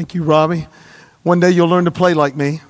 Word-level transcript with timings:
Thank 0.00 0.14
you, 0.14 0.22
Robbie. 0.22 0.66
One 1.24 1.40
day 1.40 1.50
you'll 1.50 1.68
learn 1.68 1.84
to 1.84 1.90
play 1.90 2.14
like 2.14 2.34
me. 2.34 2.62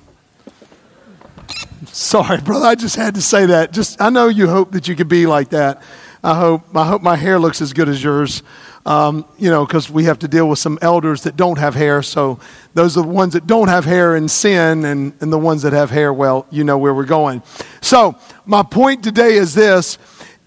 Sorry, 1.86 2.40
brother. 2.40 2.66
I 2.66 2.74
just 2.74 2.96
had 2.96 3.14
to 3.14 3.22
say 3.22 3.46
that. 3.46 3.72
Just 3.72 4.02
I 4.02 4.10
know 4.10 4.26
you 4.26 4.48
hope 4.48 4.72
that 4.72 4.88
you 4.88 4.96
could 4.96 5.08
be 5.08 5.28
like 5.28 5.50
that. 5.50 5.80
I 6.24 6.34
hope 6.34 6.74
I 6.74 6.84
hope 6.84 7.02
my 7.02 7.14
hair 7.14 7.38
looks 7.38 7.62
as 7.62 7.72
good 7.72 7.88
as 7.88 8.02
yours. 8.02 8.42
Um, 8.84 9.24
you 9.38 9.48
know, 9.48 9.64
because 9.64 9.88
we 9.88 10.06
have 10.06 10.18
to 10.18 10.26
deal 10.26 10.48
with 10.48 10.58
some 10.58 10.76
elders 10.82 11.22
that 11.22 11.36
don't 11.36 11.58
have 11.58 11.76
hair. 11.76 12.02
So 12.02 12.40
those 12.74 12.96
are 12.98 13.02
the 13.02 13.08
ones 13.08 13.34
that 13.34 13.46
don't 13.46 13.68
have 13.68 13.84
hair 13.84 14.16
in 14.16 14.26
sin, 14.28 14.84
and, 14.84 15.12
and 15.20 15.32
the 15.32 15.38
ones 15.38 15.62
that 15.62 15.72
have 15.72 15.90
hair, 15.90 16.12
well, 16.12 16.48
you 16.50 16.64
know 16.64 16.78
where 16.78 16.92
we're 16.92 17.04
going. 17.04 17.44
So 17.80 18.18
my 18.44 18.64
point 18.64 19.04
today 19.04 19.34
is 19.34 19.54
this: 19.54 19.98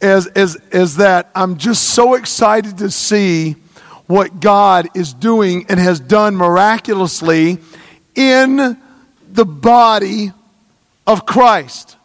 is 0.02 0.28
is 0.36 0.58
is 0.74 0.98
that 0.98 1.32
I'm 1.34 1.56
just 1.56 1.92
so 1.92 2.16
excited 2.16 2.80
to 2.80 2.92
see 2.92 3.56
what 4.08 4.40
God 4.40 4.90
is 4.96 5.14
doing 5.14 5.66
and 5.70 5.80
has 5.80 6.00
done 6.00 6.36
miraculously 6.36 7.60
in 8.16 8.78
the 9.32 9.46
body 9.46 10.32
of 11.08 11.26
Christ. 11.26 11.98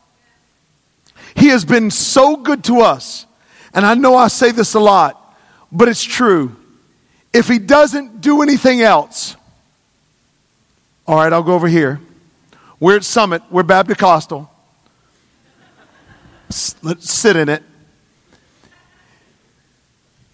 He 1.35 1.49
has 1.49 1.65
been 1.65 1.91
so 1.91 2.37
good 2.37 2.65
to 2.65 2.81
us. 2.81 3.27
And 3.75 3.85
I 3.85 3.95
know 3.95 4.17
I 4.17 4.29
say 4.29 4.51
this 4.51 4.75
a 4.75 4.81
lot, 4.81 5.37
but 5.71 5.89
it's 5.89 6.03
true. 6.03 6.57
If 7.33 7.49
He 7.49 7.59
doesn't 7.59 8.21
do 8.21 8.43
anything 8.43 8.81
else, 8.81 9.37
all 11.07 11.17
right, 11.17 11.33
I'll 11.33 11.43
go 11.43 11.55
over 11.55 11.69
here. 11.69 12.01
We're 12.81 12.97
at 12.97 13.05
Summit, 13.05 13.43
we're 13.51 13.65
Bapticostal. 13.65 14.49
Let's 16.83 17.11
sit 17.11 17.37
in 17.37 17.49
it. 17.49 17.63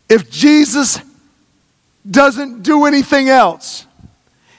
If 0.08 0.30
Jesus 0.30 1.00
doesn't 2.08 2.62
do 2.62 2.84
anything 2.84 3.28
else, 3.28 3.86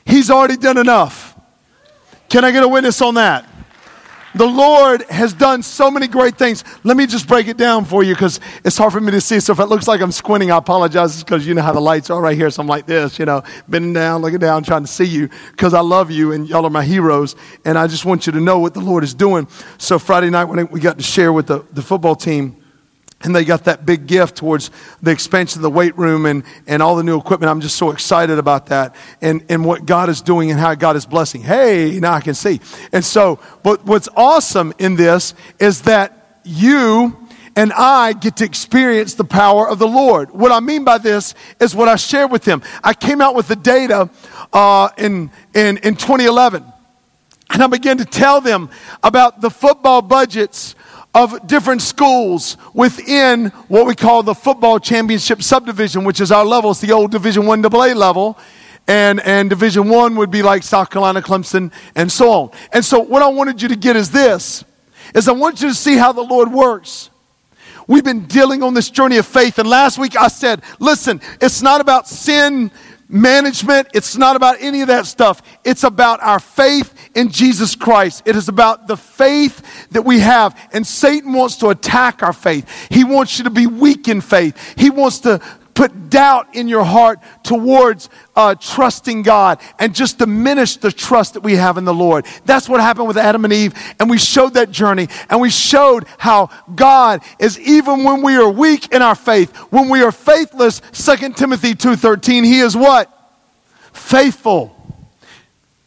He's 0.06 0.30
already 0.30 0.58
done 0.58 0.78
enough. 0.78 1.36
Can 2.30 2.46
I 2.46 2.52
get 2.52 2.64
a 2.64 2.68
witness 2.68 3.02
on 3.02 3.16
that? 3.16 3.50
The 4.36 4.46
Lord 4.46 5.04
has 5.04 5.34
done 5.34 5.64
so 5.64 5.90
many 5.90 6.08
great 6.08 6.38
things. 6.38 6.66
Let 6.84 6.98
me 6.98 7.08
just 7.08 7.26
break 7.26 7.48
it 7.48 7.56
down 7.56 7.86
for 7.86 8.04
you 8.04 8.14
because 8.14 8.42
it's 8.66 8.78
hard 8.78 8.92
for 8.92 9.00
me 9.00 9.12
to 9.12 9.22
see. 9.22 9.40
So 9.40 9.54
if 9.54 9.60
it 9.60 9.68
looks 9.68 9.88
like 9.88 10.02
I'm 10.02 10.12
squinting, 10.12 10.52
I 10.52 10.58
apologize 10.58 11.24
because 11.24 11.48
you 11.48 11.54
know 11.54 11.62
how 11.62 11.72
the 11.72 11.80
lights 11.80 12.10
are 12.10 12.22
right 12.22 12.36
here. 12.36 12.50
So 12.50 12.62
I'm 12.62 12.68
like 12.68 12.86
this, 12.86 13.18
you 13.18 13.26
know, 13.26 13.44
bending 13.70 13.94
down, 13.94 14.22
looking 14.22 14.40
down, 14.40 14.64
trying 14.64 14.84
to 14.84 14.92
see 14.92 15.06
you 15.06 15.30
because 15.52 15.74
I 15.74 15.80
love 15.80 16.12
you 16.12 16.34
and 16.34 16.50
y'all 16.50 16.66
are 16.66 16.70
my 16.70 16.84
heroes. 16.84 17.38
And 17.64 17.78
I 17.78 17.88
just 17.88 18.04
want 18.04 18.28
you 18.28 18.34
to 18.34 18.42
know 18.42 18.60
what 18.60 18.74
the 18.74 18.82
Lord 18.82 19.06
is 19.06 19.14
doing. 19.14 19.48
So 19.78 19.98
Friday 19.98 20.30
night 20.30 20.46
when 20.46 20.68
we 20.68 20.82
got 20.82 20.98
to 20.98 21.04
share 21.04 21.32
with 21.32 21.48
the, 21.48 21.66
the 21.72 21.82
football 21.82 22.16
team, 22.16 22.62
and 23.26 23.36
they 23.36 23.44
got 23.44 23.66
that 23.66 23.86
big 23.86 24.08
gift 24.08 24.38
towards 24.38 24.72
the 25.02 25.12
expansion 25.12 25.60
of 25.60 25.64
the 25.64 25.70
weight 25.70 25.98
room 25.98 26.26
and, 26.26 26.44
and 26.68 26.82
all 26.82 26.96
the 26.96 27.04
new 27.04 27.18
equipment. 27.18 27.50
I'm 27.50 27.62
just 27.62 27.76
so 27.76 27.92
excited 27.92 28.38
about 28.38 28.68
that 28.68 28.96
and, 29.22 29.44
and 29.50 29.66
what 29.66 29.86
God 29.86 30.10
is 30.10 30.22
doing 30.22 30.52
and 30.52 30.60
how 30.60 30.76
God 30.76 30.96
is 30.96 31.06
blessing. 31.06 31.42
Hey, 31.42 32.00
now 32.00 32.14
I 32.14 32.22
can 32.22 32.36
see. 32.36 32.62
And 32.92 33.04
so, 33.04 33.40
but 33.64 33.84
what's 33.86 34.08
awesome 34.16 34.74
in 34.78 34.96
this 34.96 35.34
is 35.60 35.82
that 35.84 36.40
you 36.44 37.18
and 37.56 37.72
I 37.74 38.14
get 38.14 38.38
to 38.38 38.46
experience 38.46 39.14
the 39.14 39.24
power 39.24 39.68
of 39.68 39.80
the 39.80 39.88
Lord. 39.88 40.32
What 40.32 40.52
I 40.52 40.60
mean 40.60 40.84
by 40.84 40.98
this 40.98 41.34
is 41.60 41.74
what 41.74 41.88
I 41.88 41.96
shared 41.96 42.32
with 42.32 42.44
them. 42.44 42.62
I 42.84 42.94
came 42.94 43.22
out 43.22 43.34
with 43.34 43.48
the 43.48 43.56
data 43.56 44.10
uh, 44.52 44.90
in, 44.98 45.32
in, 45.54 45.78
in 45.78 45.96
2011. 45.96 46.64
And 47.50 47.64
I 47.64 47.68
began 47.68 47.98
to 48.00 48.06
tell 48.06 48.42
them 48.42 48.70
about 49.04 49.40
the 49.40 49.50
football 49.50 50.02
budgets 50.02 50.76
of 51.16 51.48
different 51.48 51.82
schools 51.82 52.58
within 52.74 53.46
what 53.70 53.88
we 53.88 53.96
call 53.96 54.22
the 54.22 54.36
football 54.36 54.80
championship 54.80 55.42
subdivision, 55.42 56.04
which 56.04 56.20
is 56.20 56.30
our 56.30 56.44
level. 56.44 56.72
It's 56.72 56.82
the 56.82 56.92
old 56.92 57.12
Division 57.12 57.46
One 57.46 57.66
AA 57.66 57.94
level. 57.94 58.38
And, 58.86 59.22
and 59.22 59.50
Division 59.50 59.88
One 59.88 60.18
would 60.18 60.30
be 60.30 60.44
like 60.44 60.62
South 60.62 60.90
Carolina, 60.90 61.22
Clemson, 61.22 61.72
and 61.96 62.12
so 62.12 62.30
on. 62.32 62.52
And 62.74 62.84
so 62.84 63.00
what 63.00 63.22
I 63.22 63.28
wanted 63.28 63.62
you 63.62 63.70
to 63.70 63.78
get 63.78 63.96
is 63.96 64.12
this, 64.12 64.66
is 65.16 65.30
I 65.30 65.32
want 65.32 65.62
you 65.62 65.70
to 65.70 65.74
see 65.74 65.96
how 65.96 66.12
the 66.12 66.22
Lord 66.22 66.52
works. 66.52 67.10
We've 67.88 68.04
been 68.04 68.26
dealing 68.26 68.62
on 68.62 68.74
this 68.74 68.90
journey 68.90 69.18
of 69.18 69.26
faith. 69.26 69.58
And 69.58 69.70
last 69.70 69.98
week 69.98 70.18
I 70.18 70.28
said, 70.28 70.64
listen, 70.80 71.22
it's 71.40 71.62
not 71.62 71.80
about 71.80 72.10
sin 72.10 72.72
management. 73.08 73.88
It's 73.94 74.18
not 74.18 74.36
about 74.36 74.58
any 74.60 74.82
of 74.82 74.88
that 74.88 75.06
stuff. 75.06 75.42
It's 75.64 75.84
about 75.84 76.22
our 76.22 76.40
faith 76.40 76.94
in 77.16 77.32
Jesus 77.32 77.76
Christ. 77.76 78.24
It 78.26 78.36
is 78.36 78.50
about 78.50 78.88
the 78.88 78.98
faith 78.98 79.88
that 79.92 80.04
we 80.04 80.20
have. 80.20 80.70
And 80.72 80.86
Satan 80.86 81.34
wants 81.34 81.58
to 81.58 81.70
attack 81.70 82.22
our 82.22 82.34
faith. 82.34 82.70
He 82.92 83.04
wants 83.04 83.38
you 83.38 83.46
to 83.46 83.50
be 83.50 83.66
weak 83.66 84.08
in 84.08 84.22
faith. 84.22 84.76
He 84.78 84.90
wants 84.90 85.20
to 85.20 85.42
put 85.76 86.10
doubt 86.10 86.56
in 86.56 86.68
your 86.68 86.84
heart 86.84 87.20
towards 87.44 88.10
uh, 88.36 88.56
trusting 88.56 89.22
God 89.22 89.60
and 89.78 89.94
just 89.94 90.18
diminish 90.18 90.78
the 90.78 90.92
trust 90.92 91.34
that 91.36 91.42
we 91.42 91.56
have 91.56 91.78
in 91.78 91.84
the 91.84 91.94
Lord. 91.94 92.26
That's 92.46 92.68
what 92.68 92.80
happened 92.80 93.08
with 93.08 93.18
Adam 93.18 93.44
and 93.44 93.54
Eve. 93.54 93.74
And 94.00 94.10
we 94.10 94.18
showed 94.18 94.56
that 94.56 94.72
journey 94.72 95.10
and 95.30 95.40
we 95.40 95.50
showed 95.50 96.06
how 96.18 96.50
God 96.74 97.22
is 97.40 97.60
even 97.60 98.04
when 98.04 98.22
we 98.22 98.36
are 98.36 98.50
weak 98.50 98.94
in 98.94 99.02
our 99.02 99.16
faith, 99.16 99.56
when 99.72 99.90
we 99.90 100.02
are 100.02 100.14
faithless, 100.14 100.82
2 100.94 101.34
Timothy 101.34 101.76
2.13, 101.76 102.46
he 102.46 102.60
is 102.60 102.76
what? 102.76 103.12
Faithful. 103.92 104.75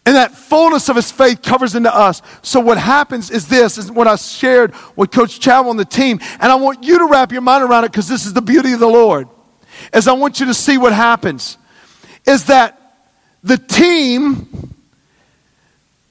And 0.08 0.16
that 0.16 0.34
fullness 0.34 0.88
of 0.88 0.96
his 0.96 1.12
faith 1.12 1.42
covers 1.42 1.74
into 1.74 1.94
us. 1.94 2.22
So 2.40 2.60
what 2.60 2.78
happens 2.78 3.30
is 3.30 3.46
this, 3.46 3.76
is 3.76 3.92
what 3.92 4.06
I 4.06 4.16
shared 4.16 4.72
with 4.96 5.10
Coach 5.10 5.38
Chow 5.38 5.68
on 5.68 5.76
the 5.76 5.84
team. 5.84 6.18
And 6.40 6.50
I 6.50 6.54
want 6.54 6.82
you 6.82 6.96
to 7.00 7.04
wrap 7.04 7.30
your 7.30 7.42
mind 7.42 7.62
around 7.62 7.84
it 7.84 7.92
because 7.92 8.08
this 8.08 8.24
is 8.24 8.32
the 8.32 8.40
beauty 8.40 8.72
of 8.72 8.80
the 8.80 8.86
Lord 8.86 9.28
is 9.92 10.08
I 10.08 10.14
want 10.14 10.40
you 10.40 10.46
to 10.46 10.54
see 10.54 10.78
what 10.78 10.94
happens 10.94 11.58
is 12.26 12.46
that 12.46 13.04
the 13.42 13.58
team 13.58 14.74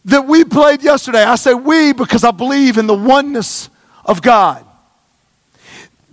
that 0.05 0.27
we 0.27 0.43
played 0.45 0.83
yesterday, 0.83 1.23
I 1.23 1.33
say 1.33 1.55
we 1.55 1.91
because 1.91 2.23
I 2.23 2.29
believe 2.29 2.77
in 2.77 2.85
the 2.85 2.93
oneness 2.93 3.67
of 4.05 4.21
God. 4.21 4.63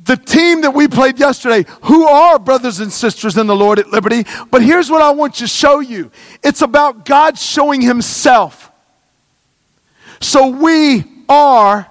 The 0.04 0.16
team 0.16 0.60
that 0.62 0.72
we 0.72 0.86
played 0.86 1.18
yesterday, 1.18 1.64
who 1.82 2.06
are 2.06 2.38
brothers 2.38 2.80
and 2.80 2.92
sisters 2.92 3.36
in 3.36 3.46
the 3.46 3.56
Lord 3.56 3.78
at 3.78 3.88
Liberty, 3.88 4.24
but 4.50 4.62
here's 4.62 4.90
what 4.90 5.00
I 5.00 5.10
want 5.10 5.36
to 5.36 5.46
show 5.46 5.80
you 5.80 6.10
it's 6.42 6.62
about 6.62 7.04
God 7.04 7.38
showing 7.38 7.80
Himself. 7.80 8.70
So 10.20 10.48
we 10.48 11.04
are 11.28 11.90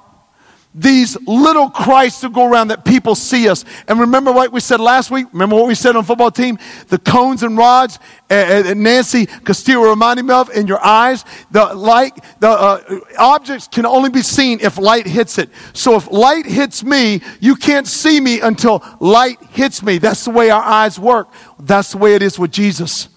these 0.75 1.17
little 1.27 1.69
Christs 1.69 2.21
that 2.21 2.33
go 2.33 2.49
around 2.49 2.69
that 2.69 2.83
people 2.83 3.15
see 3.15 3.47
us. 3.47 3.63
And 3.87 3.99
remember 3.99 4.31
what 4.31 4.51
we 4.51 4.59
said 4.59 4.79
last 4.79 5.11
week? 5.11 5.27
Remember 5.31 5.55
what 5.55 5.67
we 5.67 5.75
said 5.75 5.95
on 5.95 6.03
football 6.03 6.31
team? 6.31 6.57
The 6.87 6.97
cones 6.97 7.43
and 7.43 7.57
rods, 7.57 7.99
and, 8.29 8.67
and 8.67 8.83
Nancy 8.83 9.27
Castillo 9.27 9.89
reminded 9.89 10.23
me 10.23 10.33
of 10.33 10.49
in 10.49 10.65
your 10.67 10.83
eyes. 10.83 11.25
The 11.51 11.73
light, 11.73 12.13
the 12.39 12.49
uh, 12.49 12.99
objects 13.19 13.67
can 13.67 13.85
only 13.85 14.09
be 14.09 14.21
seen 14.21 14.59
if 14.61 14.77
light 14.77 15.05
hits 15.05 15.37
it. 15.37 15.49
So 15.73 15.95
if 15.95 16.09
light 16.11 16.45
hits 16.45 16.83
me, 16.83 17.21
you 17.39 17.55
can't 17.55 17.87
see 17.87 18.19
me 18.19 18.41
until 18.41 18.83
light 18.99 19.41
hits 19.51 19.83
me. 19.83 19.99
That's 19.99 20.25
the 20.25 20.31
way 20.31 20.49
our 20.49 20.63
eyes 20.63 20.97
work. 20.97 21.27
That's 21.59 21.91
the 21.91 21.99
way 21.99 22.15
it 22.15 22.23
is 22.23 22.39
with 22.39 22.51
Jesus. 22.51 23.09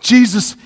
Jesus 0.00 0.56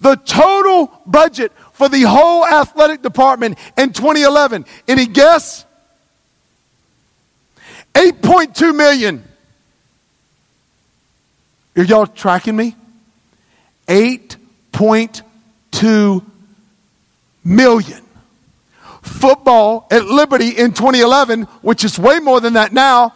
the 0.01 0.17
total 0.17 0.91
budget 1.07 1.53
for 1.73 1.89
the 1.89 2.03
whole 2.03 2.45
athletic 2.45 3.01
department 3.01 3.59
in 3.77 3.93
2011, 3.93 4.65
any 4.89 5.07
guess? 5.07 5.65
8.2 7.95 8.75
million. 8.75 9.23
Are 11.77 11.83
y'all 11.83 12.07
tracking 12.07 12.57
me? 12.57 12.77
8.2 13.87 16.25
million. 17.45 18.03
Football 19.03 19.87
at 19.91 20.05
Liberty 20.05 20.51
in 20.51 20.73
2011, 20.73 21.43
which 21.63 21.85
is 21.85 21.99
way 21.99 22.21
more 22.21 22.41
than 22.41 22.53
that 22.55 22.73
now, 22.73 23.13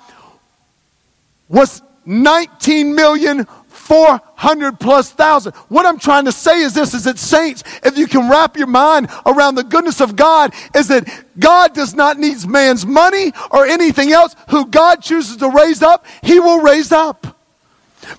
was 1.49 1.81
19 2.05 2.95
million 2.95 3.47
400 3.87 4.81
plus 4.81 5.13
thousand. 5.13 5.55
What 5.69 5.87
I'm 5.87 5.99
trying 5.99 6.25
to 6.25 6.33
say 6.33 6.63
is 6.63 6.75
this 6.75 6.93
is 6.93 7.05
that 7.05 7.19
saints, 7.19 7.63
if 7.85 7.97
you 7.97 8.09
can 8.09 8.29
wrap 8.29 8.57
your 8.57 8.67
mind 8.67 9.09
around 9.25 9.55
the 9.55 9.63
goodness 9.63 10.01
of 10.01 10.17
God, 10.17 10.53
is 10.75 10.89
that 10.89 11.09
God 11.39 11.73
does 11.73 11.95
not 11.95 12.19
need 12.19 12.45
man's 12.47 12.85
money 12.85 13.33
or 13.53 13.65
anything 13.65 14.11
else. 14.11 14.35
Who 14.51 14.67
God 14.67 15.03
chooses 15.03 15.37
to 15.37 15.49
raise 15.49 15.83
up, 15.83 16.05
he 16.23 16.41
will 16.41 16.63
raise 16.63 16.91
up. 16.91 17.36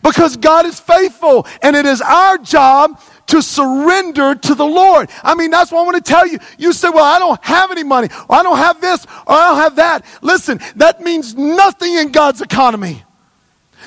Because 0.04 0.38
God 0.38 0.66
is 0.66 0.80
faithful 0.80 1.46
and 1.62 1.76
it 1.76 1.86
is 1.86 2.02
our 2.02 2.38
job 2.38 3.00
to 3.28 3.42
surrender 3.42 4.36
to 4.36 4.56
the 4.56 4.66
Lord. 4.66 5.10
I 5.24 5.36
mean, 5.36 5.52
that's 5.52 5.72
what 5.72 5.82
I 5.82 5.84
want 5.84 6.04
to 6.04 6.12
tell 6.12 6.26
you. 6.26 6.40
You 6.58 6.74
say, 6.74 6.90
well, 6.90 7.04
I 7.04 7.20
don't 7.20 7.44
have 7.44 7.72
any 7.72 7.84
money, 7.84 8.08
or 8.30 8.38
I 8.38 8.44
don't 8.44 8.58
have 8.58 8.82
this, 8.82 9.06
or 9.06 9.36
I 9.36 9.48
don't 9.50 9.58
have 9.58 9.76
that. 9.76 10.06
Listen, 10.22 10.60
that 10.78 11.02
means 11.02 11.36
nothing 11.36 11.94
in 11.96 12.12
God's 12.12 12.42
economy. 12.42 13.04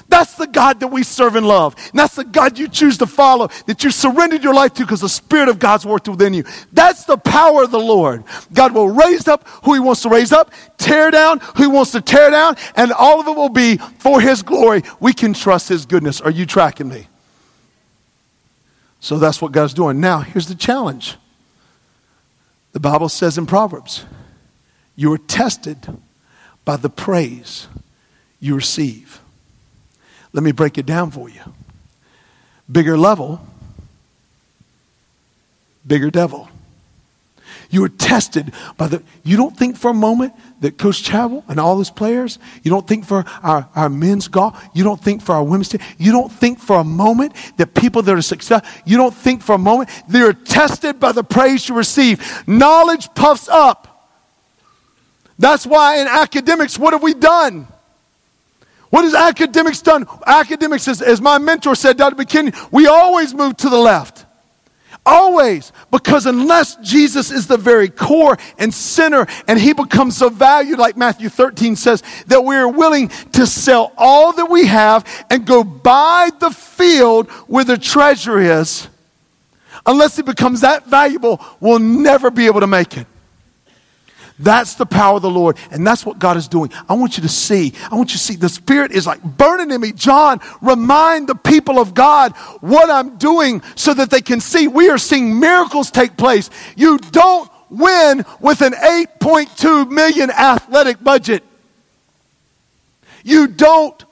That's 0.08 0.34
the 0.34 0.46
God 0.46 0.80
that 0.80 0.88
we 0.88 1.02
serve 1.02 1.36
and 1.36 1.46
love. 1.46 1.74
And 1.90 1.98
that's 1.98 2.16
the 2.16 2.24
God 2.24 2.58
you 2.58 2.68
choose 2.68 2.98
to 2.98 3.06
follow, 3.06 3.48
that 3.66 3.84
you 3.84 3.90
surrendered 3.90 4.42
your 4.42 4.54
life 4.54 4.74
to 4.74 4.82
because 4.82 5.00
the 5.00 5.08
Spirit 5.08 5.48
of 5.48 5.58
God's 5.58 5.86
worked 5.86 6.08
within 6.08 6.34
you. 6.34 6.44
That's 6.72 7.04
the 7.04 7.16
power 7.16 7.62
of 7.62 7.70
the 7.70 7.80
Lord. 7.80 8.24
God 8.52 8.74
will 8.74 8.88
raise 8.88 9.28
up 9.28 9.46
who 9.64 9.74
He 9.74 9.80
wants 9.80 10.02
to 10.02 10.08
raise 10.08 10.32
up, 10.32 10.52
tear 10.78 11.10
down 11.10 11.40
who 11.56 11.64
He 11.64 11.68
wants 11.68 11.92
to 11.92 12.00
tear 12.00 12.30
down, 12.30 12.56
and 12.76 12.92
all 12.92 13.20
of 13.20 13.28
it 13.28 13.36
will 13.36 13.48
be 13.48 13.76
for 13.98 14.20
His 14.20 14.42
glory. 14.42 14.82
We 14.98 15.12
can 15.12 15.32
trust 15.32 15.68
His 15.68 15.86
goodness. 15.86 16.20
Are 16.20 16.30
you 16.30 16.46
tracking 16.46 16.88
me? 16.88 17.06
So 19.00 19.18
that's 19.18 19.40
what 19.40 19.52
God's 19.52 19.74
doing. 19.74 20.00
Now, 20.00 20.20
here's 20.20 20.46
the 20.46 20.54
challenge. 20.54 21.16
The 22.72 22.80
Bible 22.80 23.08
says 23.08 23.38
in 23.38 23.46
Proverbs, 23.46 24.04
you 24.94 25.12
are 25.12 25.18
tested 25.18 25.98
by 26.64 26.76
the 26.76 26.90
praise 26.90 27.66
you 28.38 28.54
receive. 28.54 29.20
Let 30.32 30.42
me 30.42 30.52
break 30.52 30.78
it 30.78 30.86
down 30.86 31.10
for 31.10 31.28
you. 31.28 31.40
Bigger 32.70 32.96
level, 32.96 33.40
bigger 35.86 36.10
devil. 36.10 36.48
You 37.70 37.84
are 37.84 37.88
tested 37.88 38.52
by 38.76 38.88
the. 38.88 39.02
You 39.22 39.36
don't 39.36 39.56
think 39.56 39.76
for 39.76 39.90
a 39.90 39.94
moment 39.94 40.34
that 40.60 40.76
Coach 40.76 41.04
Chadwell 41.04 41.44
and 41.48 41.60
all 41.60 41.78
his 41.78 41.90
players, 41.90 42.38
you 42.64 42.70
don't 42.70 42.86
think 42.86 43.04
for 43.04 43.24
our, 43.42 43.68
our 43.76 43.88
men's 43.88 44.26
golf, 44.26 44.60
you 44.74 44.82
don't 44.82 45.00
think 45.00 45.22
for 45.22 45.36
our 45.36 45.44
women's 45.44 45.68
team, 45.68 45.80
you 45.96 46.10
don't 46.10 46.32
think 46.32 46.58
for 46.58 46.76
a 46.76 46.84
moment 46.84 47.32
that 47.58 47.74
people 47.74 48.02
that 48.02 48.16
are 48.16 48.22
successful, 48.22 48.68
you 48.84 48.96
don't 48.96 49.14
think 49.14 49.40
for 49.42 49.54
a 49.54 49.58
moment 49.58 49.88
they're 50.08 50.32
tested 50.32 50.98
by 50.98 51.12
the 51.12 51.22
praise 51.22 51.68
you 51.68 51.76
receive. 51.76 52.44
Knowledge 52.48 53.12
puffs 53.14 53.48
up. 53.48 53.86
That's 55.38 55.64
why 55.64 56.00
in 56.00 56.08
academics, 56.08 56.76
what 56.76 56.92
have 56.92 57.02
we 57.02 57.14
done? 57.14 57.68
What 58.90 59.04
has 59.04 59.14
academics 59.14 59.80
done? 59.82 60.06
Academics, 60.26 60.88
as, 60.88 61.00
as 61.00 61.20
my 61.20 61.38
mentor 61.38 61.74
said, 61.74 61.96
Dr. 61.96 62.16
McKinion, 62.16 62.72
we 62.72 62.88
always 62.88 63.32
move 63.32 63.56
to 63.58 63.68
the 63.68 63.78
left. 63.78 64.26
Always. 65.06 65.72
Because 65.90 66.26
unless 66.26 66.76
Jesus 66.76 67.30
is 67.30 67.46
the 67.46 67.56
very 67.56 67.88
core 67.88 68.36
and 68.58 68.74
center 68.74 69.26
and 69.46 69.58
he 69.58 69.72
becomes 69.72 70.16
so 70.16 70.28
valued, 70.28 70.78
like 70.78 70.96
Matthew 70.96 71.28
13 71.28 71.76
says, 71.76 72.02
that 72.26 72.44
we're 72.44 72.68
willing 72.68 73.08
to 73.32 73.46
sell 73.46 73.92
all 73.96 74.32
that 74.32 74.50
we 74.50 74.66
have 74.66 75.06
and 75.30 75.46
go 75.46 75.64
buy 75.64 76.30
the 76.38 76.50
field 76.50 77.30
where 77.46 77.64
the 77.64 77.78
treasure 77.78 78.38
is, 78.38 78.88
unless 79.86 80.16
he 80.16 80.22
becomes 80.22 80.62
that 80.62 80.86
valuable, 80.86 81.40
we'll 81.60 81.78
never 81.78 82.30
be 82.30 82.46
able 82.46 82.60
to 82.60 82.66
make 82.66 82.96
it. 82.96 83.06
That's 84.40 84.74
the 84.74 84.86
power 84.86 85.16
of 85.16 85.22
the 85.22 85.30
Lord. 85.30 85.58
And 85.70 85.86
that's 85.86 86.06
what 86.06 86.18
God 86.18 86.38
is 86.38 86.48
doing. 86.48 86.72
I 86.88 86.94
want 86.94 87.18
you 87.18 87.22
to 87.22 87.28
see. 87.28 87.74
I 87.90 87.94
want 87.94 88.10
you 88.10 88.14
to 88.14 88.18
see. 88.18 88.36
The 88.36 88.48
Spirit 88.48 88.90
is 88.90 89.06
like 89.06 89.22
burning 89.22 89.70
in 89.70 89.80
me. 89.82 89.92
John, 89.92 90.40
remind 90.62 91.28
the 91.28 91.34
people 91.34 91.78
of 91.78 91.92
God 91.92 92.32
what 92.60 92.88
I'm 92.88 93.18
doing 93.18 93.62
so 93.76 93.92
that 93.92 94.10
they 94.10 94.22
can 94.22 94.40
see. 94.40 94.66
We 94.66 94.88
are 94.88 94.96
seeing 94.96 95.38
miracles 95.38 95.90
take 95.90 96.16
place. 96.16 96.48
You 96.74 96.96
don't 96.96 97.50
win 97.68 98.24
with 98.40 98.62
an 98.62 98.72
8.2 98.72 99.90
million 99.90 100.30
athletic 100.30 101.04
budget. 101.04 101.44
You 103.22 103.46
don't 103.46 104.02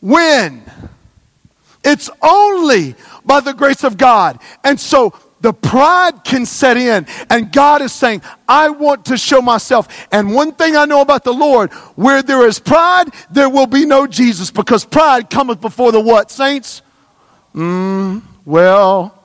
win. 0.00 0.62
It's 1.82 2.08
only 2.22 2.94
by 3.24 3.40
the 3.40 3.52
grace 3.52 3.82
of 3.82 3.98
God. 3.98 4.38
And 4.62 4.78
so 4.78 5.12
the 5.44 5.52
pride 5.52 6.24
can 6.24 6.46
set 6.46 6.78
in. 6.78 7.06
And 7.28 7.52
God 7.52 7.82
is 7.82 7.92
saying, 7.92 8.22
I 8.48 8.70
want 8.70 9.04
to 9.04 9.18
show 9.18 9.42
myself. 9.42 10.06
And 10.10 10.34
one 10.34 10.52
thing 10.52 10.74
I 10.74 10.86
know 10.86 11.02
about 11.02 11.22
the 11.22 11.34
Lord, 11.34 11.70
where 11.96 12.22
there 12.22 12.46
is 12.46 12.58
pride, 12.58 13.10
there 13.30 13.50
will 13.50 13.66
be 13.66 13.84
no 13.84 14.06
Jesus 14.06 14.50
because 14.50 14.86
pride 14.86 15.28
cometh 15.28 15.60
before 15.60 15.92
the 15.92 16.00
what, 16.00 16.30
saints? 16.30 16.80
Mm, 17.54 18.22
well, 18.46 19.22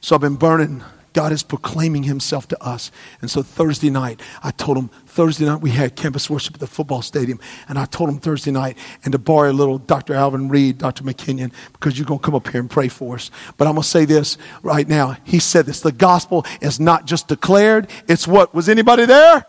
so 0.00 0.14
I've 0.14 0.22
been 0.22 0.36
burning 0.36 0.82
God 1.12 1.32
is 1.32 1.42
proclaiming 1.42 2.04
himself 2.04 2.48
to 2.48 2.62
us. 2.62 2.90
And 3.20 3.30
so 3.30 3.42
Thursday 3.42 3.90
night, 3.90 4.20
I 4.42 4.50
told 4.50 4.78
him, 4.78 4.88
Thursday 5.06 5.44
night 5.44 5.60
we 5.60 5.70
had 5.70 5.96
campus 5.96 6.30
worship 6.30 6.54
at 6.54 6.60
the 6.60 6.66
football 6.66 7.02
stadium. 7.02 7.40
And 7.68 7.78
I 7.78 7.84
told 7.84 8.10
him 8.10 8.18
Thursday 8.18 8.50
night, 8.50 8.78
and 9.04 9.12
to 9.12 9.18
borrow 9.18 9.50
a 9.50 9.52
little 9.52 9.78
Dr. 9.78 10.14
Alvin 10.14 10.48
Reid, 10.48 10.78
Dr. 10.78 11.04
McKinion, 11.04 11.52
because 11.72 11.98
you're 11.98 12.06
going 12.06 12.20
to 12.20 12.24
come 12.24 12.34
up 12.34 12.48
here 12.48 12.60
and 12.60 12.70
pray 12.70 12.88
for 12.88 13.16
us. 13.16 13.30
But 13.56 13.66
I'm 13.66 13.74
going 13.74 13.82
to 13.82 13.88
say 13.88 14.04
this 14.04 14.38
right 14.62 14.88
now. 14.88 15.16
He 15.24 15.38
said 15.38 15.66
this 15.66 15.80
the 15.80 15.92
gospel 15.92 16.46
is 16.60 16.80
not 16.80 17.06
just 17.06 17.28
declared, 17.28 17.88
it's 18.08 18.26
what? 18.26 18.54
Was 18.54 18.68
anybody 18.68 19.04
there? 19.04 19.46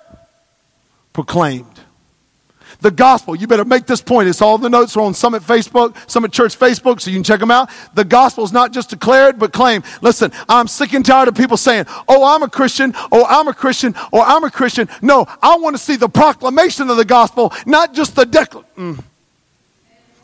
Proclaimed 1.13 1.72
the 2.83 2.91
gospel. 2.91 3.35
You 3.35 3.47
better 3.47 3.65
make 3.65 3.87
this 3.87 4.01
point. 4.01 4.27
It's 4.29 4.41
all 4.41 4.57
the 4.57 4.69
notes 4.69 4.95
are 4.95 5.01
on 5.01 5.13
Summit 5.13 5.41
Facebook, 5.41 5.97
Summit 6.09 6.31
Church 6.31 6.59
Facebook, 6.59 7.01
so 7.01 7.09
you 7.09 7.17
can 7.17 7.23
check 7.23 7.39
them 7.39 7.49
out. 7.49 7.69
The 7.95 8.03
gospel 8.03 8.43
is 8.43 8.51
not 8.51 8.71
just 8.71 8.91
declared, 8.91 9.39
but 9.39 9.53
claimed. 9.53 9.85
Listen, 10.01 10.31
I'm 10.47 10.67
sick 10.67 10.93
and 10.93 11.03
tired 11.03 11.29
of 11.29 11.35
people 11.35 11.57
saying, 11.57 11.85
oh, 12.07 12.23
I'm 12.23 12.43
a 12.43 12.49
Christian, 12.49 12.93
oh, 13.11 13.25
I'm 13.27 13.47
a 13.47 13.53
Christian, 13.53 13.95
or 14.11 14.21
oh, 14.21 14.23
I'm 14.23 14.43
a 14.43 14.51
Christian. 14.51 14.89
No, 15.01 15.25
I 15.41 15.55
want 15.57 15.75
to 15.75 15.81
see 15.81 15.95
the 15.95 16.09
proclamation 16.09 16.89
of 16.89 16.97
the 16.97 17.05
gospel, 17.05 17.53
not 17.65 17.93
just 17.93 18.15
the 18.15 18.25
declaration. 18.25 18.69
Mm. 18.77 19.03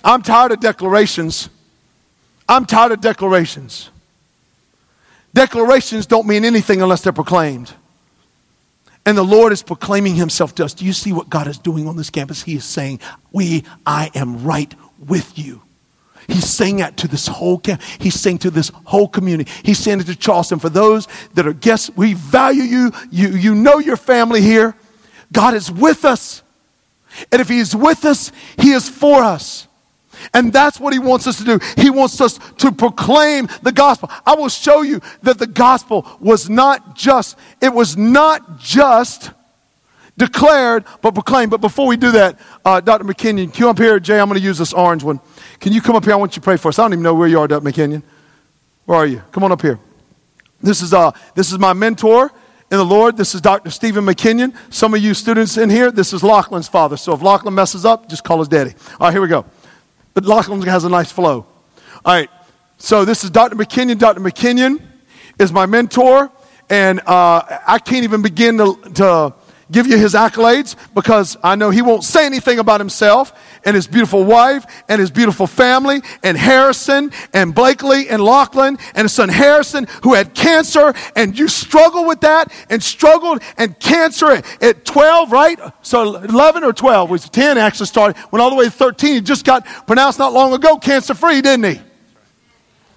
I'm 0.03 0.21
tired 0.21 0.51
of 0.51 0.59
declarations. 0.59 1.49
I'm 2.47 2.65
tired 2.65 2.91
of 2.91 3.01
declarations. 3.01 3.89
Declarations 5.33 6.05
don't 6.05 6.27
mean 6.27 6.45
anything 6.45 6.81
unless 6.81 7.01
they're 7.01 7.13
proclaimed. 7.13 7.73
And 9.05 9.17
the 9.17 9.23
Lord 9.23 9.53
is 9.53 9.63
proclaiming 9.63 10.15
himself 10.15 10.53
to 10.55 10.65
us. 10.65 10.73
Do 10.73 10.85
you 10.85 10.93
see 10.93 11.13
what 11.13 11.29
God 11.29 11.47
is 11.47 11.57
doing 11.57 11.87
on 11.87 11.95
this 11.95 12.09
campus? 12.09 12.43
He 12.43 12.55
is 12.55 12.65
saying, 12.65 12.99
We, 13.31 13.63
I 13.85 14.11
am 14.13 14.43
right 14.43 14.73
with 14.99 15.37
you. 15.37 15.61
He's 16.27 16.47
saying 16.47 16.77
that 16.77 16.97
to 16.97 17.07
this 17.07 17.25
whole 17.25 17.57
camp. 17.57 17.81
He's 17.81 18.19
saying 18.19 18.39
to 18.39 18.51
this 18.51 18.71
whole 18.85 19.07
community. 19.07 19.51
He's 19.63 19.79
saying 19.79 20.01
it 20.01 20.05
to 20.07 20.15
Charleston. 20.15 20.59
For 20.59 20.69
those 20.69 21.07
that 21.33 21.47
are 21.47 21.53
guests, 21.53 21.89
we 21.95 22.13
value 22.13 22.61
you. 22.61 22.91
You, 23.09 23.29
you 23.29 23.55
know 23.55 23.79
your 23.79 23.97
family 23.97 24.41
here. 24.41 24.75
God 25.31 25.55
is 25.55 25.71
with 25.71 26.05
us. 26.05 26.43
And 27.31 27.41
if 27.41 27.49
He 27.49 27.59
is 27.59 27.75
with 27.75 28.05
us, 28.05 28.31
He 28.59 28.71
is 28.71 28.87
for 28.87 29.23
us. 29.23 29.67
And 30.33 30.51
that's 30.51 30.79
what 30.79 30.93
he 30.93 30.99
wants 30.99 31.27
us 31.27 31.37
to 31.37 31.43
do. 31.43 31.59
He 31.77 31.89
wants 31.89 32.19
us 32.21 32.39
to 32.57 32.71
proclaim 32.71 33.47
the 33.61 33.71
gospel. 33.71 34.09
I 34.25 34.35
will 34.35 34.49
show 34.49 34.81
you 34.81 35.01
that 35.23 35.39
the 35.39 35.47
gospel 35.47 36.05
was 36.19 36.49
not 36.49 36.95
just, 36.95 37.37
it 37.61 37.73
was 37.73 37.97
not 37.97 38.59
just 38.59 39.31
declared, 40.17 40.85
but 41.01 41.13
proclaimed. 41.13 41.51
But 41.51 41.61
before 41.61 41.87
we 41.87 41.97
do 41.97 42.11
that, 42.11 42.39
uh, 42.63 42.81
Dr. 42.81 43.05
McKinion, 43.05 43.53
come 43.53 43.69
up 43.69 43.77
here? 43.77 43.99
Jay, 43.99 44.19
I'm 44.19 44.27
going 44.27 44.39
to 44.39 44.45
use 44.45 44.57
this 44.57 44.73
orange 44.73 45.03
one. 45.03 45.19
Can 45.59 45.73
you 45.73 45.81
come 45.81 45.95
up 45.95 46.03
here? 46.03 46.13
I 46.13 46.17
want 46.17 46.33
you 46.35 46.41
to 46.41 46.43
pray 46.43 46.57
for 46.57 46.69
us. 46.69 46.79
I 46.79 46.83
don't 46.83 46.93
even 46.93 47.03
know 47.03 47.15
where 47.15 47.27
you 47.27 47.39
are, 47.39 47.47
Dr. 47.47 47.65
McKinion. 47.65 48.03
Where 48.85 48.97
are 48.97 49.05
you? 49.05 49.21
Come 49.31 49.43
on 49.43 49.51
up 49.51 49.61
here. 49.61 49.79
This 50.61 50.81
is, 50.81 50.93
uh, 50.93 51.11
this 51.35 51.51
is 51.51 51.57
my 51.57 51.73
mentor 51.73 52.31
in 52.69 52.77
the 52.77 52.85
Lord. 52.85 53.17
This 53.17 53.33
is 53.33 53.41
Dr. 53.41 53.69
Steven 53.69 54.05
McKinion. 54.05 54.55
Some 54.69 54.93
of 54.93 55.01
you 55.01 55.13
students 55.13 55.57
in 55.57 55.69
here, 55.69 55.89
this 55.89 56.11
is 56.11 56.21
Lachlan's 56.21 56.67
father. 56.67 56.97
So 56.97 57.13
if 57.13 57.21
Lachlan 57.21 57.55
messes 57.55 57.85
up, 57.85 58.09
just 58.09 58.23
call 58.23 58.39
his 58.39 58.47
daddy. 58.47 58.73
All 58.99 59.07
right, 59.07 59.13
here 59.13 59.21
we 59.21 59.27
go 59.27 59.45
Lachlan 60.25 60.61
has 60.63 60.83
a 60.83 60.89
nice 60.89 61.11
flow. 61.11 61.45
All 62.05 62.13
right. 62.13 62.29
So 62.77 63.05
this 63.05 63.23
is 63.23 63.29
Dr. 63.29 63.55
McKinion. 63.55 63.99
Dr. 63.99 64.21
McKinion 64.21 64.81
is 65.37 65.51
my 65.51 65.65
mentor, 65.65 66.31
and 66.69 66.99
uh, 67.01 67.59
I 67.67 67.79
can't 67.79 68.03
even 68.03 68.21
begin 68.21 68.57
to, 68.57 68.75
to 68.95 69.33
give 69.71 69.87
you 69.87 69.97
his 69.97 70.13
accolades 70.13 70.75
because 70.93 71.37
I 71.43 71.55
know 71.55 71.69
he 71.69 71.81
won't 71.81 72.03
say 72.03 72.25
anything 72.25 72.59
about 72.59 72.79
himself 72.79 73.33
and 73.63 73.75
his 73.75 73.87
beautiful 73.87 74.23
wife 74.23 74.65
and 74.87 74.99
his 74.99 75.11
beautiful 75.11 75.47
family 75.47 76.01
and 76.23 76.37
Harrison 76.37 77.11
and 77.33 77.53
Blakely 77.53 78.09
and 78.09 78.23
Lachlan 78.23 78.77
and 78.95 79.05
his 79.05 79.13
son 79.13 79.29
Harrison 79.29 79.87
who 80.03 80.13
had 80.13 80.33
cancer 80.33 80.93
and 81.15 81.37
you 81.37 81.47
struggled 81.47 82.07
with 82.07 82.21
that 82.21 82.51
and 82.69 82.81
struggled 82.81 83.41
and 83.57 83.79
cancer 83.79 84.31
at, 84.31 84.63
at 84.63 84.85
12, 84.85 85.31
right? 85.31 85.59
So 85.81 86.15
11 86.15 86.63
or 86.63 86.73
12 86.73 87.09
was 87.09 87.29
10 87.29 87.57
actually 87.57 87.87
started, 87.87 88.21
went 88.31 88.41
all 88.41 88.49
the 88.49 88.55
way 88.55 88.65
to 88.65 88.71
13. 88.71 89.13
He 89.15 89.21
just 89.21 89.45
got 89.45 89.65
pronounced 89.85 90.19
not 90.19 90.33
long 90.33 90.53
ago 90.53 90.77
cancer 90.77 91.13
free, 91.13 91.41
didn't 91.41 91.75
he? 91.75 91.81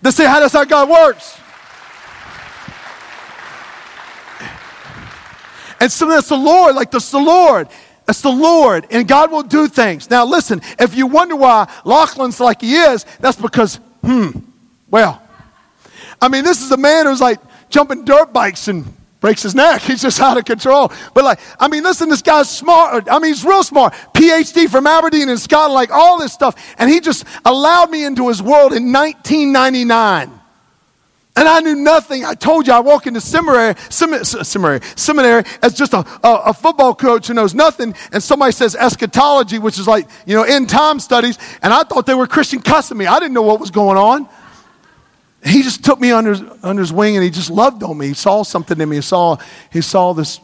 Let's 0.02 0.16
see 0.16 0.24
how 0.24 0.40
that's 0.40 0.52
how 0.52 0.64
God 0.64 0.88
works. 0.88 1.38
And 5.82 5.90
so 5.90 6.06
that's 6.06 6.28
the 6.28 6.36
Lord, 6.36 6.76
like 6.76 6.92
that's 6.92 7.10
the 7.10 7.18
Lord. 7.18 7.66
That's 8.06 8.20
the 8.20 8.30
Lord, 8.30 8.86
and 8.92 9.08
God 9.08 9.32
will 9.32 9.42
do 9.42 9.66
things. 9.66 10.08
Now, 10.08 10.24
listen, 10.24 10.60
if 10.78 10.94
you 10.94 11.08
wonder 11.08 11.34
why 11.34 11.68
Lachlan's 11.84 12.38
like 12.38 12.60
he 12.60 12.76
is, 12.76 13.04
that's 13.18 13.36
because, 13.36 13.80
hmm, 14.00 14.30
well, 14.90 15.20
I 16.20 16.28
mean, 16.28 16.44
this 16.44 16.62
is 16.62 16.70
a 16.70 16.76
man 16.76 17.06
who's 17.06 17.20
like 17.20 17.40
jumping 17.68 18.04
dirt 18.04 18.32
bikes 18.32 18.68
and 18.68 18.84
breaks 19.18 19.42
his 19.42 19.56
neck. 19.56 19.82
He's 19.88 20.02
just 20.02 20.20
out 20.20 20.38
of 20.38 20.44
control. 20.44 20.92
But 21.14 21.24
like, 21.24 21.40
I 21.58 21.66
mean, 21.66 21.82
listen, 21.82 22.08
this 22.08 22.22
guy's 22.22 22.48
smart. 22.48 23.08
I 23.10 23.18
mean, 23.18 23.32
he's 23.32 23.44
real 23.44 23.64
smart. 23.64 23.92
PhD 24.14 24.68
from 24.68 24.86
Aberdeen 24.86 25.28
and 25.28 25.40
Scotland, 25.40 25.74
like 25.74 25.90
all 25.90 26.18
this 26.18 26.32
stuff. 26.32 26.54
And 26.78 26.88
he 26.88 27.00
just 27.00 27.24
allowed 27.44 27.90
me 27.90 28.04
into 28.04 28.28
his 28.28 28.40
world 28.40 28.72
in 28.72 28.92
1999. 28.92 30.41
And 31.34 31.48
I 31.48 31.60
knew 31.60 31.76
nothing. 31.76 32.24
I 32.26 32.34
told 32.34 32.66
you 32.66 32.74
I 32.74 32.80
walk 32.80 33.06
into 33.06 33.20
seminary, 33.20 33.74
seminary, 33.88 34.80
seminary 34.96 35.44
as 35.62 35.72
just 35.72 35.94
a, 35.94 36.04
a, 36.22 36.42
a, 36.46 36.54
football 36.54 36.94
coach 36.94 37.28
who 37.28 37.34
knows 37.34 37.54
nothing. 37.54 37.94
And 38.12 38.22
somebody 38.22 38.52
says 38.52 38.76
eschatology, 38.76 39.58
which 39.58 39.78
is 39.78 39.88
like, 39.88 40.08
you 40.26 40.36
know, 40.36 40.42
end 40.42 40.68
time 40.68 41.00
studies. 41.00 41.38
And 41.62 41.72
I 41.72 41.84
thought 41.84 42.04
they 42.04 42.14
were 42.14 42.26
Christian 42.26 42.60
cussing 42.60 42.98
me. 42.98 43.06
I 43.06 43.18
didn't 43.18 43.32
know 43.32 43.42
what 43.42 43.60
was 43.60 43.70
going 43.70 43.96
on. 43.96 44.28
He 45.42 45.62
just 45.62 45.82
took 45.84 45.98
me 45.98 46.12
under, 46.12 46.36
under 46.62 46.80
his 46.80 46.92
wing 46.92 47.16
and 47.16 47.24
he 47.24 47.30
just 47.30 47.50
loved 47.50 47.82
on 47.82 47.96
me. 47.96 48.08
He 48.08 48.14
saw 48.14 48.42
something 48.42 48.78
in 48.78 48.88
me. 48.88 48.96
He 48.96 49.02
saw, 49.02 49.38
he 49.72 49.80
saw 49.80 50.12
this 50.12 50.38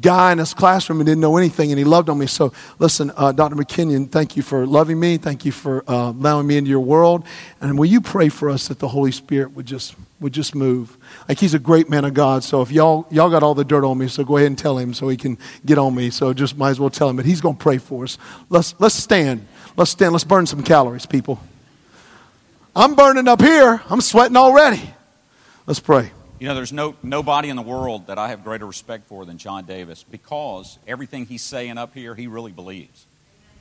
guy 0.00 0.32
in 0.32 0.38
his 0.38 0.54
classroom 0.54 1.00
and 1.00 1.06
didn't 1.06 1.20
know 1.20 1.36
anything, 1.36 1.70
and 1.70 1.78
he 1.78 1.84
loved 1.84 2.08
on 2.08 2.18
me. 2.18 2.26
So, 2.26 2.52
listen, 2.78 3.12
uh, 3.16 3.32
Dr. 3.32 3.56
McKinion, 3.56 4.10
thank 4.10 4.36
you 4.36 4.42
for 4.42 4.66
loving 4.66 4.98
me. 4.98 5.16
Thank 5.16 5.44
you 5.44 5.52
for 5.52 5.84
uh, 5.88 6.10
allowing 6.10 6.46
me 6.46 6.56
into 6.56 6.70
your 6.70 6.80
world. 6.80 7.24
And 7.60 7.78
will 7.78 7.86
you 7.86 8.00
pray 8.00 8.28
for 8.28 8.50
us 8.50 8.68
that 8.68 8.78
the 8.78 8.88
Holy 8.88 9.12
Spirit 9.12 9.52
would 9.52 9.66
just 9.66 9.94
would 10.20 10.32
just 10.32 10.54
move? 10.54 10.96
Like 11.28 11.38
he's 11.38 11.54
a 11.54 11.58
great 11.58 11.88
man 11.88 12.04
of 12.04 12.14
God. 12.14 12.44
So 12.44 12.62
if 12.62 12.70
y'all 12.70 13.06
y'all 13.10 13.30
got 13.30 13.42
all 13.42 13.54
the 13.54 13.64
dirt 13.64 13.84
on 13.84 13.98
me, 13.98 14.08
so 14.08 14.24
go 14.24 14.36
ahead 14.36 14.48
and 14.48 14.58
tell 14.58 14.78
him 14.78 14.94
so 14.94 15.08
he 15.08 15.16
can 15.16 15.38
get 15.64 15.78
on 15.78 15.94
me. 15.94 16.10
So 16.10 16.32
just 16.32 16.56
might 16.56 16.70
as 16.70 16.80
well 16.80 16.90
tell 16.90 17.08
him. 17.08 17.16
But 17.16 17.26
he's 17.26 17.40
going 17.40 17.56
to 17.56 17.62
pray 17.62 17.78
for 17.78 18.04
us. 18.04 18.18
Let's 18.48 18.74
let's 18.78 18.94
stand. 18.94 19.46
Let's 19.76 19.90
stand. 19.90 20.12
Let's 20.12 20.24
burn 20.24 20.46
some 20.46 20.62
calories, 20.62 21.06
people. 21.06 21.40
I'm 22.76 22.94
burning 22.94 23.28
up 23.28 23.40
here. 23.40 23.82
I'm 23.88 24.00
sweating 24.00 24.36
already. 24.36 24.82
Let's 25.66 25.80
pray. 25.80 26.10
You 26.40 26.48
know, 26.48 26.56
there's 26.56 26.72
no, 26.72 26.96
nobody 27.02 27.48
in 27.48 27.54
the 27.54 27.62
world 27.62 28.08
that 28.08 28.18
I 28.18 28.28
have 28.28 28.42
greater 28.42 28.66
respect 28.66 29.06
for 29.06 29.24
than 29.24 29.38
John 29.38 29.66
Davis 29.66 30.02
because 30.02 30.78
everything 30.86 31.26
he's 31.26 31.42
saying 31.42 31.78
up 31.78 31.94
here, 31.94 32.16
he 32.16 32.26
really 32.26 32.50
believes. 32.50 33.06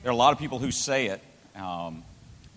There 0.02 0.10
are 0.10 0.14
a 0.14 0.18
lot 0.18 0.34
of 0.34 0.40
people 0.40 0.58
who 0.58 0.72
say 0.72 1.08
it, 1.08 1.22
um, 1.56 2.04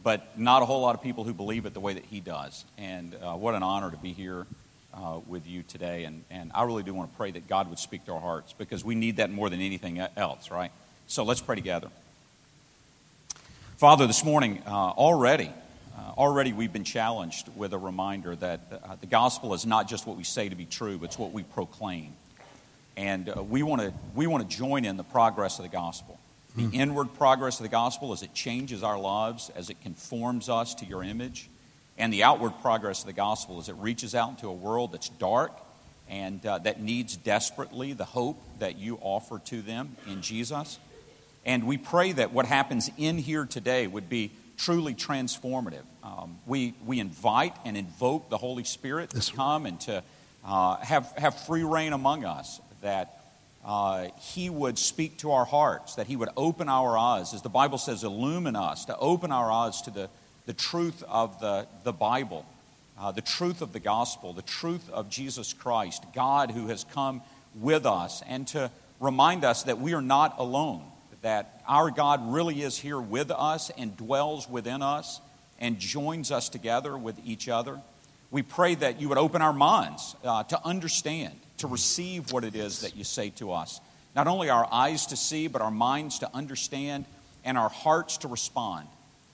but 0.02 0.38
not 0.38 0.62
a 0.62 0.64
whole 0.64 0.80
lot 0.80 0.94
of 0.94 1.02
people 1.02 1.24
who 1.24 1.34
believe 1.34 1.66
it 1.66 1.74
the 1.74 1.80
way 1.80 1.92
that 1.92 2.04
he 2.06 2.20
does. 2.20 2.64
And 2.78 3.14
uh, 3.14 3.34
what 3.34 3.54
an 3.54 3.62
honor 3.62 3.90
to 3.90 3.96
be 3.98 4.14
here 4.14 4.46
uh, 4.94 5.20
with 5.26 5.46
you 5.46 5.62
today. 5.62 6.04
And, 6.04 6.24
and 6.30 6.50
I 6.54 6.62
really 6.62 6.82
do 6.82 6.94
want 6.94 7.10
to 7.10 7.16
pray 7.18 7.30
that 7.32 7.46
God 7.46 7.68
would 7.68 7.78
speak 7.78 8.06
to 8.06 8.12
our 8.12 8.20
hearts 8.20 8.54
because 8.56 8.82
we 8.82 8.94
need 8.94 9.18
that 9.18 9.30
more 9.30 9.50
than 9.50 9.60
anything 9.60 10.00
else, 10.16 10.50
right? 10.50 10.72
So 11.08 11.24
let's 11.24 11.42
pray 11.42 11.56
together. 11.56 11.88
Father, 13.76 14.06
this 14.06 14.24
morning, 14.24 14.62
uh, 14.66 14.70
already, 14.70 15.50
uh, 15.96 16.12
already 16.18 16.52
we've 16.52 16.72
been 16.72 16.84
challenged 16.84 17.48
with 17.56 17.72
a 17.72 17.78
reminder 17.78 18.36
that 18.36 18.60
uh, 18.70 18.96
the 19.00 19.06
gospel 19.06 19.54
is 19.54 19.64
not 19.64 19.88
just 19.88 20.06
what 20.06 20.16
we 20.16 20.24
say 20.24 20.48
to 20.48 20.54
be 20.54 20.66
true, 20.66 20.98
but 20.98 21.06
it's 21.06 21.18
what 21.18 21.32
we 21.32 21.42
proclaim. 21.42 22.12
And 22.96 23.28
uh, 23.28 23.42
we 23.42 23.62
want 23.62 23.82
to 23.82 23.92
we 24.14 24.26
want 24.26 24.48
to 24.48 24.56
join 24.56 24.84
in 24.84 24.96
the 24.96 25.04
progress 25.04 25.58
of 25.58 25.64
the 25.64 25.70
gospel. 25.70 26.18
The 26.54 26.64
mm. 26.64 26.74
inward 26.74 27.14
progress 27.14 27.60
of 27.60 27.64
the 27.64 27.70
gospel 27.70 28.12
as 28.12 28.22
it 28.22 28.34
changes 28.34 28.82
our 28.82 28.98
lives, 28.98 29.50
as 29.54 29.70
it 29.70 29.80
conforms 29.82 30.48
us 30.48 30.74
to 30.76 30.86
your 30.86 31.02
image. 31.02 31.48
And 31.98 32.12
the 32.12 32.24
outward 32.24 32.52
progress 32.60 33.00
of 33.00 33.06
the 33.06 33.12
gospel 33.14 33.58
as 33.58 33.68
it 33.68 33.76
reaches 33.76 34.14
out 34.14 34.30
into 34.30 34.48
a 34.48 34.52
world 34.52 34.92
that's 34.92 35.08
dark 35.08 35.52
and 36.08 36.44
uh, 36.44 36.58
that 36.58 36.80
needs 36.80 37.16
desperately 37.16 37.94
the 37.94 38.04
hope 38.04 38.40
that 38.58 38.78
you 38.78 38.98
offer 39.00 39.38
to 39.46 39.62
them 39.62 39.96
in 40.06 40.20
Jesus. 40.20 40.78
And 41.46 41.64
we 41.64 41.78
pray 41.78 42.12
that 42.12 42.32
what 42.32 42.44
happens 42.44 42.90
in 42.98 43.18
here 43.18 43.46
today 43.46 43.86
would 43.86 44.08
be 44.08 44.30
truly 44.56 44.94
transformative. 44.94 45.84
Um, 46.02 46.38
we, 46.46 46.74
we 46.84 47.00
invite 47.00 47.54
and 47.64 47.76
invoke 47.76 48.30
the 48.30 48.38
Holy 48.38 48.64
Spirit 48.64 49.10
to 49.10 49.32
come 49.32 49.66
and 49.66 49.80
to 49.82 50.02
uh, 50.44 50.76
have, 50.76 51.12
have 51.16 51.38
free 51.46 51.64
reign 51.64 51.92
among 51.92 52.24
us, 52.24 52.60
that 52.80 53.24
uh, 53.64 54.08
He 54.18 54.48
would 54.48 54.78
speak 54.78 55.18
to 55.18 55.32
our 55.32 55.44
hearts, 55.44 55.96
that 55.96 56.06
He 56.06 56.16
would 56.16 56.28
open 56.36 56.68
our 56.68 56.96
eyes, 56.96 57.34
as 57.34 57.42
the 57.42 57.48
Bible 57.48 57.78
says, 57.78 58.04
illumine 58.04 58.56
us, 58.56 58.84
to 58.86 58.96
open 58.98 59.32
our 59.32 59.50
eyes 59.50 59.82
to 59.82 59.90
the, 59.90 60.08
the 60.46 60.52
truth 60.52 61.02
of 61.08 61.40
the, 61.40 61.66
the 61.84 61.92
Bible, 61.92 62.46
uh, 62.98 63.12
the 63.12 63.20
truth 63.20 63.60
of 63.60 63.72
the 63.72 63.80
gospel, 63.80 64.32
the 64.32 64.42
truth 64.42 64.88
of 64.90 65.10
Jesus 65.10 65.52
Christ, 65.52 66.04
God 66.14 66.50
who 66.50 66.68
has 66.68 66.84
come 66.84 67.22
with 67.54 67.86
us, 67.86 68.22
and 68.28 68.46
to 68.48 68.70
remind 69.00 69.44
us 69.44 69.64
that 69.64 69.80
we 69.80 69.94
are 69.94 70.02
not 70.02 70.36
alone 70.38 70.82
that 71.26 71.60
our 71.66 71.90
God 71.90 72.32
really 72.32 72.62
is 72.62 72.78
here 72.78 73.00
with 73.00 73.32
us 73.32 73.72
and 73.76 73.96
dwells 73.96 74.48
within 74.48 74.80
us 74.80 75.20
and 75.58 75.76
joins 75.76 76.30
us 76.30 76.48
together 76.48 76.96
with 76.96 77.18
each 77.24 77.48
other. 77.48 77.80
We 78.30 78.42
pray 78.42 78.76
that 78.76 79.00
you 79.00 79.08
would 79.08 79.18
open 79.18 79.42
our 79.42 79.52
minds 79.52 80.14
uh, 80.22 80.44
to 80.44 80.64
understand, 80.64 81.34
to 81.56 81.66
receive 81.66 82.30
what 82.30 82.44
it 82.44 82.54
is 82.54 82.82
that 82.82 82.94
you 82.94 83.02
say 83.02 83.30
to 83.30 83.50
us. 83.50 83.80
Not 84.14 84.28
only 84.28 84.50
our 84.50 84.68
eyes 84.70 85.06
to 85.06 85.16
see, 85.16 85.48
but 85.48 85.60
our 85.62 85.70
minds 85.72 86.20
to 86.20 86.30
understand 86.32 87.06
and 87.44 87.58
our 87.58 87.70
hearts 87.70 88.18
to 88.18 88.28
respond. 88.28 88.86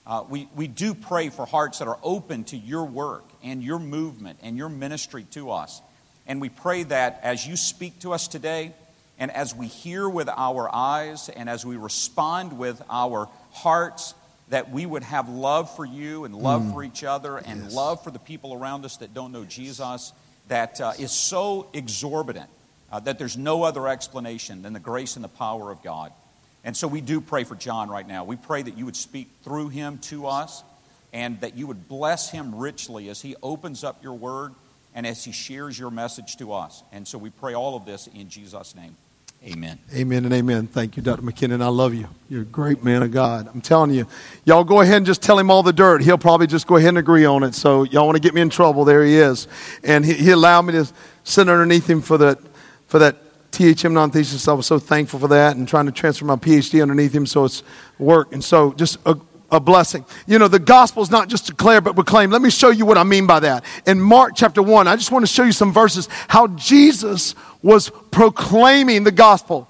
Uh, 0.06 0.24
we, 0.26 0.48
we 0.56 0.68
do 0.68 0.94
pray 0.94 1.28
for 1.28 1.44
hearts 1.44 1.80
that 1.80 1.88
are 1.88 1.98
open 2.02 2.44
to 2.44 2.56
your 2.56 2.86
work 2.86 3.24
and 3.44 3.62
your 3.62 3.78
movement 3.78 4.38
and 4.42 4.56
your 4.56 4.70
ministry 4.70 5.26
to 5.32 5.50
us. 5.50 5.82
And 6.26 6.40
we 6.40 6.48
pray 6.48 6.84
that 6.84 7.20
as 7.22 7.46
you 7.46 7.54
speak 7.54 7.98
to 7.98 8.14
us 8.14 8.28
today, 8.28 8.72
and 9.22 9.30
as 9.30 9.54
we 9.54 9.68
hear 9.68 10.08
with 10.08 10.28
our 10.28 10.68
eyes 10.74 11.28
and 11.28 11.48
as 11.48 11.64
we 11.64 11.76
respond 11.76 12.58
with 12.58 12.82
our 12.90 13.28
hearts, 13.52 14.16
that 14.48 14.72
we 14.72 14.84
would 14.84 15.04
have 15.04 15.28
love 15.28 15.72
for 15.76 15.84
you 15.84 16.24
and 16.24 16.34
love 16.34 16.60
mm. 16.60 16.72
for 16.72 16.82
each 16.82 17.04
other 17.04 17.36
and 17.36 17.62
yes. 17.62 17.72
love 17.72 18.02
for 18.02 18.10
the 18.10 18.18
people 18.18 18.52
around 18.52 18.84
us 18.84 18.96
that 18.96 19.14
don't 19.14 19.30
know 19.30 19.44
Jesus 19.44 20.12
that 20.48 20.80
uh, 20.80 20.94
is 20.98 21.12
so 21.12 21.68
exorbitant 21.72 22.50
uh, 22.90 22.98
that 22.98 23.20
there's 23.20 23.36
no 23.36 23.62
other 23.62 23.86
explanation 23.86 24.62
than 24.62 24.72
the 24.72 24.80
grace 24.80 25.14
and 25.14 25.24
the 25.24 25.28
power 25.28 25.70
of 25.70 25.84
God. 25.84 26.12
And 26.64 26.76
so 26.76 26.88
we 26.88 27.00
do 27.00 27.20
pray 27.20 27.44
for 27.44 27.54
John 27.54 27.88
right 27.88 28.08
now. 28.08 28.24
We 28.24 28.34
pray 28.34 28.62
that 28.62 28.76
you 28.76 28.86
would 28.86 28.96
speak 28.96 29.28
through 29.44 29.68
him 29.68 29.98
to 29.98 30.26
us 30.26 30.64
and 31.12 31.40
that 31.42 31.56
you 31.56 31.68
would 31.68 31.86
bless 31.86 32.28
him 32.28 32.56
richly 32.56 33.08
as 33.08 33.22
he 33.22 33.36
opens 33.40 33.84
up 33.84 34.02
your 34.02 34.14
word 34.14 34.52
and 34.96 35.06
as 35.06 35.24
he 35.24 35.30
shares 35.30 35.78
your 35.78 35.92
message 35.92 36.38
to 36.38 36.52
us. 36.52 36.82
And 36.90 37.06
so 37.06 37.18
we 37.18 37.30
pray 37.30 37.54
all 37.54 37.76
of 37.76 37.84
this 37.84 38.08
in 38.08 38.28
Jesus' 38.28 38.74
name. 38.74 38.96
Amen. 39.44 39.76
Amen 39.92 40.24
and 40.24 40.32
amen. 40.32 40.68
Thank 40.68 40.96
you, 40.96 41.02
Dr. 41.02 41.22
McKinion. 41.22 41.62
I 41.62 41.66
love 41.66 41.94
you. 41.94 42.06
You're 42.28 42.42
a 42.42 42.44
great 42.44 42.84
man 42.84 43.02
of 43.02 43.10
God. 43.10 43.48
I'm 43.52 43.60
telling 43.60 43.90
you, 43.90 44.06
y'all 44.44 44.62
go 44.62 44.82
ahead 44.82 44.98
and 44.98 45.06
just 45.06 45.20
tell 45.20 45.36
him 45.36 45.50
all 45.50 45.64
the 45.64 45.72
dirt. 45.72 46.00
He'll 46.00 46.16
probably 46.16 46.46
just 46.46 46.68
go 46.68 46.76
ahead 46.76 46.90
and 46.90 46.98
agree 46.98 47.24
on 47.24 47.42
it. 47.42 47.56
So 47.56 47.82
y'all 47.82 48.06
want 48.06 48.14
to 48.14 48.22
get 48.22 48.34
me 48.34 48.40
in 48.40 48.50
trouble? 48.50 48.84
There 48.84 49.04
he 49.04 49.16
is. 49.16 49.48
And 49.82 50.04
he, 50.04 50.12
he 50.12 50.30
allowed 50.30 50.62
me 50.62 50.74
to 50.74 50.88
sit 51.24 51.48
underneath 51.48 51.90
him 51.90 52.02
for 52.02 52.18
that, 52.18 52.38
for 52.86 53.00
that 53.00 53.16
THM 53.50 53.90
non-thesis. 53.90 54.46
I 54.46 54.52
was 54.52 54.66
so 54.66 54.78
thankful 54.78 55.18
for 55.18 55.28
that 55.28 55.56
and 55.56 55.66
trying 55.66 55.86
to 55.86 55.92
transfer 55.92 56.24
my 56.24 56.36
PhD 56.36 56.80
underneath 56.80 57.12
him. 57.12 57.26
So 57.26 57.44
it's 57.44 57.64
work. 57.98 58.32
And 58.32 58.44
so 58.44 58.72
just 58.74 58.98
a, 59.06 59.18
a 59.52 59.60
blessing. 59.60 60.04
You 60.26 60.38
know, 60.38 60.48
the 60.48 60.58
gospel 60.58 61.02
is 61.02 61.10
not 61.10 61.28
just 61.28 61.46
declare 61.46 61.80
but 61.80 61.94
proclaim. 61.94 62.30
Let 62.30 62.42
me 62.42 62.50
show 62.50 62.70
you 62.70 62.86
what 62.86 62.98
I 62.98 63.04
mean 63.04 63.26
by 63.26 63.38
that. 63.40 63.64
In 63.86 64.00
Mark 64.00 64.32
chapter 64.34 64.62
1, 64.62 64.88
I 64.88 64.96
just 64.96 65.12
want 65.12 65.22
to 65.24 65.32
show 65.32 65.44
you 65.44 65.52
some 65.52 65.72
verses 65.72 66.08
how 66.28 66.48
Jesus 66.48 67.34
was 67.62 67.90
proclaiming 68.10 69.04
the 69.04 69.12
gospel. 69.12 69.68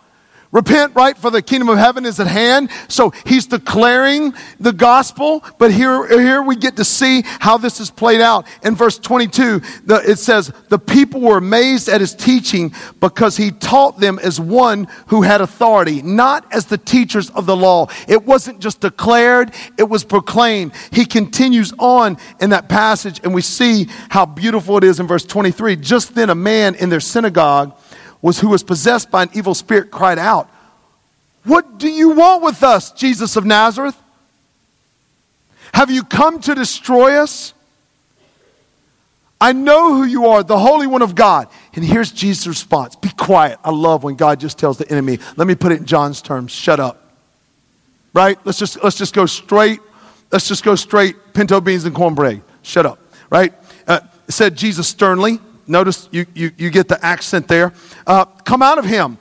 Repent, 0.52 0.94
right? 0.94 1.16
For 1.16 1.30
the 1.30 1.40
kingdom 1.40 1.71
of 1.71 1.78
heaven 1.78 2.04
is 2.04 2.21
at 2.21 2.26
hand. 2.26 2.71
So 2.88 3.14
he's 3.25 3.47
declaring 3.47 4.35
the 4.61 4.75
gospel, 4.75 5.42
but 5.56 5.73
here, 5.73 6.06
here 6.06 6.42
we 6.42 6.56
get 6.56 6.76
to 6.76 6.85
see 6.85 7.23
how 7.25 7.56
this 7.56 7.80
is 7.80 7.90
played 7.90 8.21
out. 8.21 8.47
In 8.62 8.76
verse 8.76 8.99
22, 8.99 9.61
the, 9.87 10.02
it 10.06 10.18
says, 10.18 10.52
The 10.68 10.78
people 10.78 11.23
were 11.23 11.38
amazed 11.38 11.88
at 11.88 12.02
his 12.02 12.14
teaching 12.14 12.75
because 13.00 13.38
he 13.38 13.50
taught 13.50 13.99
them 13.99 14.18
as 14.18 14.38
one 14.38 14.88
who 15.06 15.23
had 15.23 15.40
authority, 15.40 16.02
not 16.02 16.47
as 16.52 16.66
the 16.66 16.78
teachers 16.78 17.30
of 17.30 17.47
the 17.47 17.56
law. 17.56 17.87
It 18.06 18.26
wasn't 18.26 18.61
just 18.61 18.80
declared, 18.80 19.52
it 19.78 19.88
was 19.88 20.04
proclaimed. 20.04 20.73
He 20.92 21.06
continues 21.06 21.73
on 21.78 22.18
in 22.42 22.50
that 22.50 22.68
passage, 22.68 23.23
and 23.25 23.32
we 23.32 23.40
see 23.40 23.87
how 24.11 24.26
beautiful 24.26 24.76
it 24.76 24.85
is 24.85 25.00
in 25.00 25.06
verse 25.06 25.25
23. 25.25 25.76
Just 25.76 26.14
then, 26.14 26.28
a 26.28 26.35
man 26.35 26.75
in 26.75 26.90
their 26.90 27.00
synagogue 27.00 27.75
was 28.22 28.38
who 28.38 28.48
was 28.48 28.62
possessed 28.62 29.10
by 29.10 29.24
an 29.24 29.30
evil 29.34 29.54
spirit 29.54 29.90
cried 29.90 30.18
out, 30.18 30.48
What 31.44 31.78
do 31.78 31.88
you 31.88 32.10
want 32.10 32.42
with 32.42 32.62
us, 32.62 32.92
Jesus 32.92 33.36
of 33.36 33.44
Nazareth? 33.44 33.96
Have 35.74 35.90
you 35.90 36.04
come 36.04 36.40
to 36.40 36.54
destroy 36.54 37.16
us? 37.16 37.52
I 39.40 39.52
know 39.52 39.94
who 39.94 40.04
you 40.04 40.26
are, 40.26 40.44
the 40.44 40.58
Holy 40.58 40.86
One 40.86 41.02
of 41.02 41.16
God. 41.16 41.48
And 41.74 41.84
here's 41.84 42.12
Jesus' 42.12 42.46
response 42.46 42.94
Be 42.94 43.08
quiet. 43.08 43.58
I 43.64 43.70
love 43.70 44.04
when 44.04 44.14
God 44.14 44.38
just 44.38 44.56
tells 44.56 44.78
the 44.78 44.88
enemy, 44.88 45.18
let 45.36 45.48
me 45.48 45.56
put 45.56 45.72
it 45.72 45.80
in 45.80 45.84
John's 45.84 46.22
terms, 46.22 46.52
shut 46.52 46.78
up. 46.78 47.12
Right? 48.14 48.38
Let's 48.44 48.58
just, 48.58 48.82
let's 48.84 48.96
just 48.96 49.14
go 49.14 49.26
straight. 49.26 49.80
Let's 50.30 50.46
just 50.46 50.64
go 50.64 50.76
straight 50.76 51.16
pinto 51.34 51.60
beans 51.60 51.84
and 51.84 51.94
cornbread. 51.94 52.42
Shut 52.62 52.86
up. 52.86 53.00
Right? 53.30 53.52
Uh, 53.86 54.00
said 54.28 54.54
Jesus 54.54 54.86
sternly, 54.86 55.40
Notice 55.66 56.09
you, 56.11 56.26
you, 56.35 56.50
you 56.57 56.71
get 56.71 56.88
the 56.88 57.04
accent 57.04 57.49
there. 57.49 57.73
Uh, 58.07 58.25
come 58.25 58.62
out 58.62 58.78
of 58.78 58.85
him. 58.85 59.19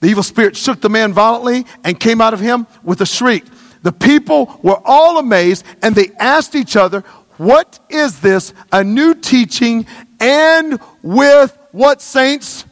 The 0.00 0.08
evil 0.08 0.22
spirit 0.22 0.56
shook 0.56 0.80
the 0.80 0.88
man 0.88 1.12
violently 1.12 1.66
and 1.84 1.98
came 1.98 2.20
out 2.20 2.34
of 2.34 2.40
him 2.40 2.66
with 2.82 3.00
a 3.00 3.06
shriek. 3.06 3.44
The 3.82 3.92
people 3.92 4.58
were 4.62 4.80
all 4.84 5.18
amazed 5.18 5.64
and 5.82 5.94
they 5.94 6.10
asked 6.18 6.54
each 6.54 6.76
other, 6.76 7.00
What 7.36 7.78
is 7.88 8.20
this? 8.20 8.52
A 8.72 8.82
new 8.82 9.14
teaching 9.14 9.86
and 10.20 10.80
with 11.02 11.56
what 11.72 12.02
saints? 12.02 12.64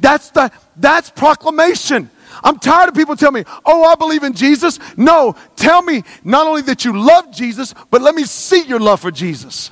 That's 0.00 0.30
the 0.30 0.50
that's 0.76 1.10
proclamation. 1.10 2.10
I'm 2.42 2.58
tired 2.58 2.88
of 2.88 2.94
people 2.94 3.16
telling 3.16 3.42
me, 3.42 3.44
"Oh, 3.64 3.84
I 3.84 3.94
believe 3.94 4.22
in 4.22 4.32
Jesus." 4.34 4.78
No, 4.96 5.36
tell 5.56 5.82
me 5.82 6.02
not 6.24 6.46
only 6.46 6.62
that 6.62 6.84
you 6.84 6.98
love 6.98 7.30
Jesus, 7.30 7.74
but 7.90 8.02
let 8.02 8.14
me 8.14 8.24
see 8.24 8.62
your 8.62 8.80
love 8.80 9.00
for 9.00 9.10
Jesus. 9.10 9.70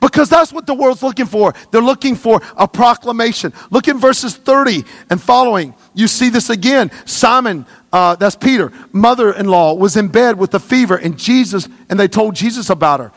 Because 0.00 0.28
that's 0.28 0.52
what 0.52 0.66
the 0.66 0.74
world's 0.74 1.02
looking 1.02 1.26
for. 1.26 1.54
They're 1.70 1.82
looking 1.82 2.16
for 2.16 2.40
a 2.56 2.68
proclamation. 2.68 3.52
Look 3.70 3.88
in 3.88 3.98
verses 3.98 4.36
30 4.36 4.84
and 5.10 5.20
following. 5.20 5.74
You 5.94 6.08
see 6.08 6.28
this 6.28 6.50
again. 6.50 6.90
Simon, 7.06 7.66
uh, 7.92 8.16
that's 8.16 8.36
Peter, 8.36 8.72
mother 8.92 9.32
in 9.32 9.46
law, 9.46 9.74
was 9.74 9.96
in 9.96 10.08
bed 10.08 10.38
with 10.38 10.54
a 10.54 10.60
fever, 10.60 10.96
and 10.96 11.18
Jesus, 11.18 11.68
and 11.88 11.98
they 11.98 12.08
told 12.08 12.34
Jesus 12.34 12.70
about 12.70 13.00
her. 13.00 13.12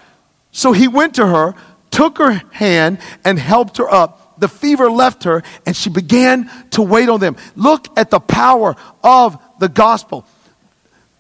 So 0.51 0.71
he 0.71 0.88
went 0.88 1.15
to 1.15 1.25
her, 1.25 1.55
took 1.91 2.17
her 2.17 2.41
hand, 2.51 3.00
and 3.24 3.39
helped 3.39 3.77
her 3.77 3.91
up. 3.91 4.39
The 4.39 4.47
fever 4.47 4.89
left 4.89 5.24
her, 5.24 5.43
and 5.65 5.75
she 5.75 5.89
began 5.89 6.50
to 6.71 6.81
wait 6.81 7.09
on 7.09 7.19
them. 7.19 7.38
Look 7.55 7.88
at 7.97 8.12
the 8.12 8.19
power 8.19 8.75
of 9.03 9.41
the 9.59 9.69
gospel. 9.69 10.25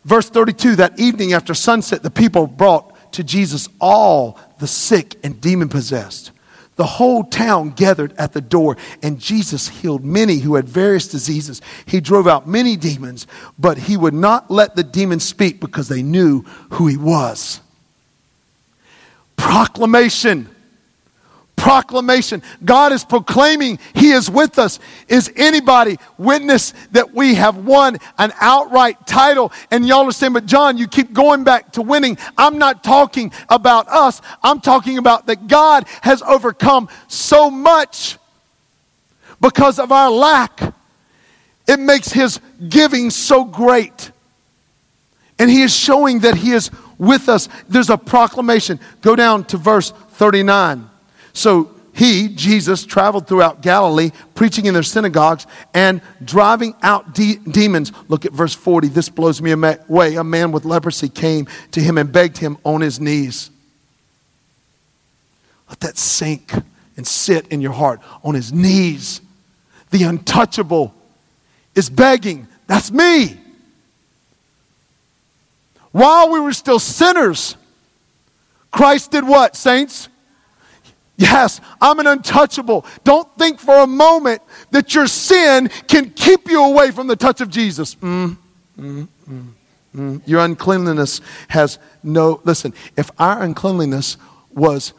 Verse 0.05 0.29
32 0.29 0.77
that 0.77 0.99
evening 0.99 1.33
after 1.33 1.53
sunset, 1.53 2.03
the 2.03 2.11
people 2.11 2.47
brought 2.47 3.11
to 3.13 3.23
Jesus 3.23 3.67
all 3.81 4.39
the 4.59 4.67
sick 4.67 5.15
and 5.23 5.39
demon 5.39 5.69
possessed. 5.69 6.31
The 6.77 6.85
whole 6.85 7.23
town 7.23 7.71
gathered 7.71 8.13
at 8.17 8.33
the 8.33 8.41
door, 8.41 8.77
and 9.01 9.19
Jesus 9.19 9.67
healed 9.67 10.05
many 10.05 10.37
who 10.37 10.55
had 10.55 10.69
various 10.69 11.07
diseases. 11.07 11.59
He 11.87 11.99
drove 11.99 12.27
out 12.27 12.47
many 12.47 12.75
demons, 12.75 13.25
but 13.57 13.79
he 13.79 13.97
would 13.97 14.13
not 14.13 14.51
let 14.51 14.75
the 14.75 14.83
demons 14.83 15.23
speak 15.23 15.59
because 15.59 15.87
they 15.87 16.03
knew 16.03 16.43
who 16.73 16.85
he 16.85 16.95
was. 16.95 17.61
Proclamation 19.37 20.49
proclamation. 21.57 22.41
God 22.63 22.93
is 22.93 23.03
proclaiming 23.03 23.79
He 23.93 24.11
is 24.11 24.29
with 24.29 24.57
us. 24.57 24.79
Is 25.09 25.29
anybody 25.35 25.97
witness 26.17 26.73
that 26.91 27.13
we 27.13 27.35
have 27.35 27.57
won 27.57 27.97
an 28.17 28.31
outright 28.39 29.05
title? 29.05 29.51
And 29.69 29.85
y'all 29.85 30.01
understand, 30.01 30.35
but 30.35 30.45
John, 30.45 30.77
you 30.77 30.87
keep 30.87 31.11
going 31.11 31.43
back 31.43 31.73
to 31.73 31.81
winning. 31.81 32.17
I'm 32.37 32.57
not 32.57 32.83
talking 32.83 33.33
about 33.49 33.89
us. 33.89 34.21
I'm 34.41 34.61
talking 34.61 34.97
about 34.97 35.27
that 35.27 35.47
God 35.47 35.85
has 36.01 36.21
overcome 36.21 36.87
so 37.09 37.51
much 37.51 38.17
because 39.41 39.79
of 39.79 39.91
our 39.91 40.09
lack. 40.09 40.73
It 41.67 41.79
makes 41.79 42.11
His 42.11 42.39
giving 42.69 43.09
so 43.09 43.43
great. 43.43 44.11
And 45.39 45.49
He 45.49 45.63
is 45.63 45.75
showing 45.75 46.19
that 46.19 46.35
He 46.35 46.51
is 46.51 46.71
with 46.97 47.29
us. 47.29 47.49
There's 47.67 47.89
a 47.89 47.97
proclamation. 47.97 48.79
Go 49.01 49.15
down 49.15 49.43
to 49.45 49.57
verse 49.57 49.91
39. 50.11 50.91
So 51.37 51.69
he, 51.93 52.29
Jesus, 52.29 52.83
traveled 52.83 53.27
throughout 53.27 53.61
Galilee, 53.61 54.09
preaching 54.33 54.65
in 54.65 54.73
their 54.73 54.81
synagogues 54.81 55.45
and 55.71 56.01
driving 56.25 56.73
out 56.81 57.13
de- 57.13 57.35
demons. 57.37 57.91
Look 58.07 58.25
at 58.25 58.31
verse 58.31 58.55
40. 58.55 58.87
This 58.87 59.07
blows 59.09 59.39
me 59.39 59.51
away. 59.51 60.15
A 60.15 60.23
man 60.23 60.51
with 60.51 60.65
leprosy 60.65 61.09
came 61.09 61.47
to 61.71 61.79
him 61.79 61.99
and 61.99 62.11
begged 62.11 62.39
him 62.39 62.57
on 62.63 62.81
his 62.81 62.99
knees. 62.99 63.51
Let 65.69 65.79
that 65.81 65.97
sink 65.99 66.53
and 66.97 67.05
sit 67.05 67.47
in 67.49 67.61
your 67.61 67.73
heart 67.73 68.01
on 68.23 68.33
his 68.33 68.51
knees. 68.51 69.21
The 69.91 70.03
untouchable 70.03 70.91
is 71.75 71.87
begging. 71.87 72.47
That's 72.65 72.91
me. 72.91 73.39
While 75.91 76.31
we 76.31 76.39
were 76.39 76.53
still 76.53 76.79
sinners, 76.79 77.55
Christ 78.71 79.11
did 79.11 79.27
what, 79.27 79.55
saints? 79.55 80.09
Yes, 81.17 81.59
I'm 81.81 81.99
an 81.99 82.05
untouchable. 82.05 82.85
Don't 83.03 83.27
think 83.37 83.59
for 83.59 83.75
a 83.79 83.87
moment 83.87 84.43
that 84.69 84.93
your 84.93 85.07
sin 85.07 85.69
can 85.87 86.11
keep 86.11 86.47
you 86.47 86.63
away 86.63 86.91
from 86.91 87.07
the 87.07 87.15
touch 87.15 87.41
of 87.41 87.49
Jesus. 87.49 87.95
Mm, 87.95 88.37
mm, 88.79 89.07
mm, 89.27 89.47
mm. 89.95 90.21
your 90.27 90.41
uncleanliness 90.41 91.21
has 91.47 91.79
no, 92.03 92.39
listen, 92.43 92.71
if 92.95 93.09
our 93.17 93.41
uncleanliness 93.41 94.17
was, 94.51 94.93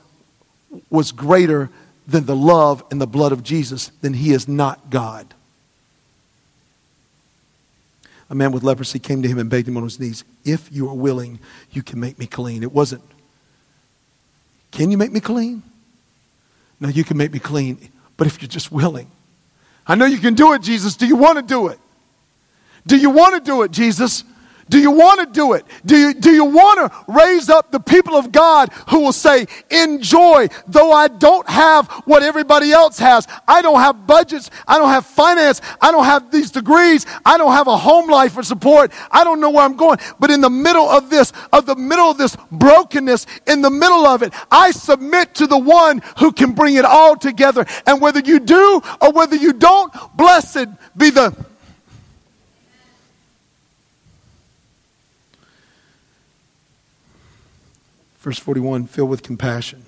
was 0.91 1.13
greater 1.13 1.71
than 2.09 2.27
the 2.27 2.37
love 2.37 2.83
and 2.91 3.01
the 3.01 3.07
blood 3.07 3.31
of 3.31 3.45
Jesus, 3.45 3.93
then 4.01 4.15
he 4.15 4.33
is 4.33 4.49
not 4.49 4.91
God. 4.91 5.35
A 8.29 8.35
man 8.35 8.51
with 8.51 8.65
leprosy 8.65 8.99
came 8.99 9.23
to 9.23 9.29
him 9.29 9.39
and 9.39 9.49
begged 9.49 9.69
him 9.69 9.77
on 9.77 9.85
his 9.85 10.01
knees, 10.01 10.25
If 10.45 10.69
you 10.73 10.89
are 10.89 10.95
willing, 10.95 11.39
you 11.71 11.85
can 11.85 12.01
make 12.01 12.19
me 12.19 12.27
clean. 12.27 12.65
It 12.65 12.73
wasn't, 12.73 13.03
Can 14.73 14.91
you 14.91 14.99
make 14.99 15.13
me 15.13 15.21
clean? 15.21 15.63
No, 16.81 16.89
you 16.89 17.05
can 17.05 17.17
make 17.17 17.33
me 17.33 17.39
clean, 17.39 17.91
but 18.17 18.27
if 18.27 18.41
you're 18.41 18.49
just 18.49 18.71
willing. 18.71 19.11
I 19.87 19.95
know 19.95 20.05
you 20.05 20.19
can 20.19 20.35
do 20.35 20.53
it, 20.53 20.63
Jesus. 20.63 20.97
Do 20.97 21.07
you 21.07 21.17
want 21.17 21.39
to 21.39 21.43
do 21.43 21.69
it? 21.69 21.79
Do 22.87 22.97
you 22.97 23.11
want 23.11 23.35
to 23.35 23.41
do 23.41 23.63
it, 23.63 23.71
Jesus? 23.71 24.25
Do 24.69 24.79
you 24.79 24.91
want 24.91 25.21
to 25.21 25.27
do 25.27 25.55
it? 25.55 25.65
Do 25.87 25.97
you, 25.97 26.15
do 26.15 26.31
you 26.31 26.45
want 26.45 26.93
to 26.93 27.13
raise 27.13 27.49
up 27.49 27.71
the 27.71 27.81
people 27.81 28.17
of 28.17 28.33
God 28.33 28.71
who 28.89 29.01
will 29.01 29.13
say, 29.13 29.47
enjoy, 29.71 30.49
though 30.67 30.93
I 30.93 31.09
don't 31.09 31.49
have 31.49 31.89
what 32.05 32.23
everybody 32.23 32.73
else 32.73 32.99
has. 32.99 33.27
I 33.47 33.63
don't 33.63 33.81
have 33.81 34.07
budgets. 34.07 34.51
I 34.67 34.79
don't 34.79 34.91
have 34.91 35.07
finance. 35.07 35.61
I 35.81 35.91
don't 35.91 36.05
have 36.05 36.31
these 36.31 36.51
degrees. 36.51 37.07
I 37.25 37.39
don't 37.39 37.53
have 37.53 37.67
a 37.67 37.77
home 37.77 38.11
life 38.11 38.33
for 38.33 38.43
support. 38.43 38.93
I 39.11 39.25
don't 39.25 39.41
know 39.41 39.51
where 39.51 39.65
I'm 39.65 39.77
going. 39.77 39.99
But 40.21 40.31
in 40.31 40.41
the 40.41 40.51
middle 40.51 40.89
of 40.89 41.11
this, 41.11 41.33
of 41.53 41.67
the 41.67 41.77
middle 41.77 42.11
of 42.11 42.19
this 42.19 42.37
brokenness, 42.53 43.27
in 43.47 43.63
the 43.63 43.71
middle 43.71 44.07
of 44.07 44.23
it, 44.23 44.33
I 44.51 44.71
submit 44.71 45.35
to 45.37 45.47
the 45.47 45.59
one 45.59 46.03
who 46.19 46.33
can 46.33 46.53
bring 46.53 46.75
it 46.75 46.85
all 46.85 47.17
together. 47.17 47.67
And 47.87 48.01
whether 48.01 48.21
you 48.21 48.41
do 48.41 48.83
or 49.01 49.13
whether 49.13 49.37
you 49.37 49.53
don't, 49.53 49.93
blessed 50.17 50.69
be 50.97 51.11
the 51.11 51.35
Verse 58.29 58.39
41 58.41 58.89
filled 58.89 59.09
with 59.09 59.23
compassion. 59.23 59.87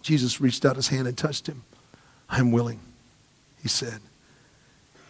Jesus 0.00 0.40
reached 0.40 0.64
out 0.64 0.76
his 0.76 0.88
hand 0.88 1.06
and 1.06 1.14
touched 1.14 1.46
him. 1.46 1.62
I 2.26 2.38
am 2.38 2.52
willing, 2.52 2.80
he 3.60 3.68
said. 3.68 4.00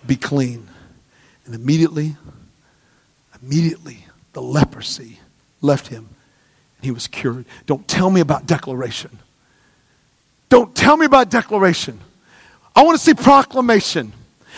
Be 0.05 0.17
clean. 0.17 0.67
And 1.47 1.55
immediately, 1.55 2.17
immediately, 3.41 4.05
the 4.33 4.43
leprosy 4.43 5.21
left 5.61 5.87
him 5.87 6.09
and 6.79 6.85
he 6.85 6.91
was 6.91 7.07
cured. 7.07 7.45
Don't 7.67 7.87
tell 7.87 8.11
me 8.11 8.21
about 8.21 8.47
declaration. 8.47 9.21
Don't 10.49 10.75
tell 10.75 10.97
me 10.97 11.07
about 11.07 11.31
declaration. 11.31 12.01
I 12.75 12.83
want 12.83 12.99
to 12.99 13.05
see 13.05 13.15
proclamation. 13.15 14.13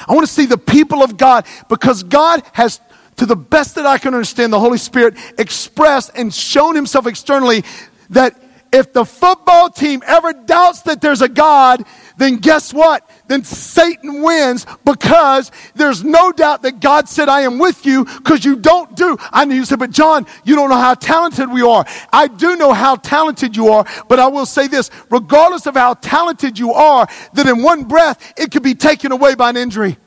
I 0.08 0.14
want 0.14 0.26
to 0.26 0.32
see 0.32 0.46
the 0.46 0.56
people 0.56 1.02
of 1.02 1.18
God 1.18 1.44
because 1.68 2.04
God 2.04 2.42
has 2.54 2.80
to 3.20 3.26
the 3.26 3.36
best 3.36 3.74
that 3.74 3.84
I 3.84 3.98
can 3.98 4.14
understand, 4.14 4.50
the 4.50 4.58
Holy 4.58 4.78
Spirit 4.78 5.14
expressed 5.36 6.10
and 6.14 6.32
shown 6.32 6.74
himself 6.74 7.06
externally 7.06 7.64
that 8.08 8.34
if 8.72 8.94
the 8.94 9.04
football 9.04 9.68
team 9.68 10.02
ever 10.06 10.32
doubts 10.32 10.80
that 10.82 11.02
there's 11.02 11.20
a 11.20 11.28
God, 11.28 11.84
then 12.16 12.36
guess 12.36 12.72
what? 12.72 13.10
Then 13.28 13.44
Satan 13.44 14.22
wins 14.22 14.66
because 14.86 15.52
there's 15.74 16.02
no 16.02 16.32
doubt 16.32 16.62
that 16.62 16.80
God 16.80 17.10
said, 17.10 17.28
I 17.28 17.42
am 17.42 17.58
with 17.58 17.84
you 17.84 18.06
because 18.06 18.42
you 18.42 18.56
don't 18.56 18.96
do. 18.96 19.18
I 19.32 19.44
know 19.44 19.54
you 19.54 19.66
said, 19.66 19.80
but 19.80 19.90
John, 19.90 20.24
you 20.44 20.56
don't 20.56 20.70
know 20.70 20.76
how 20.76 20.94
talented 20.94 21.52
we 21.52 21.60
are. 21.60 21.84
I 22.10 22.26
do 22.26 22.56
know 22.56 22.72
how 22.72 22.96
talented 22.96 23.54
you 23.54 23.68
are, 23.68 23.84
but 24.08 24.18
I 24.18 24.28
will 24.28 24.46
say 24.46 24.66
this, 24.66 24.90
regardless 25.10 25.66
of 25.66 25.74
how 25.74 25.92
talented 25.92 26.58
you 26.58 26.72
are, 26.72 27.06
that 27.34 27.46
in 27.46 27.62
one 27.62 27.84
breath, 27.84 28.32
it 28.38 28.50
could 28.50 28.62
be 28.62 28.74
taken 28.74 29.12
away 29.12 29.34
by 29.34 29.50
an 29.50 29.58
injury. 29.58 29.98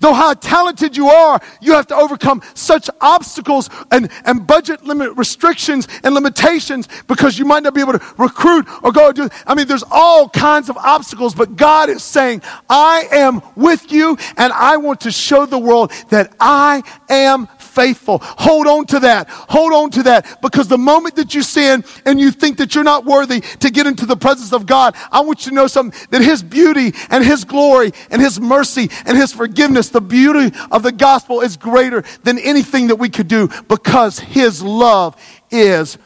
Though 0.00 0.14
how 0.14 0.34
talented 0.34 0.96
you 0.96 1.08
are, 1.08 1.40
you 1.60 1.72
have 1.72 1.86
to 1.88 1.96
overcome 1.96 2.42
such 2.54 2.88
obstacles 3.00 3.70
and, 3.90 4.10
and 4.24 4.46
budget 4.46 4.84
limit 4.84 5.16
restrictions 5.16 5.88
and 6.04 6.14
limitations 6.14 6.88
because 7.06 7.38
you 7.38 7.44
might 7.44 7.62
not 7.62 7.74
be 7.74 7.80
able 7.80 7.94
to 7.94 8.14
recruit 8.16 8.66
or 8.82 8.92
go 8.92 9.12
do. 9.12 9.28
I 9.46 9.54
mean, 9.54 9.66
there's 9.66 9.84
all 9.90 10.28
kinds 10.28 10.68
of 10.68 10.76
obstacles, 10.76 11.34
but 11.34 11.56
God 11.56 11.88
is 11.88 12.02
saying, 12.02 12.42
I 12.68 13.08
am 13.12 13.42
with 13.56 13.90
you 13.92 14.16
and 14.36 14.52
I 14.52 14.76
want 14.76 15.00
to 15.02 15.10
show 15.10 15.46
the 15.46 15.58
world 15.58 15.92
that 16.10 16.34
I 16.40 16.82
am 17.08 17.48
faithful. 17.78 18.18
Hold 18.20 18.66
on 18.66 18.86
to 18.86 18.98
that. 19.00 19.28
Hold 19.28 19.72
on 19.72 19.90
to 19.90 20.02
that 20.04 20.42
because 20.42 20.66
the 20.66 20.78
moment 20.78 21.14
that 21.14 21.32
you 21.32 21.42
sin 21.42 21.84
and 22.04 22.18
you 22.18 22.32
think 22.32 22.58
that 22.58 22.74
you're 22.74 22.82
not 22.82 23.04
worthy 23.04 23.40
to 23.40 23.70
get 23.70 23.86
into 23.86 24.04
the 24.04 24.16
presence 24.16 24.52
of 24.52 24.66
God, 24.66 24.96
I 25.12 25.20
want 25.20 25.46
you 25.46 25.50
to 25.50 25.54
know 25.54 25.68
something 25.68 25.96
that 26.10 26.20
His 26.20 26.42
beauty 26.42 26.92
and 27.08 27.24
His 27.24 27.44
glory 27.44 27.92
and 28.10 28.20
His 28.20 28.40
mercy 28.40 28.90
and 29.06 29.16
His 29.16 29.32
forgiveness, 29.32 29.90
the 29.90 30.00
beauty 30.00 30.56
of 30.72 30.82
the 30.82 30.90
gospel 30.90 31.40
is 31.40 31.56
greater 31.56 32.02
than 32.24 32.40
anything 32.40 32.88
that 32.88 32.96
we 32.96 33.08
could 33.08 33.28
do 33.28 33.48
because 33.68 34.18
His 34.18 34.60
love 34.60 35.16
is 35.52 35.98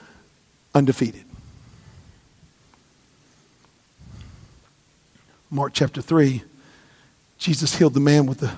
undefeated. 0.74 1.24
Mark 5.50 5.72
chapter 5.72 6.02
3, 6.02 6.42
Jesus 7.38 7.76
healed 7.76 7.94
the 7.94 8.00
man 8.00 8.26
with 8.26 8.38
the 8.38 8.52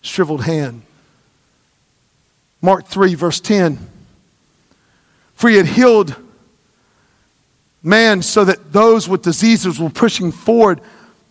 shriveled 0.00 0.44
hand. 0.44 0.82
Mark 2.62 2.86
3, 2.86 3.14
verse 3.14 3.40
10. 3.40 3.78
For 5.34 5.50
he 5.50 5.56
had 5.56 5.66
healed 5.66 6.14
man 7.82 8.22
so 8.22 8.44
that 8.44 8.72
those 8.72 9.08
with 9.08 9.22
diseases 9.22 9.80
were 9.80 9.90
pushing 9.90 10.30
forward 10.30 10.80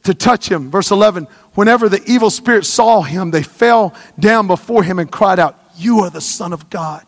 to 0.03 0.13
touch 0.13 0.49
him. 0.49 0.69
Verse 0.69 0.91
11. 0.91 1.27
Whenever 1.53 1.89
the 1.89 2.03
evil 2.05 2.29
spirits 2.29 2.67
saw 2.67 3.01
him, 3.01 3.31
they 3.31 3.43
fell 3.43 3.95
down 4.19 4.47
before 4.47 4.83
him 4.83 4.99
and 4.99 5.11
cried 5.11 5.39
out, 5.39 5.57
You 5.77 5.99
are 5.99 6.09
the 6.09 6.21
Son 6.21 6.53
of 6.53 6.69
God. 6.69 7.05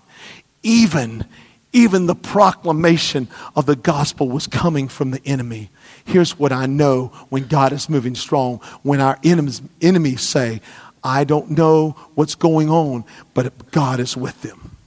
Even, 0.64 1.26
even 1.74 2.06
the 2.06 2.16
proclamation 2.16 3.28
of 3.56 3.66
the 3.66 3.76
gospel 3.76 4.30
was 4.30 4.48
coming 4.48 4.88
from 4.88 5.12
the 5.12 5.22
enemy. 5.26 5.70
Here's 6.06 6.38
what 6.38 6.52
I 6.52 6.66
know 6.66 7.08
when 7.30 7.48
God 7.48 7.74
is 7.74 7.90
moving 7.90 8.16
strong. 8.16 8.60
When 8.84 9.02
our 9.02 9.18
enemies, 9.24 9.62
enemies 9.82 10.22
say, 10.22 10.62
I 11.04 11.24
don't 11.24 11.52
know 11.52 11.96
what's 12.16 12.36
going 12.36 12.70
on, 12.70 13.04
but 13.34 13.72
God 13.72 14.00
is 14.00 14.16
with 14.16 14.42
them. 14.42 14.78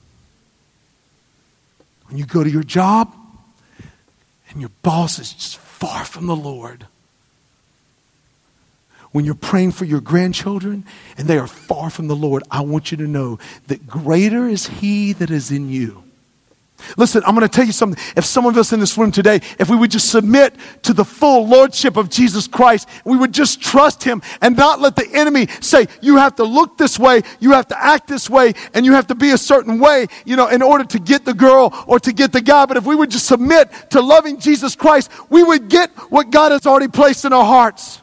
When 2.09 2.19
you 2.19 2.25
go 2.25 2.43
to 2.43 2.51
your 2.51 2.63
job 2.63 3.15
and 4.51 4.61
your 4.61 4.71
boss 4.83 5.19
is 5.19 5.33
just 5.33 5.59
far 5.59 6.05
from 6.05 6.27
the 6.27 6.37
Lord, 6.37 6.87
when 9.13 9.25
you're 9.25 9.35
praying 9.35 9.73
for 9.73 9.85
your 9.85 10.01
grandchildren 10.01 10.85
and 11.19 11.27
they 11.27 11.39
are 11.39 11.47
far 11.47 11.91
from 11.91 12.07
the 12.07 12.17
Lord, 12.17 12.43
I 12.51 12.61
want 12.61 12.91
you 12.91 12.97
to 12.99 13.07
know 13.07 13.39
that 13.67 13.87
greater 13.87 14.47
is 14.47 14.67
He 14.67 15.13
that 15.15 15.31
is 15.31 15.51
in 15.51 15.69
you 15.69 16.06
Listen, 16.97 17.23
I'm 17.27 17.35
going 17.35 17.47
to 17.49 17.55
tell 17.55 17.65
you 17.65 17.73
something. 17.73 18.03
If 18.17 18.25
some 18.25 18.47
of 18.47 18.57
us 18.57 18.73
in 18.73 18.81
this 18.81 18.97
room 18.97 19.11
today, 19.11 19.41
if 19.59 19.69
we 19.69 19.77
would 19.77 19.91
just 19.91 20.11
submit 20.11 20.55
to 20.83 20.93
the 20.93 21.05
full 21.05 21.47
lordship 21.47 21.97
of 21.97 22.11
Jesus 22.11 22.47
Christ, 22.47 22.89
we 23.05 23.17
would 23.17 23.33
just 23.33 23.61
trust 23.61 24.03
him 24.05 24.23
and 24.41 24.57
not 24.57 24.81
let 24.81 24.97
the 24.97 25.09
enemy 25.13 25.47
say, 25.61 25.87
you 26.01 26.17
have 26.17 26.37
to 26.37 26.45
look 26.45 26.79
this 26.79 26.99
way, 26.99 27.23
you 27.41 27.53
have 27.53 27.69
to 27.69 27.83
act 27.83 28.09
this 28.09 28.31
way, 28.31 28.55
and 28.75 28.85
you 28.85 28.93
have 28.93 29.07
to 29.09 29.15
be 29.15 29.31
a 29.33 29.39
certain 29.39 29.79
way, 29.79 30.07
you 30.25 30.37
know, 30.37 30.49
in 30.49 30.63
order 30.63 30.85
to 30.85 30.99
get 30.99 31.25
the 31.25 31.35
girl 31.35 31.73
or 31.87 31.99
to 32.01 32.13
get 32.13 32.33
the 32.33 32.41
guy. 32.41 32.67
But 32.67 32.77
if 32.77 32.85
we 32.85 32.95
would 32.95 33.11
just 33.11 33.27
submit 33.27 33.71
to 33.91 34.01
loving 34.01 34.39
Jesus 34.39 34.77
Christ, 34.77 35.11
we 35.31 35.43
would 35.43 35.69
get 35.69 35.91
what 36.11 36.31
God 36.31 36.53
has 36.53 36.67
already 36.67 36.89
placed 36.89 37.25
in 37.25 37.33
our 37.33 37.45
hearts. 37.45 38.03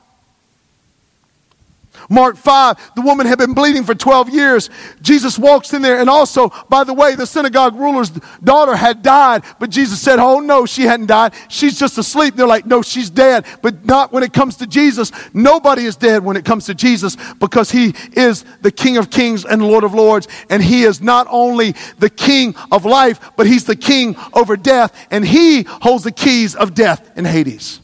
Mark 2.09 2.37
5, 2.37 2.95
the 2.95 3.01
woman 3.01 3.25
had 3.25 3.37
been 3.37 3.53
bleeding 3.53 3.83
for 3.83 3.95
12 3.95 4.29
years. 4.29 4.69
Jesus 5.01 5.37
walks 5.37 5.73
in 5.73 5.81
there, 5.81 5.99
and 5.99 6.09
also, 6.09 6.51
by 6.69 6.83
the 6.83 6.93
way, 6.93 7.15
the 7.15 7.27
synagogue 7.27 7.75
ruler's 7.75 8.09
daughter 8.43 8.75
had 8.75 9.01
died, 9.01 9.43
but 9.59 9.69
Jesus 9.69 10.01
said, 10.01 10.19
Oh, 10.19 10.39
no, 10.39 10.65
she 10.65 10.83
hadn't 10.83 11.07
died. 11.07 11.33
She's 11.49 11.77
just 11.77 11.97
asleep. 11.97 12.35
They're 12.35 12.47
like, 12.47 12.65
No, 12.65 12.81
she's 12.81 13.09
dead. 13.09 13.45
But 13.61 13.85
not 13.85 14.11
when 14.11 14.23
it 14.23 14.33
comes 14.33 14.57
to 14.57 14.67
Jesus. 14.67 15.11
Nobody 15.33 15.85
is 15.85 15.95
dead 15.95 16.23
when 16.23 16.37
it 16.37 16.45
comes 16.45 16.65
to 16.65 16.73
Jesus 16.73 17.17
because 17.39 17.71
he 17.71 17.93
is 18.13 18.43
the 18.61 18.71
King 18.71 18.97
of 18.97 19.09
kings 19.09 19.45
and 19.45 19.61
Lord 19.61 19.83
of 19.83 19.93
lords. 19.93 20.27
And 20.49 20.63
he 20.63 20.83
is 20.83 21.01
not 21.01 21.27
only 21.29 21.75
the 21.99 22.09
King 22.09 22.55
of 22.71 22.85
life, 22.85 23.31
but 23.35 23.47
he's 23.47 23.65
the 23.65 23.75
King 23.75 24.15
over 24.33 24.55
death, 24.55 25.07
and 25.11 25.25
he 25.25 25.63
holds 25.63 26.03
the 26.03 26.11
keys 26.11 26.55
of 26.55 26.73
death 26.73 27.11
in 27.17 27.25
Hades. 27.25 27.82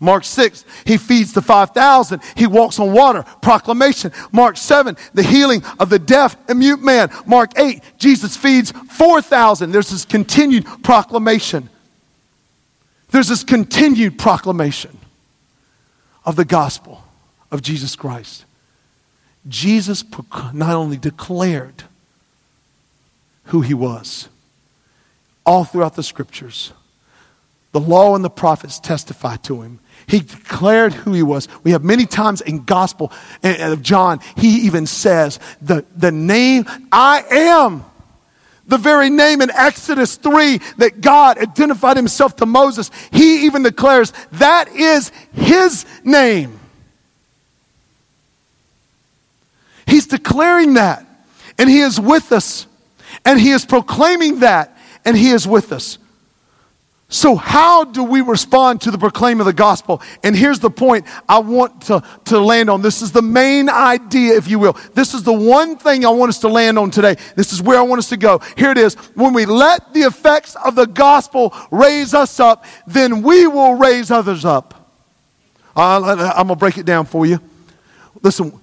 Mark 0.00 0.24
6, 0.24 0.64
he 0.84 0.96
feeds 0.96 1.32
the 1.32 1.42
5,000. 1.42 2.22
He 2.36 2.46
walks 2.46 2.78
on 2.78 2.92
water. 2.92 3.24
Proclamation. 3.42 4.12
Mark 4.30 4.56
7, 4.56 4.96
the 5.12 5.24
healing 5.24 5.62
of 5.80 5.90
the 5.90 5.98
deaf 5.98 6.36
and 6.48 6.60
mute 6.60 6.80
man. 6.80 7.10
Mark 7.26 7.58
8, 7.58 7.82
Jesus 7.98 8.36
feeds 8.36 8.70
4,000. 8.70 9.72
There's 9.72 9.90
this 9.90 10.04
continued 10.04 10.66
proclamation. 10.84 11.68
There's 13.10 13.28
this 13.28 13.42
continued 13.42 14.18
proclamation 14.18 14.96
of 16.24 16.36
the 16.36 16.44
gospel 16.44 17.02
of 17.50 17.62
Jesus 17.62 17.96
Christ. 17.96 18.44
Jesus 19.48 20.04
not 20.52 20.74
only 20.74 20.96
declared 20.96 21.84
who 23.44 23.62
he 23.62 23.74
was 23.74 24.28
all 25.46 25.64
throughout 25.64 25.96
the 25.96 26.02
scriptures, 26.02 26.72
the 27.72 27.80
law 27.80 28.14
and 28.14 28.24
the 28.24 28.30
prophets 28.30 28.78
testify 28.78 29.36
to 29.36 29.62
him. 29.62 29.80
He 30.08 30.20
declared 30.20 30.94
who 30.94 31.12
he 31.12 31.22
was. 31.22 31.48
We 31.64 31.72
have 31.72 31.84
many 31.84 32.06
times 32.06 32.40
in 32.40 32.64
gospel 32.64 33.12
of 33.42 33.82
John, 33.82 34.20
he 34.36 34.62
even 34.62 34.86
says 34.86 35.38
the, 35.60 35.84
the 35.96 36.10
name 36.10 36.64
I 36.90 37.24
am. 37.30 37.84
The 38.66 38.78
very 38.78 39.08
name 39.08 39.40
in 39.40 39.50
Exodus 39.50 40.16
3 40.16 40.58
that 40.78 41.00
God 41.00 41.38
identified 41.38 41.96
himself 41.96 42.36
to 42.36 42.46
Moses, 42.46 42.90
he 43.10 43.46
even 43.46 43.62
declares 43.62 44.12
that 44.32 44.68
is 44.74 45.10
his 45.32 45.86
name. 46.04 46.58
He's 49.86 50.06
declaring 50.06 50.74
that. 50.74 51.06
And 51.56 51.68
he 51.68 51.80
is 51.80 51.98
with 51.98 52.30
us. 52.30 52.66
And 53.24 53.40
he 53.40 53.50
is 53.50 53.64
proclaiming 53.64 54.40
that. 54.40 54.76
And 55.04 55.16
he 55.16 55.30
is 55.30 55.48
with 55.48 55.72
us. 55.72 55.98
So, 57.10 57.36
how 57.36 57.84
do 57.84 58.04
we 58.04 58.20
respond 58.20 58.82
to 58.82 58.90
the 58.90 58.98
proclaim 58.98 59.40
of 59.40 59.46
the 59.46 59.52
gospel? 59.54 60.02
And 60.22 60.36
here's 60.36 60.58
the 60.58 60.68
point 60.68 61.06
I 61.26 61.38
want 61.38 61.82
to, 61.82 62.02
to 62.26 62.38
land 62.38 62.68
on. 62.68 62.82
This 62.82 63.00
is 63.00 63.12
the 63.12 63.22
main 63.22 63.70
idea, 63.70 64.36
if 64.36 64.46
you 64.46 64.58
will. 64.58 64.76
This 64.92 65.14
is 65.14 65.22
the 65.22 65.32
one 65.32 65.78
thing 65.78 66.04
I 66.04 66.10
want 66.10 66.28
us 66.28 66.40
to 66.40 66.48
land 66.48 66.78
on 66.78 66.90
today. 66.90 67.16
This 67.34 67.54
is 67.54 67.62
where 67.62 67.78
I 67.78 67.82
want 67.82 68.00
us 68.00 68.10
to 68.10 68.18
go. 68.18 68.40
Here 68.58 68.70
it 68.70 68.76
is. 68.76 68.94
When 69.14 69.32
we 69.32 69.46
let 69.46 69.94
the 69.94 70.00
effects 70.00 70.54
of 70.56 70.74
the 70.74 70.86
gospel 70.86 71.54
raise 71.70 72.12
us 72.12 72.38
up, 72.40 72.66
then 72.86 73.22
we 73.22 73.46
will 73.46 73.76
raise 73.76 74.10
others 74.10 74.44
up. 74.44 74.74
I'm 75.74 76.02
going 76.02 76.48
to 76.48 76.56
break 76.56 76.76
it 76.76 76.84
down 76.84 77.06
for 77.06 77.24
you. 77.24 77.40
Listen, 78.20 78.60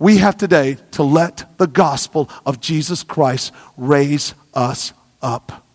we 0.00 0.16
have 0.16 0.36
today 0.36 0.78
to 0.92 1.04
let 1.04 1.58
the 1.58 1.68
gospel 1.68 2.28
of 2.44 2.60
Jesus 2.60 3.04
Christ 3.04 3.52
raise 3.76 4.34
us 4.52 4.92
up. 5.22 5.67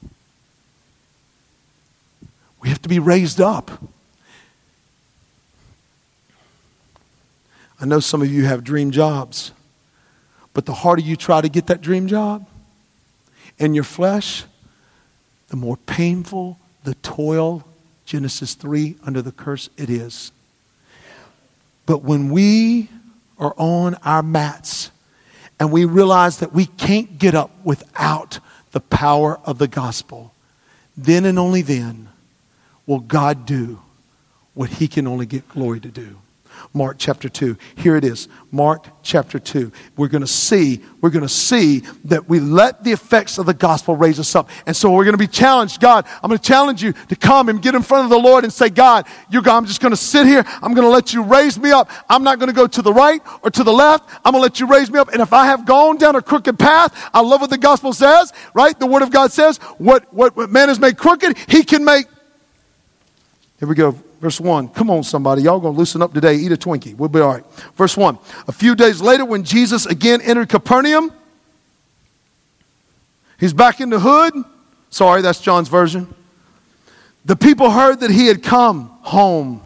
We 2.64 2.70
have 2.70 2.82
to 2.84 2.90
be 2.90 3.00
raised 3.00 3.42
up. 3.42 3.72
I 7.80 7.86
know 7.86 8.00
some 8.00 8.22
of 8.22 8.32
you 8.32 8.46
have 8.46 8.64
dream 8.64 8.92
jobs, 8.92 9.52
but 10.54 10.66
the 10.66 10.74
harder 10.74 11.02
you 11.02 11.18
try 11.18 11.42
to 11.42 11.50
get 11.50 11.68
that 11.68 11.82
dream 11.82 12.08
job 12.08 12.48
in 13.60 13.74
your 13.74 13.84
flesh, 13.84 14.46
the 15.50 15.58
more 15.58 15.76
painful 15.76 16.58
the 16.86 16.96
toil, 16.96 17.66
Genesis 18.06 18.54
3, 18.54 18.96
under 19.06 19.22
the 19.22 19.34
curse 19.34 19.70
it 19.76 19.90
is. 19.90 20.32
But 21.86 22.02
when 22.02 22.30
we 22.30 22.88
are 23.38 23.54
on 23.58 23.96
our 24.06 24.24
mats 24.24 24.90
and 25.60 25.70
we 25.70 25.84
realize 25.84 26.40
that 26.40 26.54
we 26.54 26.66
can't 26.66 27.20
get 27.20 27.36
up 27.36 27.52
without 27.66 28.40
the 28.72 28.80
power 28.80 29.42
of 29.44 29.58
the 29.58 29.68
gospel, 29.68 30.34
then 30.96 31.26
and 31.26 31.38
only 31.38 31.62
then 31.62 32.08
will 32.86 33.00
God 33.00 33.46
do 33.46 33.80
what 34.54 34.70
he 34.70 34.88
can 34.88 35.08
only 35.08 35.26
get 35.26 35.48
glory 35.50 35.80
to 35.80 35.90
do. 35.90 36.18
Mark 36.74 36.98
chapter 36.98 37.30
2. 37.30 37.58
Here 37.76 37.96
it 37.96 38.04
is. 38.04 38.28
Mark 38.52 38.88
chapter 39.02 39.40
2. 39.40 39.72
We're 39.98 40.08
going 40.08 40.22
to 40.22 40.28
see, 40.28 40.82
we're 41.02 41.10
going 41.10 41.24
to 41.24 41.30
see 41.30 41.80
that 42.06 42.30
we 42.30 42.40
let 42.40 42.84
the 42.84 42.92
effects 42.92 43.38
of 43.38 43.46
the 43.46 43.54
gospel 43.54 43.96
raise 43.96 44.20
us 44.20 44.36
up. 44.36 44.50
And 44.66 44.76
so 44.76 44.92
we're 44.92 45.04
going 45.04 45.14
to 45.14 45.18
be 45.18 45.28
challenged. 45.28 45.82
God, 45.82 46.06
I'm 46.22 46.30
going 46.30 46.38
to 46.38 46.44
challenge 46.44 46.84
you 46.84 46.94
to 46.94 47.16
come 47.16 47.50
and 47.50 47.62
get 47.62 47.76
in 47.76 47.82
front 47.82 48.06
of 48.06 48.10
the 48.10 48.20
Lord 48.20 48.44
and 48.44 48.54
say, 48.54 48.70
God, 48.70 49.08
you 49.30 49.42
God, 49.42 49.58
I'm 49.58 49.66
just 49.66 49.82
going 49.82 49.92
to 49.92 49.98
sit 49.98 50.26
here. 50.26 50.44
I'm 50.62 50.74
going 50.74 50.86
to 50.86 50.92
let 50.92 51.14
you 51.14 51.24
raise 51.24 51.60
me 51.60 51.72
up. 51.72 51.90
I'm 52.10 52.24
not 52.24 52.40
going 52.40 52.50
to 52.50 52.56
go 52.56 52.68
to 52.68 52.82
the 52.82 52.94
right 52.94 53.22
or 53.42 53.52
to 53.52 53.64
the 53.64 53.74
left. 53.74 54.10
I'm 54.24 54.34
going 54.34 54.42
to 54.42 54.44
let 54.44 54.60
you 54.60 54.68
raise 54.68 54.90
me 54.90 55.00
up. 55.00 55.10
And 55.10 55.22
if 55.22 55.34
I 55.34 55.46
have 55.46 55.66
gone 55.66 55.98
down 55.98 56.16
a 56.16 56.22
crooked 56.22 56.58
path, 56.58 57.10
I 57.14 57.22
love 57.22 57.42
what 57.42 57.50
the 57.50 57.58
gospel 57.58 57.94
says, 57.94 58.32
right? 58.54 58.78
The 58.80 58.88
word 58.88 59.02
of 59.02 59.12
God 59.12 59.32
says, 59.32 59.58
what, 59.78 60.12
what, 60.14 60.36
what 60.36 60.50
man 60.50 60.70
has 60.70 60.80
made 60.80 60.98
crooked, 60.98 61.38
he 61.48 61.64
can 61.64 61.84
make. 61.84 62.06
Here 63.64 63.70
we 63.70 63.76
go. 63.76 63.92
Verse 64.20 64.42
1. 64.42 64.68
Come 64.72 64.90
on, 64.90 65.04
somebody. 65.04 65.44
Y'all 65.44 65.58
going 65.58 65.74
to 65.74 65.80
loosen 65.80 66.02
up 66.02 66.14
today. 66.14 66.36
Eat 66.36 66.52
a 66.52 66.58
Twinkie. 66.58 66.98
We'll 66.98 67.08
be 67.08 67.22
all 67.22 67.32
right. 67.32 67.46
Verse 67.78 67.96
1. 67.96 68.20
A 68.50 68.52
few 68.52 68.76
days 68.76 69.00
later, 69.00 69.24
when 69.24 69.46
Jesus 69.46 69.86
again 69.86 70.20
entered 70.20 70.50
Capernaum, 70.50 71.14
he's 73.40 73.54
back 73.54 73.80
in 73.80 73.90
the 73.90 74.02
hood. 74.02 74.34
Sorry, 74.90 75.22
that's 75.22 75.40
John's 75.40 75.70
version. 75.70 76.14
The 77.24 77.38
people 77.38 77.70
heard 77.70 78.02
that 78.02 78.12
he 78.12 78.28
had 78.28 78.44
come 78.44 78.90
home. 79.02 79.62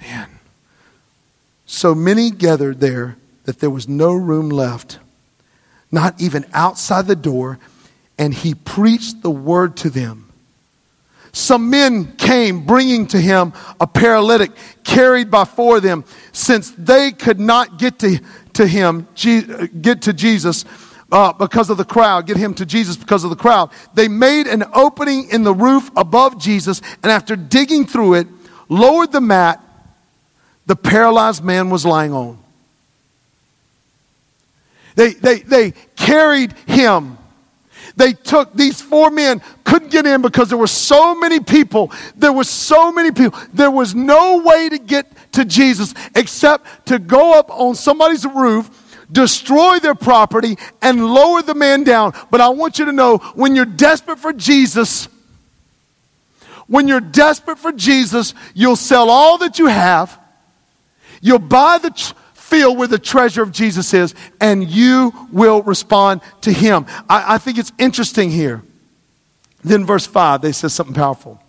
Man. 0.00 0.28
So 1.66 1.94
many 1.94 2.32
gathered 2.32 2.80
there 2.80 3.16
that 3.44 3.60
there 3.60 3.70
was 3.70 3.86
no 3.86 4.12
room 4.12 4.48
left, 4.48 4.98
not 5.92 6.20
even 6.20 6.44
outside 6.52 7.06
the 7.06 7.14
door, 7.14 7.60
and 8.18 8.34
he 8.34 8.54
preached 8.56 9.22
the 9.22 9.30
word 9.30 9.76
to 9.76 9.88
them 9.88 10.30
some 11.32 11.70
men 11.70 12.14
came 12.16 12.66
bringing 12.66 13.06
to 13.08 13.18
him 13.20 13.52
a 13.80 13.86
paralytic 13.86 14.52
carried 14.84 15.30
by 15.30 15.44
four 15.44 15.78
of 15.78 15.82
them. 15.82 16.04
Since 16.32 16.72
they 16.72 17.10
could 17.10 17.40
not 17.40 17.78
get 17.78 17.98
to, 18.00 18.20
to 18.54 18.66
him 18.66 19.08
get 19.80 20.02
to 20.02 20.12
jesus 20.12 20.64
uh, 21.10 21.32
because 21.32 21.70
of 21.70 21.78
the 21.78 21.84
crowd 21.84 22.26
get 22.26 22.36
him 22.36 22.52
to 22.52 22.66
jesus 22.66 22.96
because 22.96 23.24
of 23.24 23.30
the 23.30 23.36
crowd 23.36 23.70
they 23.94 24.08
made 24.08 24.46
an 24.46 24.62
opening 24.74 25.28
in 25.30 25.42
the 25.42 25.54
roof 25.54 25.90
above 25.96 26.38
jesus 26.38 26.82
and 27.02 27.10
after 27.10 27.34
digging 27.34 27.86
through 27.86 28.12
it 28.14 28.26
lowered 28.68 29.10
the 29.10 29.20
mat 29.20 29.62
the 30.66 30.76
paralyzed 30.76 31.44
man 31.44 31.70
was 31.70 31.84
lying 31.84 32.12
on. 32.12 32.38
They, 34.94 35.14
they, 35.14 35.40
they 35.40 35.72
carried 35.96 36.52
him 36.66 37.18
they 37.96 38.12
took 38.12 38.54
these 38.54 38.80
four 38.80 39.10
men, 39.10 39.42
couldn't 39.64 39.90
get 39.90 40.06
in 40.06 40.22
because 40.22 40.48
there 40.48 40.58
were 40.58 40.66
so 40.66 41.14
many 41.14 41.40
people. 41.40 41.92
There 42.16 42.32
was 42.32 42.48
so 42.48 42.92
many 42.92 43.10
people. 43.10 43.38
There 43.52 43.70
was 43.70 43.94
no 43.94 44.42
way 44.42 44.68
to 44.68 44.78
get 44.78 45.10
to 45.32 45.44
Jesus 45.44 45.94
except 46.14 46.86
to 46.86 46.98
go 46.98 47.38
up 47.38 47.50
on 47.50 47.74
somebody's 47.74 48.24
roof, 48.24 48.70
destroy 49.10 49.78
their 49.78 49.94
property, 49.94 50.56
and 50.80 51.04
lower 51.04 51.42
the 51.42 51.54
man 51.54 51.84
down. 51.84 52.14
But 52.30 52.40
I 52.40 52.48
want 52.48 52.78
you 52.78 52.86
to 52.86 52.92
know 52.92 53.18
when 53.34 53.54
you're 53.54 53.64
desperate 53.64 54.18
for 54.18 54.32
Jesus, 54.32 55.08
when 56.66 56.88
you're 56.88 57.00
desperate 57.00 57.58
for 57.58 57.72
Jesus, 57.72 58.34
you'll 58.54 58.76
sell 58.76 59.10
all 59.10 59.38
that 59.38 59.58
you 59.58 59.66
have. 59.66 60.18
You'll 61.20 61.38
buy 61.38 61.78
the, 61.78 62.14
feel 62.52 62.76
where 62.76 62.86
the 62.86 62.98
treasure 62.98 63.42
of 63.42 63.50
Jesus 63.50 63.94
is, 63.94 64.14
and 64.38 64.68
you 64.68 65.10
will 65.32 65.62
respond 65.62 66.20
to 66.42 66.52
him. 66.52 66.84
I, 67.08 67.36
I 67.36 67.38
think 67.38 67.56
it's 67.56 67.72
interesting 67.78 68.30
here. 68.30 68.62
Then, 69.64 69.86
verse 69.86 70.06
5, 70.06 70.42
they 70.42 70.52
says 70.52 70.74
something 70.74 70.94
powerful. 70.94 71.42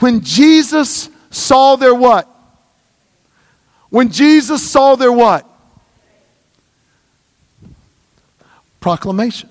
When 0.00 0.20
Jesus 0.20 1.08
saw 1.30 1.76
their 1.76 1.94
what? 1.94 2.28
When 3.88 4.10
Jesus 4.10 4.68
saw 4.70 4.94
their 4.94 5.12
what? 5.12 5.48
Proclamation. 8.80 9.48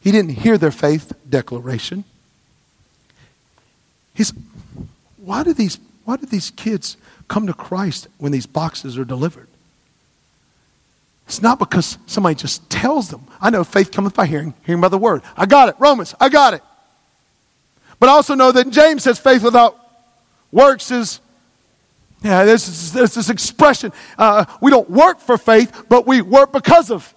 He 0.00 0.10
didn't 0.10 0.30
hear 0.30 0.56
their 0.56 0.70
faith 0.70 1.12
declaration. 1.28 2.04
He's, 4.14 4.32
why 5.18 5.44
do 5.44 5.52
these, 5.52 5.78
why 6.04 6.16
do 6.16 6.26
these 6.26 6.50
kids 6.50 6.96
come 7.32 7.46
to 7.46 7.54
Christ 7.54 8.08
when 8.18 8.30
these 8.30 8.44
boxes 8.44 8.98
are 8.98 9.06
delivered. 9.06 9.48
It's 11.26 11.40
not 11.40 11.58
because 11.58 11.96
somebody 12.06 12.34
just 12.34 12.68
tells 12.68 13.08
them. 13.08 13.26
I 13.40 13.48
know 13.48 13.64
faith 13.64 13.90
cometh 13.90 14.14
by 14.14 14.26
hearing, 14.26 14.52
hearing 14.66 14.82
by 14.82 14.88
the 14.88 14.98
word. 14.98 15.22
I 15.34 15.46
got 15.46 15.70
it. 15.70 15.76
Romans, 15.78 16.14
I 16.20 16.28
got 16.28 16.52
it. 16.52 16.62
But 17.98 18.10
I 18.10 18.12
also 18.12 18.34
know 18.34 18.52
that 18.52 18.68
James 18.68 19.04
says 19.04 19.18
faith 19.18 19.42
without 19.42 19.78
works 20.50 20.90
is, 20.90 21.20
yeah, 22.22 22.44
there's, 22.44 22.92
there's 22.92 23.14
this 23.14 23.30
expression. 23.30 23.92
Uh, 24.18 24.44
we 24.60 24.70
don't 24.70 24.90
work 24.90 25.20
for 25.20 25.38
faith, 25.38 25.86
but 25.88 26.06
we 26.06 26.20
work 26.20 26.52
because 26.52 26.90
of. 26.90 27.14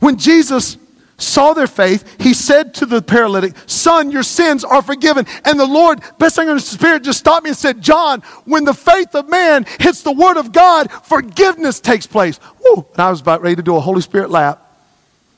When 0.00 0.16
Jesus 0.16 0.78
saw 1.18 1.52
their 1.52 1.66
faith, 1.66 2.20
he 2.20 2.32
said 2.32 2.74
to 2.74 2.86
the 2.86 3.02
paralytic, 3.02 3.54
Son, 3.66 4.10
your 4.10 4.22
sins 4.22 4.64
are 4.64 4.80
forgiven. 4.80 5.26
And 5.44 5.58
the 5.58 5.66
Lord, 5.66 6.00
best 6.18 6.36
thing 6.36 6.48
in 6.48 6.54
the 6.54 6.60
Spirit, 6.60 7.02
just 7.02 7.18
stopped 7.18 7.44
me 7.44 7.50
and 7.50 7.56
said, 7.56 7.82
John, 7.82 8.22
when 8.44 8.64
the 8.64 8.72
faith 8.72 9.14
of 9.14 9.28
man 9.28 9.66
hits 9.80 10.02
the 10.02 10.12
Word 10.12 10.36
of 10.36 10.52
God, 10.52 10.90
forgiveness 11.04 11.80
takes 11.80 12.06
place. 12.06 12.38
Woo! 12.62 12.86
And 12.92 13.00
I 13.00 13.10
was 13.10 13.20
about 13.20 13.42
ready 13.42 13.56
to 13.56 13.62
do 13.62 13.76
a 13.76 13.80
Holy 13.80 14.00
Spirit 14.00 14.30
lap, 14.30 14.64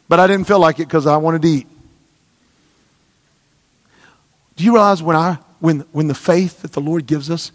but 0.08 0.20
I 0.20 0.26
didn't 0.26 0.46
feel 0.46 0.60
like 0.60 0.76
it 0.76 0.86
because 0.86 1.06
I 1.06 1.16
wanted 1.16 1.42
to 1.42 1.48
eat. 1.48 1.66
Do 4.56 4.64
you 4.64 4.74
realize 4.74 5.02
when, 5.02 5.16
I, 5.16 5.38
when, 5.60 5.80
when 5.92 6.08
the 6.08 6.14
faith 6.14 6.60
that 6.60 6.72
the 6.72 6.80
Lord 6.82 7.06
gives 7.06 7.30
us 7.30 7.52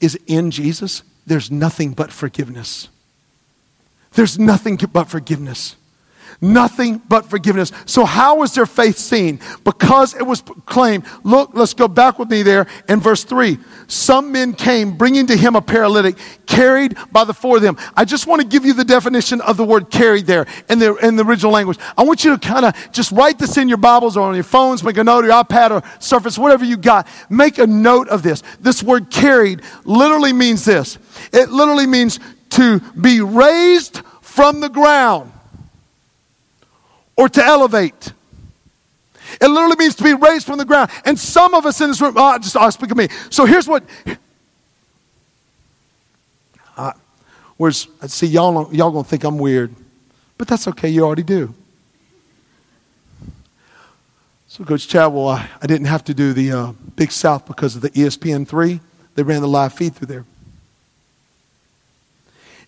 is 0.00 0.18
in 0.26 0.50
Jesus, 0.50 1.04
there's 1.24 1.52
nothing 1.52 1.92
but 1.92 2.10
forgiveness? 2.10 2.88
There's 4.14 4.40
nothing 4.40 4.76
but 4.92 5.04
forgiveness. 5.04 5.76
Nothing 6.42 7.02
but 7.06 7.26
forgiveness. 7.26 7.70
So, 7.84 8.06
how 8.06 8.36
was 8.36 8.54
their 8.54 8.64
faith 8.64 8.96
seen? 8.96 9.40
Because 9.62 10.14
it 10.14 10.22
was 10.22 10.40
proclaimed. 10.40 11.04
Look, 11.22 11.50
let's 11.52 11.74
go 11.74 11.86
back 11.86 12.18
with 12.18 12.30
me 12.30 12.42
there 12.42 12.66
in 12.88 12.98
verse 13.00 13.24
3. 13.24 13.58
Some 13.88 14.32
men 14.32 14.54
came 14.54 14.96
bringing 14.96 15.26
to 15.26 15.36
him 15.36 15.54
a 15.54 15.60
paralytic 15.60 16.16
carried 16.46 16.96
by 17.12 17.24
the 17.24 17.34
four 17.34 17.56
of 17.56 17.62
them. 17.62 17.76
I 17.94 18.06
just 18.06 18.26
want 18.26 18.40
to 18.40 18.48
give 18.48 18.64
you 18.64 18.72
the 18.72 18.84
definition 18.84 19.42
of 19.42 19.58
the 19.58 19.64
word 19.64 19.90
carried 19.90 20.26
there 20.26 20.46
in 20.70 20.78
the, 20.78 20.94
in 20.96 21.16
the 21.16 21.24
original 21.24 21.52
language. 21.52 21.78
I 21.98 22.04
want 22.04 22.24
you 22.24 22.36
to 22.36 22.38
kind 22.38 22.64
of 22.64 22.74
just 22.90 23.12
write 23.12 23.38
this 23.38 23.58
in 23.58 23.68
your 23.68 23.78
Bibles 23.78 24.16
or 24.16 24.26
on 24.26 24.34
your 24.34 24.42
phones, 24.42 24.82
make 24.82 24.96
a 24.96 25.04
note, 25.04 25.26
your 25.26 25.34
iPad 25.44 25.70
or 25.72 25.82
Surface, 26.00 26.38
whatever 26.38 26.64
you 26.64 26.78
got. 26.78 27.06
Make 27.28 27.58
a 27.58 27.66
note 27.66 28.08
of 28.08 28.22
this. 28.22 28.42
This 28.60 28.82
word 28.82 29.10
carried 29.10 29.60
literally 29.84 30.32
means 30.32 30.64
this 30.64 30.98
it 31.32 31.50
literally 31.50 31.86
means 31.86 32.18
to 32.50 32.80
be 32.98 33.20
raised 33.20 34.00
from 34.22 34.60
the 34.60 34.68
ground 34.68 35.32
or 37.20 37.28
to 37.28 37.44
elevate. 37.44 38.14
It 39.42 39.46
literally 39.46 39.76
means 39.76 39.94
to 39.96 40.02
be 40.02 40.14
raised 40.14 40.46
from 40.46 40.56
the 40.56 40.64
ground. 40.64 40.90
And 41.04 41.18
some 41.18 41.52
of 41.52 41.66
us 41.66 41.78
in 41.82 41.88
this 41.88 42.00
room, 42.00 42.14
oh, 42.16 42.38
just 42.38 42.56
oh, 42.56 42.70
speak 42.70 42.90
of 42.90 42.96
me. 42.96 43.08
So 43.28 43.44
here's 43.44 43.68
what. 43.68 43.84
Uh, 46.78 46.92
where's 47.58 47.88
see 48.06 48.26
y'all 48.26 48.72
y'all 48.72 48.90
gonna 48.90 49.04
think 49.04 49.24
I'm 49.24 49.36
weird, 49.36 49.74
but 50.38 50.48
that's 50.48 50.66
okay. 50.68 50.88
You 50.88 51.04
already 51.04 51.22
do. 51.22 51.54
So 54.48 54.64
Coach 54.64 54.88
Chadwell, 54.88 55.28
I, 55.28 55.48
I 55.60 55.66
didn't 55.66 55.88
have 55.88 56.02
to 56.04 56.14
do 56.14 56.32
the 56.32 56.52
uh, 56.52 56.72
Big 56.96 57.12
South 57.12 57.46
because 57.46 57.76
of 57.76 57.82
the 57.82 57.90
ESPN 57.90 58.48
three. 58.48 58.80
They 59.14 59.22
ran 59.22 59.42
the 59.42 59.48
live 59.48 59.74
feed 59.74 59.94
through 59.94 60.06
there, 60.06 60.24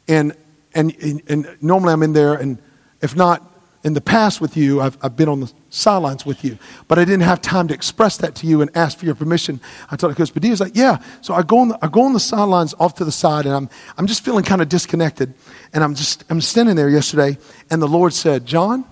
and 0.06 0.36
and 0.74 0.94
and, 1.00 1.22
and 1.26 1.56
normally 1.62 1.94
I'm 1.94 2.02
in 2.02 2.12
there, 2.12 2.34
and 2.34 2.58
if 3.00 3.16
not 3.16 3.48
in 3.84 3.94
the 3.94 4.00
past 4.00 4.40
with 4.40 4.56
you, 4.56 4.80
I've, 4.80 4.96
I've 5.02 5.16
been 5.16 5.28
on 5.28 5.40
the 5.40 5.52
sidelines 5.70 6.24
with 6.24 6.44
you, 6.44 6.56
but 6.86 6.98
I 6.98 7.04
didn't 7.04 7.22
have 7.22 7.42
time 7.42 7.66
to 7.68 7.74
express 7.74 8.16
that 8.18 8.36
to 8.36 8.46
you 8.46 8.62
and 8.62 8.70
ask 8.76 8.96
for 8.96 9.06
your 9.06 9.16
permission. 9.16 9.60
I 9.90 9.96
told 9.96 10.14
Coach 10.14 10.32
Padilla, 10.32 10.56
like, 10.56 10.76
yeah. 10.76 11.02
So 11.20 11.34
I 11.34 11.42
go 11.42 11.58
on 11.58 11.68
the, 11.68 11.78
I 11.82 11.88
go 11.88 12.02
on 12.02 12.12
the 12.12 12.20
sidelines 12.20 12.74
off 12.78 12.94
to 12.96 13.04
the 13.04 13.12
side, 13.12 13.44
and 13.44 13.54
I'm, 13.54 13.68
I'm 13.98 14.06
just 14.06 14.24
feeling 14.24 14.44
kind 14.44 14.62
of 14.62 14.68
disconnected. 14.68 15.34
And 15.72 15.82
I'm 15.82 15.94
just, 15.94 16.24
I'm 16.30 16.40
standing 16.40 16.76
there 16.76 16.88
yesterday, 16.88 17.38
and 17.70 17.82
the 17.82 17.88
Lord 17.88 18.12
said, 18.12 18.46
John, 18.46 18.84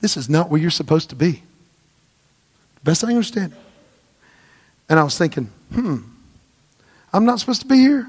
this 0.00 0.16
is 0.16 0.30
not 0.30 0.48
where 0.48 0.60
you're 0.60 0.70
supposed 0.70 1.10
to 1.10 1.16
be. 1.16 1.42
Best 2.82 3.04
I 3.04 3.08
understand. 3.08 3.52
And 4.88 4.98
I 4.98 5.04
was 5.04 5.18
thinking, 5.18 5.50
hmm, 5.72 5.98
I'm 7.12 7.26
not 7.26 7.40
supposed 7.40 7.60
to 7.60 7.66
be 7.66 7.76
here. 7.76 8.08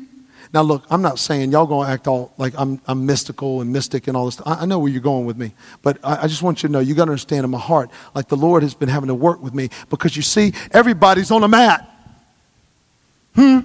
Now, 0.53 0.63
look, 0.63 0.83
I'm 0.89 1.01
not 1.01 1.17
saying 1.17 1.51
y'all 1.51 1.65
going 1.65 1.87
to 1.87 1.93
act 1.93 2.07
all 2.07 2.33
like 2.37 2.53
I'm, 2.57 2.81
I'm 2.85 3.05
mystical 3.05 3.61
and 3.61 3.71
mystic 3.71 4.07
and 4.07 4.17
all 4.17 4.25
this. 4.25 4.41
I, 4.45 4.61
I 4.61 4.65
know 4.65 4.79
where 4.79 4.91
you're 4.91 5.01
going 5.01 5.25
with 5.25 5.37
me, 5.37 5.53
but 5.81 5.97
I, 6.03 6.23
I 6.23 6.27
just 6.27 6.43
want 6.43 6.61
you 6.61 6.67
to 6.67 6.73
know 6.73 6.79
you 6.79 6.93
got 6.93 7.05
to 7.05 7.11
understand 7.11 7.45
in 7.45 7.49
my 7.49 7.57
heart, 7.57 7.89
like 8.13 8.27
the 8.27 8.35
Lord 8.35 8.61
has 8.63 8.73
been 8.73 8.89
having 8.89 9.07
to 9.07 9.15
work 9.15 9.41
with 9.41 9.53
me 9.53 9.69
because 9.89 10.15
you 10.15 10.21
see, 10.21 10.53
everybody's 10.71 11.31
on 11.31 11.43
a 11.43 11.47
mat. 11.47 11.87
Hmm? 13.35 13.59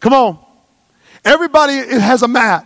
Come 0.00 0.14
on. 0.14 0.38
Everybody 1.24 1.74
has 1.74 2.22
a 2.22 2.28
mat. 2.28 2.64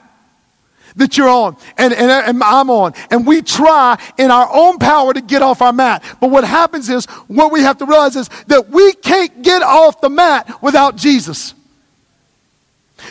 that 0.95 1.17
you're 1.17 1.29
on 1.29 1.57
and, 1.79 1.93
and, 1.93 2.11
and, 2.11 2.43
I'm 2.43 2.71
on. 2.71 2.93
And 3.11 3.27
we 3.27 3.43
try 3.43 3.99
in 4.19 4.31
our 4.31 4.49
own 4.53 4.79
power 4.79 5.13
to 5.13 5.21
get 5.21 5.43
off 5.43 5.63
our 5.63 5.73
mat. 5.73 6.05
But 6.21 6.31
what 6.31 6.45
happens 6.45 6.89
is, 6.89 7.07
what 7.27 7.51
we 7.51 7.63
have 7.63 7.79
to 7.79 7.87
realize 7.87 8.15
is 8.15 8.29
that 8.47 8.69
we 8.69 8.93
can't 8.93 9.43
get 9.43 9.63
off 9.63 10.01
the 10.01 10.11
mat 10.11 10.63
without 10.63 10.97
Jesus. 10.97 11.55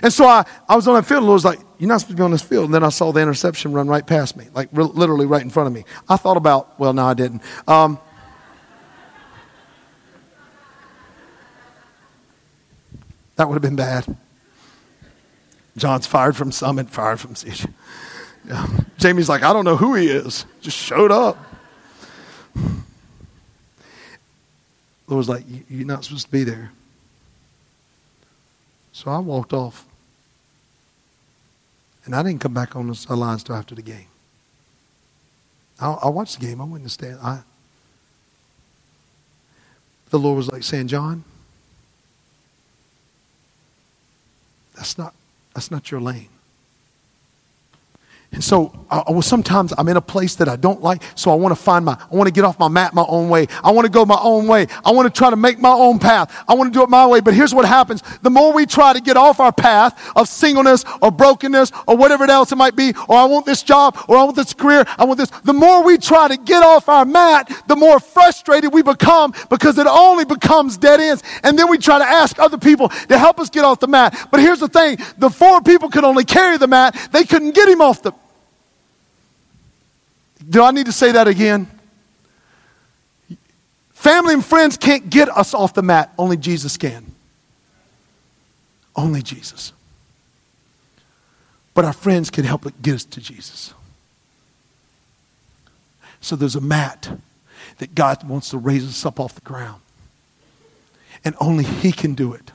And 0.02 0.12
so 0.12 0.26
I, 0.26 0.46
I 0.68 0.76
was 0.76 0.88
on 0.88 0.96
that 0.96 1.06
field, 1.06 1.24
and 1.24 1.30
the 1.30 1.34
was 1.34 1.46
like, 1.46 1.60
You're 1.78 1.88
not 1.88 2.02
supposed 2.02 2.18
to 2.18 2.22
be 2.22 2.24
on 2.24 2.32
this 2.32 2.42
field. 2.42 2.66
And 2.66 2.74
then 2.74 2.84
I 2.84 2.90
saw 2.90 3.12
the 3.12 3.22
interception 3.22 3.74
run 3.74 3.88
right 3.88 4.06
past 4.06 4.38
me, 4.38 4.48
like 4.54 4.70
re- 4.72 4.84
literally 4.84 5.26
right 5.26 5.42
in 5.42 5.50
front 5.50 5.68
of 5.68 5.74
me. 5.74 5.86
I 6.08 6.18
thought 6.18 6.38
about, 6.38 6.80
well, 6.80 6.94
no, 6.94 7.06
I 7.06 7.14
didn't. 7.14 7.42
Um, 7.68 8.00
that 13.36 13.48
would 13.48 13.56
have 13.56 13.62
been 13.62 13.76
bad. 13.76 14.18
John's 15.78 16.06
fired 16.06 16.36
from 16.36 16.52
Summit, 16.52 16.90
fired 16.90 17.20
from 17.20 17.36
Siege. 17.36 17.66
Yeah. 18.46 18.68
Jamey's 18.98 19.30
like, 19.30 19.44
I 19.44 19.54
don't 19.54 19.66
know 19.66 19.78
who 19.78 19.96
he 19.96 20.08
is. 20.08 20.46
Just 20.62 20.78
showed 20.78 21.12
up. 21.12 21.38
Lord 25.08 25.18
was 25.18 25.30
like, 25.30 25.44
You're 25.70 25.86
not 25.86 26.04
supposed 26.06 26.26
to 26.26 26.32
be 26.32 26.44
there. 26.44 26.72
So 28.92 29.12
I 29.12 29.20
walked 29.20 29.54
off. 29.54 29.86
And 32.06 32.16
I 32.16 32.24
didn't 32.24 32.42
come 32.42 32.54
back 32.54 32.76
on 32.76 32.88
the 32.88 32.96
sidelines 32.96 33.42
until 33.44 33.56
after 33.56 33.76
the 33.76 33.82
game. 33.82 34.08
I, 35.80 35.92
I 35.92 36.10
watched 36.10 36.40
the 36.40 36.46
game. 36.46 36.60
I 36.62 36.64
went 36.64 36.78
in 36.78 36.84
the 36.84 36.90
stand. 36.90 37.20
I, 37.22 37.42
the 40.10 40.20
Lord 40.20 40.38
was 40.38 40.52
like 40.52 40.64
saying, 40.64 40.88
John, 40.88 41.24
that's 44.76 44.98
not, 44.98 45.14
that's 45.54 45.72
not 45.72 45.92
your 45.92 46.02
lane. 46.02 46.30
And 48.34 48.42
so 48.42 48.82
I, 48.90 49.04
well, 49.10 49.22
sometimes 49.22 49.74
I'm 49.78 49.90
in 49.90 49.98
a 49.98 50.02
place 50.02 50.36
that 50.36 50.48
I 50.48 50.56
don't 50.56 50.82
like, 50.82 51.02
so 51.16 51.32
I 51.32 51.36
want 51.36 51.56
to 51.56 51.62
find 51.62 51.84
my, 51.84 51.98
I 52.12 52.16
want 52.16 52.28
to 52.28 52.34
get 52.34 52.46
off 52.46 52.58
my 52.60 52.70
mat 52.70 52.94
my 52.94 53.06
own 53.08 53.28
way. 53.28 53.48
I 53.62 53.72
want 53.72 53.86
to 53.86 53.92
go 53.92 54.06
my 54.06 54.20
own 54.22 54.48
way. 54.48 54.68
I 54.86 54.92
want 54.92 55.14
to 55.14 55.18
try 55.18 55.30
to 55.30 55.36
make 55.36 55.60
my 55.60 55.72
own 55.72 56.00
path. 56.00 56.34
I 56.48 56.54
want 56.54 56.74
to 56.74 56.80
do 56.80 56.82
it 56.82 56.90
my 56.90 57.06
way. 57.06 57.20
But 57.20 57.34
here's 57.34 57.54
what 57.54 57.66
happens. 57.66 58.02
The 58.22 58.30
more 58.30 58.54
we 58.54 58.66
try 58.66 58.94
to 58.94 59.02
get 59.02 59.18
off 59.18 59.42
our 59.42 59.52
path 59.52 60.00
of 60.16 60.30
singleness 60.30 60.86
or 61.02 61.12
brokenness 61.12 61.74
or 61.88 61.98
whatever 61.98 62.24
else 62.24 62.54
it 62.54 62.56
might 62.56 62.78
be, 62.78 62.94
or 63.10 63.18
I 63.18 63.26
want 63.26 63.46
this 63.46 63.64
job 63.64 63.98
or 64.08 64.16
I 64.16 64.24
want 64.24 64.38
this 64.38 64.54
career, 64.54 64.86
I 64.98 65.04
want 65.04 65.18
this, 65.18 65.30
the 65.44 65.54
more 65.54 65.84
we 65.84 65.98
try 65.98 66.30
to 66.30 66.38
get 66.38 66.64
off 66.64 66.88
our 66.88 67.04
mat, 67.04 67.52
the 67.68 67.76
more 67.76 68.00
frustrated 68.00 68.74
we 68.74 68.82
become 68.82 69.34
because 69.50 69.78
it 69.78 69.88
only 69.88 70.24
becomes 70.24 70.78
dead 70.78 71.02
ends. 71.02 71.22
And 71.44 71.60
then 71.60 71.70
we 71.70 71.78
try 71.78 72.00
to 72.00 72.06
ask 72.06 72.40
other 72.40 72.58
people 72.58 72.88
to 72.88 73.18
help 73.18 73.42
us 73.42 73.50
get 73.50 73.66
off 73.66 73.82
the 73.82 73.88
mat. 73.88 74.30
But 74.32 74.40
here's 74.40 74.60
the 74.60 74.70
thing. 74.70 75.00
The 75.18 75.30
four 75.30 75.62
people 75.62 75.90
could 75.90 76.06
only 76.06 76.24
carry 76.24 76.58
the 76.58 76.68
mat. 76.68 76.96
They 77.12 77.26
couldn't 77.26 77.56
get 77.56 77.68
him 77.68 77.82
off 77.82 78.02
the 78.02 78.14
do 80.52 80.62
I 80.62 80.72
need 80.72 80.86
to 80.88 80.92
say 80.92 81.14
that 81.14 81.28
again? 81.28 81.66
Family 83.94 84.34
and 84.34 84.46
friends 84.46 84.76
can't 84.76 85.10
get 85.10 85.30
us 85.30 85.54
off 85.54 85.74
the 85.74 85.82
mat, 85.82 86.14
only 86.18 86.36
Jesus 86.36 86.76
can. 86.76 87.06
Only 88.96 89.22
Jesus. 89.22 89.72
But 91.74 91.86
our 91.86 91.94
friends 91.94 92.30
can 92.30 92.44
help 92.44 92.66
get 92.82 92.96
us 92.96 93.06
to 93.06 93.22
Jesus. 93.22 93.74
So 96.20 96.36
there's 96.36 96.56
a 96.56 96.62
mat 96.62 97.10
that 97.78 97.96
God 97.96 98.28
wants 98.28 98.50
to 98.50 98.58
raise 98.58 98.86
us 98.86 99.06
up 99.06 99.20
off 99.20 99.36
the 99.36 99.42
ground. 99.42 99.82
And 101.24 101.34
only 101.40 101.64
He 101.64 101.94
can 101.94 102.14
do 102.14 102.34
it. 102.34 102.52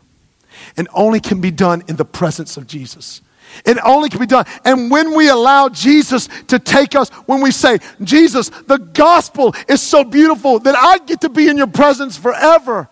And 0.77 0.87
only 0.93 1.21
can 1.21 1.41
be 1.41 1.51
done 1.51 1.83
in 1.89 1.97
the 1.97 2.05
presence 2.05 2.59
of 2.59 2.67
Jesus. 2.67 3.23
It 3.65 3.79
only 3.85 4.09
can 4.09 4.21
be 4.21 4.27
done. 4.27 4.45
And 4.65 4.91
when 4.91 5.15
we 5.17 5.29
allow 5.29 5.69
Jesus 5.69 6.29
to 6.49 6.59
take 6.59 6.95
us, 6.95 7.09
when 7.27 7.41
we 7.41 7.51
say, 7.51 7.79
Jesus, 8.03 8.49
the 8.49 8.79
gospel 8.79 9.55
is 9.69 9.83
so 9.83 10.05
beautiful 10.05 10.59
that 10.61 10.77
I 10.77 10.99
get 10.99 11.21
to 11.23 11.29
be 11.29 11.49
in 11.49 11.57
your 11.57 11.67
presence 11.67 12.17
forever. 12.17 12.89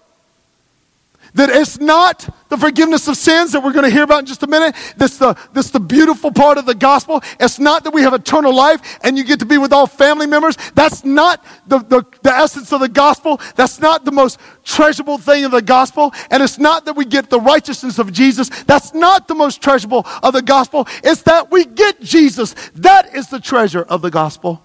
That 1.34 1.50
it's 1.50 1.80
not 1.80 2.28
the 2.48 2.56
forgiveness 2.56 3.08
of 3.08 3.16
sins 3.16 3.52
that 3.52 3.62
we're 3.62 3.72
going 3.72 3.84
to 3.84 3.90
hear 3.90 4.04
about 4.04 4.20
in 4.20 4.26
just 4.26 4.44
a 4.44 4.46
minute. 4.46 4.76
That's 4.96 5.18
the, 5.18 5.36
that's 5.52 5.70
the 5.70 5.80
beautiful 5.80 6.30
part 6.30 6.58
of 6.58 6.66
the 6.66 6.76
gospel. 6.76 7.22
It's 7.40 7.58
not 7.58 7.82
that 7.82 7.92
we 7.92 8.02
have 8.02 8.14
eternal 8.14 8.54
life 8.54 9.00
and 9.02 9.18
you 9.18 9.24
get 9.24 9.40
to 9.40 9.46
be 9.46 9.58
with 9.58 9.72
all 9.72 9.88
family 9.88 10.28
members. 10.28 10.56
That's 10.74 11.04
not 11.04 11.44
the, 11.66 11.78
the, 11.78 12.04
the 12.22 12.32
essence 12.32 12.72
of 12.72 12.78
the 12.78 12.88
gospel. 12.88 13.40
That's 13.56 13.80
not 13.80 14.04
the 14.04 14.12
most 14.12 14.38
treasurable 14.62 15.18
thing 15.18 15.44
of 15.44 15.50
the 15.50 15.60
gospel. 15.60 16.14
And 16.30 16.40
it's 16.40 16.58
not 16.58 16.84
that 16.84 16.94
we 16.94 17.04
get 17.04 17.30
the 17.30 17.40
righteousness 17.40 17.98
of 17.98 18.12
Jesus. 18.12 18.48
That's 18.64 18.94
not 18.94 19.26
the 19.26 19.34
most 19.34 19.60
treasurable 19.60 20.06
of 20.22 20.34
the 20.34 20.42
gospel. 20.42 20.86
It's 21.02 21.22
that 21.22 21.50
we 21.50 21.64
get 21.64 22.00
Jesus. 22.00 22.54
That 22.76 23.12
is 23.12 23.28
the 23.28 23.40
treasure 23.40 23.82
of 23.82 24.02
the 24.02 24.10
gospel. 24.10 24.62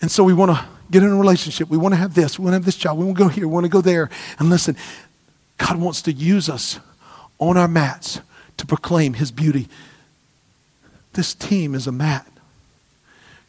And 0.00 0.10
so 0.10 0.22
we 0.22 0.32
want 0.32 0.52
to 0.52 0.71
get 0.92 1.02
in 1.02 1.10
a 1.10 1.16
relationship. 1.16 1.68
We 1.68 1.78
want 1.78 1.94
to 1.94 1.98
have 1.98 2.14
this. 2.14 2.38
We 2.38 2.44
want 2.44 2.52
to 2.52 2.56
have 2.56 2.64
this 2.64 2.76
job. 2.76 2.98
We 2.98 3.04
want 3.04 3.16
to 3.16 3.24
go 3.24 3.28
here. 3.28 3.48
We 3.48 3.52
want 3.52 3.64
to 3.64 3.70
go 3.70 3.80
there. 3.80 4.10
And 4.38 4.50
listen, 4.50 4.76
God 5.56 5.76
wants 5.76 6.02
to 6.02 6.12
use 6.12 6.48
us 6.48 6.78
on 7.38 7.56
our 7.56 7.66
mats 7.66 8.20
to 8.58 8.66
proclaim 8.66 9.14
His 9.14 9.32
beauty. 9.32 9.68
This 11.14 11.34
team 11.34 11.74
is 11.74 11.86
a 11.86 11.92
mat. 11.92 12.26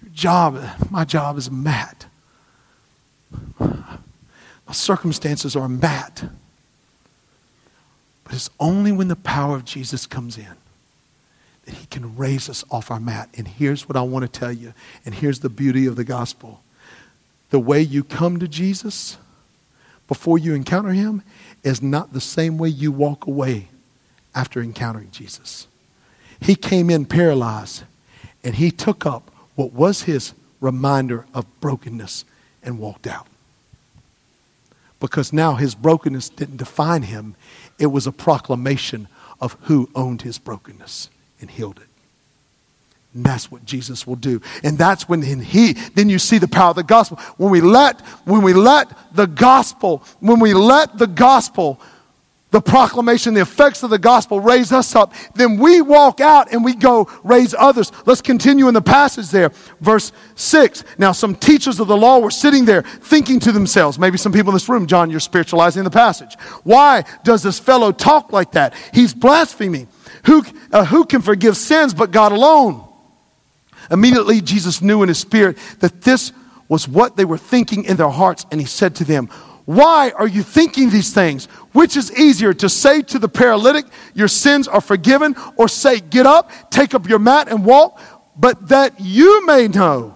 Your 0.02 0.12
job, 0.14 0.64
my 0.90 1.06
job 1.06 1.38
is 1.38 1.48
a 1.48 1.52
mat. 1.52 2.06
My 3.60 4.72
circumstances 4.72 5.56
are 5.56 5.66
a 5.66 5.70
mat. 5.70 6.24
But 8.24 8.34
it's 8.34 8.50
only 8.60 8.92
when 8.92 9.10
the 9.10 9.16
power 9.16 9.56
of 9.56 9.66
Jesus 9.66 10.06
comes 10.06 10.38
in 10.38 10.56
that 11.66 11.76
He 11.76 11.86
can 11.88 12.16
raise 12.16 12.50
us 12.50 12.64
off 12.72 12.90
our 12.90 13.00
mat. 13.00 13.30
And 13.38 13.48
here's 13.48 13.88
what 13.88 13.98
I 13.98 14.02
want 14.02 14.24
to 14.24 14.40
tell 14.40 14.52
you, 14.52 14.74
and 15.06 15.14
here's 15.14 15.40
the 15.40 15.50
beauty 15.50 15.86
of 15.86 15.96
the 15.96 16.04
gospel 16.04 16.62
the 17.54 17.60
way 17.60 17.80
you 17.80 18.04
come 18.04 18.39
to 18.39 18.48
Jesus 18.48 19.16
before 20.08 20.39
you 20.39 20.56
encounter 20.56 20.89
him 20.89 21.22
is 21.62 21.84
not 21.84 22.12
the 22.12 22.20
same 22.20 22.58
way 22.58 22.68
you 22.68 22.92
walk 22.92 23.28
away 23.28 23.68
after 24.34 24.60
encountering 24.60 25.12
Jesus. 25.12 25.68
He 26.39 26.56
came 26.56 26.89
in 26.89 27.06
paralyzed 27.06 27.84
and 28.44 28.56
he 28.56 28.72
took 28.72 29.06
up 29.06 29.30
what 29.54 29.72
was 29.72 30.02
his 30.02 30.34
reminder 30.62 31.28
of 31.32 31.46
brokenness 31.62 32.26
and 32.63 32.80
walked 32.80 33.06
out. 33.06 33.28
Because 35.00 35.32
now 35.32 35.54
his 35.54 35.76
brokenness 35.76 36.30
didn't 36.30 36.58
define 36.58 37.04
him, 37.04 37.36
it 37.78 37.86
was 37.86 38.08
a 38.08 38.12
proclamation 38.12 39.08
of 39.39 39.58
who 39.66 39.92
owned 39.94 40.24
his 40.24 40.39
brokenness 40.39 41.12
and 41.39 41.52
healed 41.52 41.78
it. 41.78 41.93
And 43.13 43.23
that's 43.23 43.52
what 43.52 43.63
Jesus 43.63 44.08
will 44.08 44.15
do. 44.15 44.41
And 44.63 44.78
that's 44.78 45.08
when 45.08 45.21
he, 45.21 45.73
then 45.93 46.10
you 46.10 46.17
see 46.17 46.39
the 46.39 46.47
power 46.47 46.71
of 46.71 46.76
the 46.76 46.84
gospel. 46.84 47.17
When 47.38 47.52
we 47.52 47.62
let, 47.62 48.02
when 48.26 48.41
we 48.41 48.54
let 48.54 48.91
the 49.15 49.28
gospel, 49.28 50.04
when 50.19 50.39
we 50.39 50.56
let 50.56 50.97
the 50.97 51.06
gospel, 51.06 51.80
the 52.49 52.62
proclamation, 52.62 53.36
the 53.36 53.41
effects 53.41 53.84
of 53.84 53.91
the 53.91 53.99
gospel 53.99 54.39
raise 54.39 54.71
us 54.71 54.95
up, 54.95 55.13
then 55.36 55.58
we 55.58 55.82
walk 55.82 56.21
out 56.21 56.52
and 56.52 56.63
we 56.63 56.73
go 56.73 57.08
raise 57.23 57.54
others. 57.54 57.91
Let's 58.08 58.21
continue 58.21 58.67
in 58.67 58.73
the 58.73 58.82
passage 58.82 59.30
there. 59.30 59.49
Verse 59.80 60.12
6. 60.36 60.84
Now, 60.97 61.12
some 61.12 61.36
teachers 61.36 61.80
of 61.80 61.88
the 61.88 61.97
law 61.97 62.17
were 62.17 62.32
sitting 62.32 62.65
there 62.65 62.82
thinking 62.82 63.39
to 63.41 63.52
themselves, 63.52 63.99
maybe 63.99 64.17
some 64.17 64.32
people 64.32 64.49
in 64.52 64.56
this 64.56 64.69
room, 64.69 64.88
John, 64.88 65.12
you're 65.12 65.19
spiritualizing 65.19 65.84
the 65.84 65.91
passage. 65.91 66.36
Why 66.63 67.06
does 67.23 67.43
this 67.43 67.60
fellow 67.60 67.91
talk 67.91 68.32
like 68.32 68.54
that? 68.54 68.73
He's 68.91 69.13
blaspheming. 69.13 69.88
Who, 70.26 70.43
uh, 70.71 70.86
who 70.86 71.06
can 71.06 71.21
forgive 71.21 71.58
sins 71.58 71.93
but 71.93 72.10
God 72.10 72.32
alone? 72.32 72.88
Immediately, 73.91 74.41
Jesus 74.41 74.82
knew 74.82 75.04
in 75.04 75.10
his 75.10 75.19
spirit 75.19 75.58
that 75.80 76.02
this 76.02 76.32
was 76.67 76.88
what 76.88 77.15
they 77.17 77.26
were 77.26 77.38
thinking 77.38 77.86
in 77.86 77.98
their 77.98 78.10
hearts, 78.10 78.46
and 78.52 78.60
he 78.60 78.67
said 78.67 78.96
to 78.96 79.04
them, 79.04 79.28
Why 79.65 80.12
are 80.12 80.28
you 80.28 80.43
thinking 80.43 80.89
these 80.89 81.13
things? 81.13 81.46
Which 81.74 81.98
is 81.98 82.17
easier 82.17 82.54
to 82.56 82.69
say 82.69 83.02
to 83.04 83.19
the 83.19 83.30
paralytic, 83.30 83.86
Your 84.13 84.28
sins 84.28 84.67
are 84.67 84.82
forgiven, 84.82 85.36
or 85.56 85.67
say, 85.67 86.00
Get 86.00 86.26
up, 86.26 86.52
take 86.72 86.93
up 86.93 87.08
your 87.08 87.19
mat, 87.19 87.48
and 87.50 87.65
walk? 87.65 88.00
But 88.36 88.69
that 88.69 89.00
you 89.00 89.46
may 89.46 89.67
know 89.67 90.15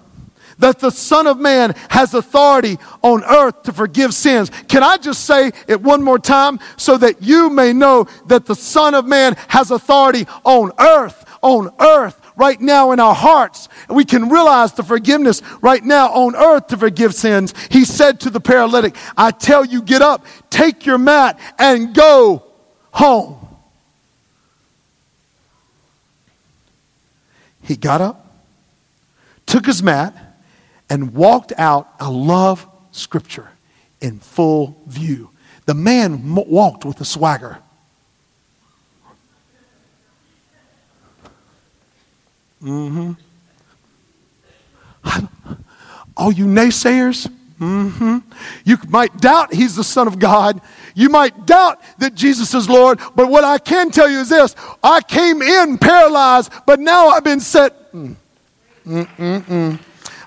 that 0.60 0.80
the 0.80 0.89
Son 0.89 1.27
of 1.27 1.39
Man 1.39 1.75
has 1.89 2.13
authority 2.13 2.77
on 3.03 3.23
earth 3.23 3.63
to 3.63 3.73
forgive 3.73 4.13
sins. 4.13 4.49
Can 4.67 4.84
I 4.84 4.97
just 4.97 5.25
say 5.25 5.51
it 5.67 5.82
one 5.82 6.01
more 6.01 6.19
time 6.19 6.60
so 6.77 6.97
that 6.97 7.21
you 7.21 7.49
may 7.49 7.73
know 7.73 8.08
that 8.25 8.45
the 8.45 8.56
Son 8.56 8.95
of 8.95 9.06
Man 9.06 9.36
has 9.49 9.71
authority 9.71 10.25
on 10.43 10.71
earth, 10.80 11.25
on 11.41 11.69
earth 11.80 12.19
right 12.38 12.62
now 12.62 12.91
in 12.91 13.00
our 13.00 13.15
hearts. 13.15 13.67
We 13.89 14.06
can 14.06 14.30
realize 14.30 14.73
the 14.73 14.84
forgiveness 14.84 15.41
right 15.62 15.84
now 15.84 16.10
on 16.13 16.36
earth 16.36 16.67
to 16.67 16.78
forgive 16.78 17.13
sins. 17.13 17.54
He 17.69 17.84
said 17.84 18.21
to 18.21 18.30
the 18.30 18.39
paralytic, 18.39 18.95
I 19.17 19.32
tell 19.32 19.65
you, 19.65 19.82
get 19.82 20.02
up, 20.02 20.26
take 20.50 20.86
your 20.86 20.97
mat, 20.97 21.39
and 21.60 21.93
go 21.93 22.45
home. 22.91 23.36
He 27.63 27.76
got 27.76 28.00
up, 28.00 28.26
took 29.45 29.65
his 29.65 29.84
mat, 29.84 30.15
and 30.89 31.13
walked 31.13 31.52
out. 31.58 31.89
I 32.00 32.08
love 32.08 32.65
scripture 32.91 33.50
in 34.00 34.19
full 34.19 34.82
view. 34.88 35.32
The 35.65 35.73
man 35.73 36.34
walked 36.34 36.86
with 36.86 37.02
a 37.02 37.06
swagger. 37.06 37.58
Mm-hmm. 42.67 43.13
All 46.17 46.31
you 46.31 46.46
naysayers, 46.46 47.31
mm-hmm. 47.60 48.17
You 48.65 48.77
might 48.89 49.17
doubt 49.17 49.54
he's 49.54 49.75
the 49.75 49.83
Son 49.83 50.08
of 50.08 50.19
God. 50.19 50.62
You 50.96 51.10
might 51.10 51.46
doubt 51.46 51.81
that 52.00 52.15
Jesus 52.15 52.54
is 52.54 52.67
Lord. 52.69 53.00
But 53.15 53.29
what 53.29 53.44
I 53.44 53.58
can 53.58 53.92
tell 53.92 54.10
you 54.10 54.19
is 54.19 54.29
this 54.29 54.56
I 54.83 55.02
came 55.02 55.42
in 55.42 55.77
paralyzed, 55.77 56.52
but 56.65 56.79
now 56.79 57.08
I've 57.10 57.23
been 57.23 57.39
set. 57.39 57.94
Mm. 57.94 58.15
Mm-mm-mm. 58.85 59.79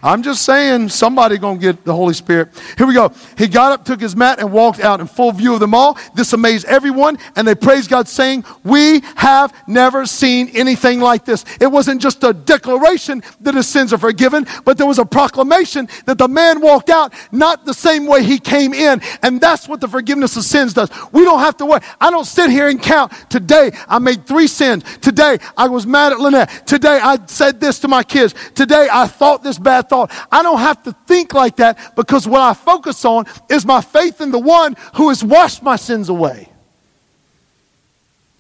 I'm 0.03 0.23
just 0.23 0.47
saying, 0.47 0.89
somebody 0.89 1.37
gonna 1.37 1.59
get 1.59 1.85
the 1.85 1.95
Holy 1.95 2.15
Spirit. 2.15 2.49
Here 2.79 2.87
we 2.87 2.95
go. 2.95 3.13
He 3.37 3.49
got 3.49 3.73
up, 3.73 3.85
took 3.85 4.01
his 4.01 4.17
mat, 4.17 4.39
and 4.39 4.51
walked 4.51 4.81
out 4.81 5.01
in 5.01 5.07
full 5.07 5.31
view 5.33 5.53
of 5.53 5.61
them 5.61 5.75
all. 5.75 5.99
This 6.15 6.33
amazed 6.33 6.65
everyone, 6.67 7.19
and 7.37 7.47
they 7.47 7.55
praised 7.55 7.91
God, 7.91 8.09
saying, 8.09 8.45
"We 8.65 9.03
have 9.17 9.53
never 9.67 10.07
seen 10.07 10.51
anything 10.55 11.01
like 11.01 11.27
this." 11.27 11.45
It 11.61 11.71
wasn't 11.71 12.01
just 12.01 12.25
a 12.25 12.33
declaration 12.33 13.23
that 13.43 13.55
his 13.55 13.67
sins 13.67 13.93
are 13.93 13.99
forgiven, 13.99 14.47
but 14.65 14.79
there 14.79 14.87
was 14.87 14.99
a 14.99 15.05
proclamation 15.05 15.87
that 16.07 16.17
the 16.17 16.29
man 16.29 16.63
walked 16.63 16.89
out 16.89 17.13
not 17.31 17.67
the 17.67 17.75
same 17.75 18.07
way 18.07 18.23
he 18.23 18.39
came 18.39 18.73
in, 18.73 19.03
and 19.23 19.39
that's 19.39 19.69
what 19.69 19.83
the 19.83 19.89
forgiveness 19.89 20.35
of 20.37 20.45
sins 20.45 20.73
does. 20.73 20.89
We 21.13 21.25
don't 21.25 21.41
have 21.41 21.59
to 21.59 21.67
worry. 21.67 21.81
I 22.01 22.11
don't 22.11 22.27
sit 22.27 22.49
here 22.49 22.69
and 22.69 22.81
count. 22.81 23.13
Today 23.29 23.73
I 23.87 23.99
made 23.99 24.27
three 24.27 24.47
sins. 24.47 24.83
Today 25.03 25.39
I 25.59 25.69
was 25.69 25.87
mad 25.87 26.13
at 26.13 26.21
Lynette. 26.21 26.67
Today 26.67 26.99
I 27.03 27.19
said 27.27 27.61
this 27.61 27.81
to 27.81 27.89
my 27.89 28.03
kids. 28.03 28.35
Today 28.55 28.89
I 28.91 29.07
thought 29.07 29.43
this 29.43 29.59
bad 29.59 29.90
thought. 29.91 30.11
I 30.31 30.43
don't 30.43 30.61
have 30.61 30.83
to 30.85 30.93
think 31.07 31.35
like 31.35 31.57
that 31.57 31.97
because 31.97 32.27
what 32.27 32.41
I 32.41 32.55
focus 32.55 33.05
on 33.05 33.27
is 33.51 33.67
my 33.67 33.83
faith 33.83 34.21
in 34.21 34.31
the 34.31 34.39
one 34.39 34.77
who 34.95 35.09
has 35.09 35.23
washed 35.23 35.63
my 35.63 35.77
sins 35.77 36.09
away. 36.09 36.49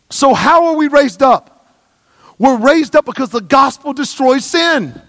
So, 0.09 0.33
how 0.33 0.67
are 0.69 0.77
we 0.77 0.89
raised 0.89 1.23
up? 1.23 1.77
We're 2.39 2.57
raised 2.57 2.97
up 2.97 3.05
because 3.05 3.31
the 3.31 3.43
gospel 3.43 3.93
destroys 3.93 4.47
sin. 4.47 5.01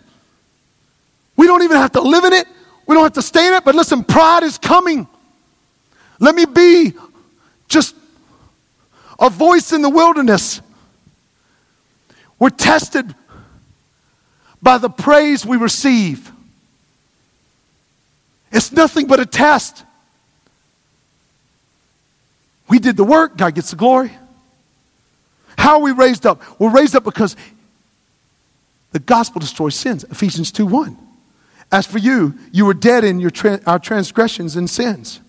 We 1.37 1.47
don't 1.47 1.63
even 1.63 1.77
have 1.77 1.93
to 1.93 2.01
live 2.01 2.25
in 2.25 2.33
it, 2.33 2.47
we 2.85 2.95
don't 2.95 3.03
have 3.03 3.13
to 3.13 3.21
stay 3.21 3.47
in 3.47 3.53
it, 3.53 3.63
but 3.63 3.75
listen, 3.75 4.03
pride 4.03 4.43
is 4.43 4.57
coming. 4.57 5.07
Let 6.19 6.35
me 6.35 6.45
be 6.45 6.93
just 7.67 7.95
a 9.19 9.29
voice 9.29 9.71
in 9.71 9.81
the 9.81 9.89
wilderness. 9.89 10.61
We're 12.37 12.49
tested 12.49 13.15
by 14.61 14.77
the 14.77 14.89
praise 14.89 15.45
we 15.45 15.57
receive. 15.57 16.31
It's 18.51 18.71
nothing 18.71 19.07
but 19.07 19.19
a 19.19 19.25
test. 19.25 19.83
We 22.67 22.79
did 22.79 22.97
the 22.97 23.03
work, 23.03 23.37
God 23.37 23.55
gets 23.55 23.71
the 23.71 23.75
glory. 23.75 24.11
How 25.57 25.75
are 25.75 25.81
we 25.81 25.91
raised 25.91 26.25
up? 26.25 26.41
We're 26.59 26.71
raised 26.71 26.95
up 26.95 27.03
because 27.03 27.35
the 28.91 28.99
gospel 28.99 29.39
destroys 29.39 29.75
sins. 29.75 30.03
Ephesians 30.05 30.51
2 30.51 30.65
1. 30.65 30.97
As 31.71 31.85
for 31.85 31.97
you, 31.97 32.37
you 32.51 32.65
were 32.65 32.73
dead 32.73 33.03
in 33.03 33.19
your 33.19 33.29
tra- 33.29 33.61
our 33.65 33.79
transgressions 33.79 34.55
and 34.55 34.69
sins, 34.69 35.21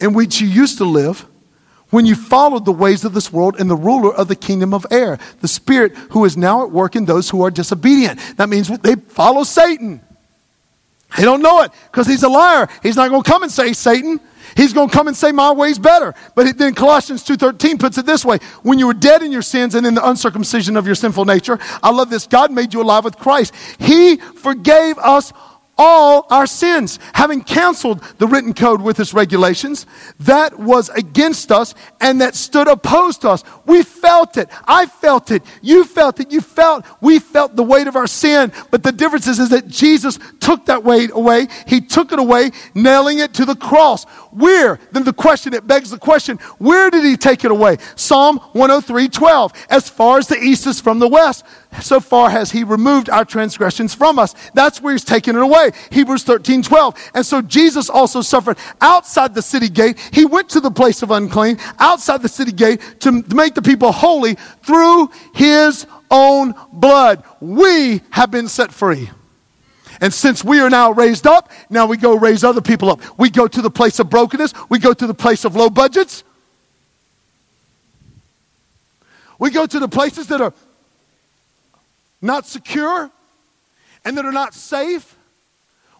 in 0.00 0.14
which 0.14 0.40
you 0.40 0.48
used 0.48 0.78
to 0.78 0.84
live 0.84 1.26
when 1.90 2.06
you 2.06 2.14
followed 2.14 2.64
the 2.64 2.72
ways 2.72 3.04
of 3.04 3.14
this 3.14 3.32
world 3.32 3.56
and 3.58 3.68
the 3.68 3.76
ruler 3.76 4.14
of 4.14 4.28
the 4.28 4.36
kingdom 4.36 4.72
of 4.72 4.86
air, 4.90 5.18
the 5.40 5.48
spirit 5.48 5.96
who 6.10 6.24
is 6.24 6.36
now 6.36 6.64
at 6.64 6.70
work 6.70 6.96
in 6.96 7.04
those 7.04 7.30
who 7.30 7.42
are 7.42 7.50
disobedient. 7.50 8.20
That 8.36 8.48
means 8.48 8.68
they 8.80 8.94
follow 8.94 9.44
Satan. 9.44 10.00
They 11.16 11.24
don't 11.24 11.42
know 11.42 11.62
it 11.62 11.72
because 11.90 12.06
he's 12.06 12.22
a 12.22 12.28
liar. 12.28 12.68
He's 12.82 12.96
not 12.96 13.10
going 13.10 13.22
to 13.22 13.28
come 13.28 13.42
and 13.42 13.50
say 13.50 13.72
Satan. 13.72 14.20
He's 14.56 14.72
going 14.72 14.88
to 14.88 14.94
come 14.94 15.08
and 15.08 15.16
say 15.16 15.32
my 15.32 15.50
way's 15.52 15.78
better. 15.78 16.14
But 16.34 16.56
then 16.56 16.74
Colossians 16.74 17.24
2:13 17.24 17.78
puts 17.78 17.98
it 17.98 18.06
this 18.06 18.24
way, 18.24 18.38
when 18.62 18.78
you 18.78 18.86
were 18.86 18.94
dead 18.94 19.22
in 19.22 19.32
your 19.32 19.42
sins 19.42 19.74
and 19.74 19.86
in 19.86 19.94
the 19.94 20.08
uncircumcision 20.08 20.76
of 20.76 20.86
your 20.86 20.94
sinful 20.94 21.24
nature, 21.24 21.58
I 21.82 21.90
love 21.90 22.10
this, 22.10 22.26
God 22.26 22.52
made 22.52 22.72
you 22.72 22.82
alive 22.82 23.04
with 23.04 23.16
Christ. 23.16 23.54
He 23.78 24.16
forgave 24.16 24.98
us 24.98 25.32
all 25.80 26.26
our 26.28 26.46
sins, 26.46 26.98
having 27.14 27.40
canceled 27.40 28.02
the 28.18 28.26
written 28.26 28.52
code 28.52 28.82
with 28.82 29.00
its 29.00 29.14
regulations 29.14 29.86
that 30.18 30.58
was 30.58 30.90
against 30.90 31.50
us 31.50 31.74
and 32.02 32.20
that 32.20 32.34
stood 32.34 32.68
opposed 32.68 33.22
to 33.22 33.30
us. 33.30 33.42
We 33.64 33.82
felt 33.82 34.36
it. 34.36 34.50
I 34.66 34.84
felt 34.84 35.30
it. 35.30 35.42
You 35.62 35.84
felt 35.84 36.20
it. 36.20 36.30
You 36.30 36.42
felt, 36.42 36.84
we 37.00 37.18
felt 37.18 37.56
the 37.56 37.62
weight 37.62 37.86
of 37.86 37.96
our 37.96 38.06
sin. 38.06 38.52
But 38.70 38.82
the 38.82 38.92
difference 38.92 39.26
is, 39.26 39.38
is 39.38 39.48
that 39.48 39.68
Jesus 39.68 40.18
took 40.38 40.66
that 40.66 40.84
weight 40.84 41.12
away. 41.14 41.48
He 41.66 41.80
took 41.80 42.12
it 42.12 42.18
away, 42.18 42.50
nailing 42.74 43.20
it 43.20 43.32
to 43.34 43.46
the 43.46 43.56
cross. 43.56 44.04
Where? 44.32 44.78
Then 44.92 45.04
the 45.04 45.14
question, 45.14 45.54
it 45.54 45.66
begs 45.66 45.90
the 45.90 45.98
question, 45.98 46.36
where 46.58 46.90
did 46.90 47.04
he 47.04 47.16
take 47.16 47.42
it 47.42 47.50
away? 47.50 47.78
Psalm 47.96 48.36
103, 48.52 49.08
12. 49.08 49.66
As 49.70 49.88
far 49.88 50.18
as 50.18 50.26
the 50.26 50.36
east 50.36 50.66
is 50.66 50.78
from 50.78 50.98
the 50.98 51.08
west, 51.08 51.42
so 51.80 52.00
far 52.00 52.30
has 52.30 52.50
he 52.50 52.64
removed 52.64 53.08
our 53.08 53.24
transgressions 53.24 53.94
from 53.94 54.18
us. 54.18 54.34
That's 54.54 54.82
where 54.82 54.92
he's 54.92 55.04
taken 55.04 55.36
it 55.36 55.42
away. 55.42 55.70
Hebrews 55.90 56.24
13, 56.24 56.62
12. 56.62 57.10
And 57.14 57.24
so 57.24 57.40
Jesus 57.42 57.88
also 57.88 58.22
suffered 58.22 58.58
outside 58.80 59.34
the 59.34 59.42
city 59.42 59.68
gate. 59.68 59.98
He 60.12 60.24
went 60.24 60.48
to 60.50 60.60
the 60.60 60.70
place 60.70 61.02
of 61.02 61.10
unclean, 61.10 61.58
outside 61.78 62.22
the 62.22 62.28
city 62.28 62.52
gate, 62.52 62.80
to 63.00 63.12
make 63.34 63.54
the 63.54 63.62
people 63.62 63.92
holy 63.92 64.34
through 64.62 65.10
his 65.34 65.86
own 66.10 66.54
blood. 66.72 67.22
We 67.40 68.02
have 68.10 68.30
been 68.30 68.48
set 68.48 68.72
free. 68.72 69.10
And 70.00 70.12
since 70.12 70.42
we 70.42 70.60
are 70.60 70.70
now 70.70 70.92
raised 70.92 71.26
up, 71.26 71.50
now 71.68 71.86
we 71.86 71.96
go 71.96 72.16
raise 72.16 72.42
other 72.42 72.62
people 72.62 72.90
up. 72.90 73.00
We 73.18 73.30
go 73.30 73.46
to 73.46 73.62
the 73.62 73.70
place 73.70 73.98
of 73.98 74.10
brokenness. 74.10 74.54
We 74.68 74.78
go 74.78 74.92
to 74.92 75.06
the 75.06 75.14
place 75.14 75.44
of 75.44 75.54
low 75.54 75.70
budgets. 75.70 76.24
We 79.38 79.50
go 79.50 79.66
to 79.66 79.78
the 79.78 79.88
places 79.88 80.26
that 80.28 80.40
are 80.40 80.52
not 82.22 82.46
secure 82.46 83.10
and 84.04 84.16
that 84.16 84.24
are 84.24 84.32
not 84.32 84.54
safe. 84.54 85.16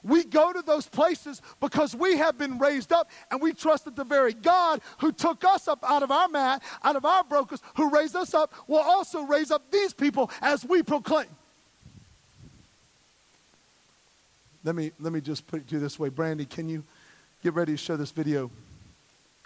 We 0.03 0.25
go 0.25 0.53
to 0.53 0.63
those 0.63 0.89
places 0.89 1.43
because 1.61 1.95
we 1.95 2.17
have 2.17 2.39
been 2.39 2.59
raised 2.59 2.93
up 2.93 3.11
and 3.31 3.41
we 3.41 3.53
trust 3.53 3.85
that 3.85 3.97
the 3.97 4.05
very 4.05 4.33
God 4.33 4.81
who 4.99 5.13
took 5.13 5.45
us 5.45 5.69
up 5.69 5.85
out 5.85 6.03
of 6.03 6.11
our 6.11 6.29
mat, 6.29 6.63
out 6.83 6.97
of 6.97 7.05
our 7.05 7.23
brokers, 7.23 7.61
who 7.77 7.91
raised 7.91 8.17
us 8.17 8.33
up, 8.33 8.55
will 8.67 8.79
also 8.79 9.23
raise 9.23 9.51
up 9.51 9.71
these 9.71 9.93
people 9.93 10.31
as 10.41 10.65
we 10.65 10.83
proclaim. 10.83 11.27
Let 14.65 14.75
me, 14.75 14.93
let 15.01 15.13
me 15.13 15.21
just 15.21 15.47
put 15.47 15.61
it 15.61 15.69
to 15.69 15.75
you 15.75 15.81
this 15.81 15.99
way. 15.99 16.09
Brandy, 16.09 16.47
can 16.47 16.69
you 16.69 16.83
get 17.43 17.55
ready 17.55 17.73
to 17.73 17.79
show 17.79 17.97
this 17.97 18.11
video? 18.11 18.51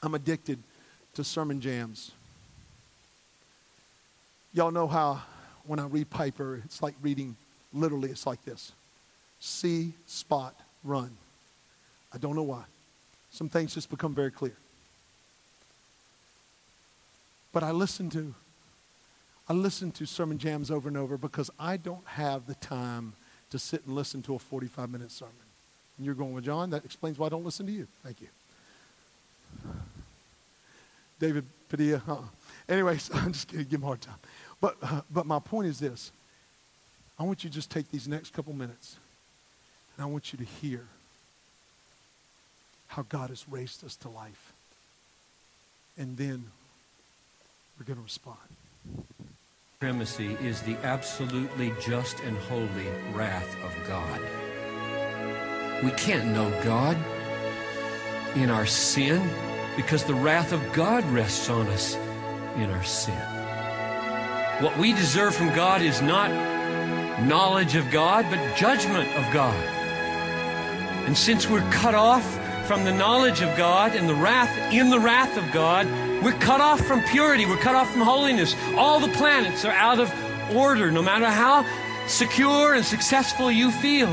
I'm 0.03 0.15
addicted 0.15 0.59
to 1.15 1.25
sermon 1.25 1.61
jams. 1.61 2.13
Y'all 4.53 4.71
know 4.71 4.87
how 4.87 5.23
when 5.67 5.79
I 5.79 5.87
read 5.87 6.11
Piper, 6.11 6.61
it's 6.65 6.83
like 6.83 6.95
reading, 7.03 7.37
literally, 7.73 8.11
it's 8.11 8.27
like 8.27 8.45
this 8.45 8.73
see, 9.41 9.93
spot, 10.07 10.55
run. 10.83 11.11
I 12.15 12.19
don't 12.19 12.35
know 12.35 12.43
why. 12.43 12.65
Some 13.31 13.49
things 13.49 13.75
just 13.75 13.91
become 13.91 14.15
very 14.15 14.31
clear. 14.31 14.57
But 17.53 17.63
I 17.63 17.71
listen 17.73 18.09
to 18.11 18.35
I 19.49 19.53
listen 19.53 19.93
to 19.93 20.07
sermon 20.07 20.39
jams 20.39 20.71
over 20.71 20.89
and 20.89 20.97
over 20.97 21.19
because 21.19 21.51
I 21.59 21.77
don't 21.77 22.07
have 22.07 22.47
the 22.47 22.55
time 22.55 23.13
to 23.51 23.59
sit 23.59 23.85
and 23.85 23.95
listen 23.95 24.23
to 24.23 24.35
a 24.35 24.39
45 24.39 24.91
minute 24.91 25.11
sermon. 25.11 25.35
And 25.99 26.07
you're 26.07 26.15
going, 26.15 26.33
well, 26.33 26.43
John, 26.43 26.71
that 26.71 26.85
explains 26.85 27.19
why 27.19 27.27
I 27.27 27.29
don't 27.29 27.45
listen 27.45 27.67
to 27.67 27.73
you. 27.73 27.87
Thank 28.03 28.23
you. 28.23 28.29
David 31.21 31.45
Padilla. 31.69 32.03
Uh-uh. 32.09 32.23
Anyways, 32.69 33.11
I'm 33.15 33.33
just 33.33 33.49
kidding. 33.49 33.67
Give 33.67 33.81
him 33.81 33.85
a 33.85 33.87
hard 33.87 34.01
time. 34.01 34.19
But, 34.65 34.77
but 35.13 35.27
my 35.27 35.41
point 35.41 35.69
is 35.69 35.79
this. 35.79 36.11
I 37.19 37.23
want 37.25 37.45
you 37.45 37.51
to 37.51 37.55
just 37.55 37.71
take 37.71 37.91
these 37.91 38.09
next 38.09 38.33
couple 38.33 38.55
minutes 38.55 38.97
and 39.95 40.03
I 40.03 40.09
want 40.09 40.33
you 40.33 40.39
to 40.39 40.45
hear 40.45 40.87
how 42.89 43.03
God 43.03 43.29
has 43.29 43.45
raised 43.49 43.85
us 43.85 43.95
to 43.97 44.09
life. 44.09 44.53
And 45.99 46.17
then 46.17 46.45
we're 47.79 47.85
going 47.85 47.99
to 47.99 48.03
respond. 48.03 48.39
Supremacy 49.75 50.37
is 50.41 50.63
the 50.63 50.77
absolutely 50.83 51.73
just 51.81 52.19
and 52.21 52.37
holy 52.39 52.89
wrath 53.13 53.57
of 53.65 53.87
God. 53.87 54.21
We 55.85 55.91
can't 55.91 56.29
know 56.29 56.51
God 56.65 56.97
in 58.35 58.49
our 58.49 58.67
sin 58.67 59.29
because 59.77 60.05
the 60.05 60.15
wrath 60.15 60.53
of 60.53 60.73
God 60.73 61.05
rests 61.07 61.51
on 61.51 61.67
us 61.69 61.97
in 62.57 62.71
our 62.71 62.85
sin. 62.85 63.34
What 64.61 64.79
we 64.79 64.93
deserve 64.93 65.35
from 65.35 65.53
God 65.53 65.83
is 65.83 66.01
not 66.01 66.31
knowledge 67.27 67.75
of 67.75 67.91
God, 67.91 68.25
but 68.31 68.57
judgment 68.57 69.09
of 69.17 69.33
God. 69.33 69.55
And 71.07 71.19
since 71.19 71.51
we're 71.51 71.69
cut 71.73 71.97
off 71.97 72.25
from 72.67 72.85
the 72.85 72.93
knowledge 72.93 73.43
of 73.43 73.57
God 73.57 73.97
and 73.97 74.09
the 74.09 74.15
wrath 74.15 74.73
in 74.73 74.91
the 74.91 75.01
wrath 75.01 75.37
of 75.37 75.51
God, 75.53 75.87
we're 76.23 76.39
cut 76.39 76.61
off 76.61 76.81
from 76.81 77.03
purity, 77.03 77.47
we're 77.47 77.57
cut 77.57 77.75
off 77.75 77.91
from 77.91 78.03
holiness. 78.03 78.55
All 78.77 79.01
the 79.01 79.13
planets 79.15 79.65
are 79.65 79.73
out 79.73 79.99
of 79.99 80.13
order, 80.55 80.93
no 80.93 81.03
matter 81.03 81.27
how 81.27 81.67
secure 82.07 82.75
and 82.75 82.85
successful 82.85 83.51
you 83.51 83.73
feel. 83.73 84.07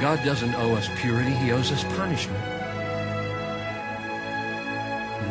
God 0.00 0.24
doesn't 0.24 0.54
owe 0.56 0.74
us 0.74 0.88
purity, 0.96 1.30
He 1.30 1.52
owes 1.52 1.70
us 1.70 1.84
punishment. 1.84 2.57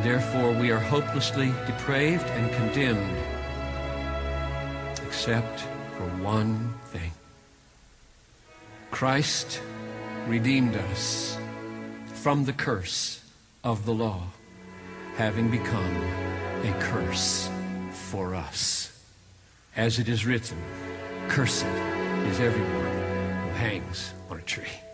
Therefore, 0.08 0.54
we 0.54 0.72
are 0.72 0.80
hopelessly 0.80 1.52
depraved 1.66 2.26
and 2.28 2.50
condemned. 2.54 3.18
except 5.06 5.60
for 5.98 6.08
one 6.24 6.74
thing. 6.86 7.12
Christ 8.90 9.60
redeemed 10.26 10.78
us 10.78 11.38
from 12.24 12.46
the 12.46 12.54
curse 12.54 13.22
of 13.66 13.86
the 13.86 13.94
law, 13.94 14.28
having 15.18 15.52
become 15.52 15.96
a 16.64 16.74
curse 16.80 17.50
for 17.92 18.34
us. 18.34 18.98
As 19.76 20.00
it 20.00 20.08
is 20.08 20.26
written, 20.26 20.58
Cursed 21.28 21.66
is 22.32 22.40
everyone 22.40 22.96
who 23.44 23.50
hangs 23.60 24.14
on 24.30 24.40
a 24.40 24.44
tree. 24.44 24.87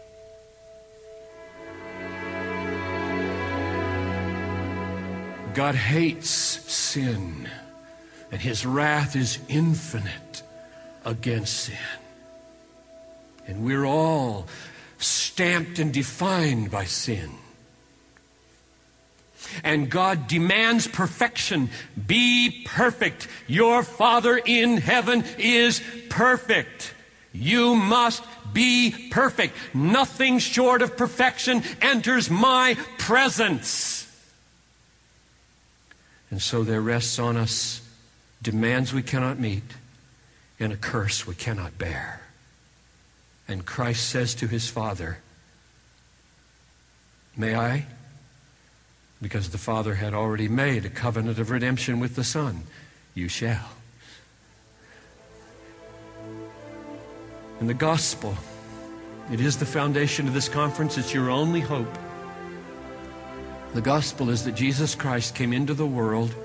God 5.53 5.75
hates 5.75 6.29
sin, 6.29 7.49
and 8.31 8.41
his 8.41 8.65
wrath 8.65 9.15
is 9.15 9.39
infinite 9.47 10.43
against 11.05 11.53
sin. 11.53 11.77
And 13.47 13.65
we're 13.65 13.85
all 13.85 14.47
stamped 14.97 15.79
and 15.79 15.93
defined 15.93 16.71
by 16.71 16.85
sin. 16.85 17.31
And 19.63 19.89
God 19.89 20.27
demands 20.27 20.87
perfection. 20.87 21.69
Be 22.07 22.63
perfect. 22.65 23.27
Your 23.47 23.83
Father 23.83 24.37
in 24.37 24.77
heaven 24.77 25.23
is 25.37 25.81
perfect. 26.09 26.93
You 27.33 27.75
must 27.75 28.23
be 28.53 29.09
perfect. 29.11 29.55
Nothing 29.73 30.39
short 30.39 30.81
of 30.81 30.95
perfection 30.95 31.63
enters 31.81 32.29
my 32.29 32.77
presence. 32.97 34.02
And 36.33 36.41
so 36.41 36.63
there 36.63 36.81
rests 36.81 37.19
on 37.19 37.37
us 37.37 37.79
demands 38.41 38.91
we 38.91 39.03
cannot 39.03 39.37
meet 39.37 39.75
and 40.59 40.73
a 40.73 40.75
curse 40.75 41.27
we 41.27 41.35
cannot 41.35 41.77
bear. 41.77 42.21
And 43.47 43.63
Christ 43.63 44.09
says 44.09 44.33
to 44.33 44.47
his 44.47 44.67
Father, 44.67 45.19
May 47.37 47.53
I? 47.53 47.85
Because 49.21 49.51
the 49.51 49.59
Father 49.59 49.93
had 49.93 50.15
already 50.15 50.47
made 50.47 50.85
a 50.85 50.89
covenant 50.89 51.37
of 51.37 51.51
redemption 51.51 51.99
with 51.99 52.15
the 52.15 52.23
Son. 52.23 52.63
You 53.13 53.27
shall. 53.27 53.69
And 57.59 57.69
the 57.69 57.75
gospel, 57.75 58.35
it 59.31 59.39
is 59.39 59.57
the 59.57 59.67
foundation 59.67 60.27
of 60.27 60.33
this 60.33 60.49
conference. 60.49 60.97
It's 60.97 61.13
your 61.13 61.29
only 61.29 61.59
hope. 61.59 61.95
The 63.73 63.81
gospel 63.81 64.29
is 64.29 64.43
that 64.43 64.53
Jesus 64.53 64.93
Christ 64.93 65.33
came 65.33 65.51
into 65.51 65.73
the 65.73 65.87
world 65.87 66.35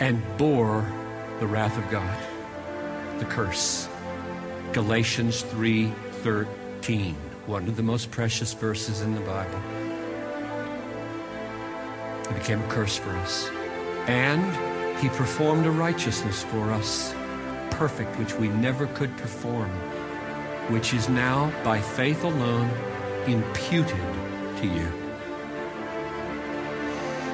and 0.00 0.20
bore 0.36 0.84
the 1.38 1.46
wrath 1.46 1.78
of 1.78 1.88
God, 1.88 2.18
the 3.20 3.24
curse. 3.24 3.88
Galatians 4.72 5.42
3:13, 5.42 7.14
one 7.46 7.68
of 7.68 7.76
the 7.76 7.82
most 7.82 8.10
precious 8.10 8.54
verses 8.54 9.00
in 9.02 9.14
the 9.14 9.20
Bible. 9.20 9.60
He 12.26 12.34
became 12.34 12.60
a 12.60 12.66
curse 12.66 12.98
for 12.98 13.10
us. 13.18 13.48
And 14.08 14.42
he 14.98 15.08
performed 15.10 15.64
a 15.66 15.70
righteousness 15.70 16.42
for 16.42 16.72
us, 16.72 17.14
perfect, 17.70 18.18
which 18.18 18.34
we 18.34 18.48
never 18.48 18.88
could 18.88 19.16
perform, 19.16 19.70
which 20.70 20.92
is 20.92 21.08
now 21.08 21.52
by 21.62 21.80
faith 21.80 22.24
alone 22.24 22.68
imputed 23.28 24.17
to 24.60 24.66
you. 24.66 24.92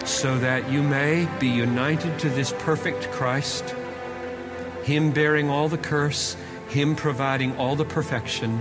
So 0.05 0.39
that 0.39 0.70
you 0.70 0.83
may 0.83 1.29
be 1.39 1.49
united 1.49 2.18
to 2.20 2.29
this 2.31 2.53
perfect 2.59 3.11
Christ, 3.11 3.75
Him 4.83 5.12
bearing 5.12 5.51
all 5.51 5.68
the 5.68 5.79
curse, 5.79 6.37
Him 6.68 6.97
providing 6.97 7.57
all 7.57 7.77
the 7.77 7.85
perfection, 7.85 8.61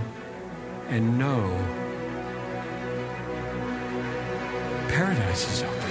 and 0.88 1.18
know 1.18 1.84
paradise 4.94 5.52
is 5.52 5.62
open. 5.64 5.90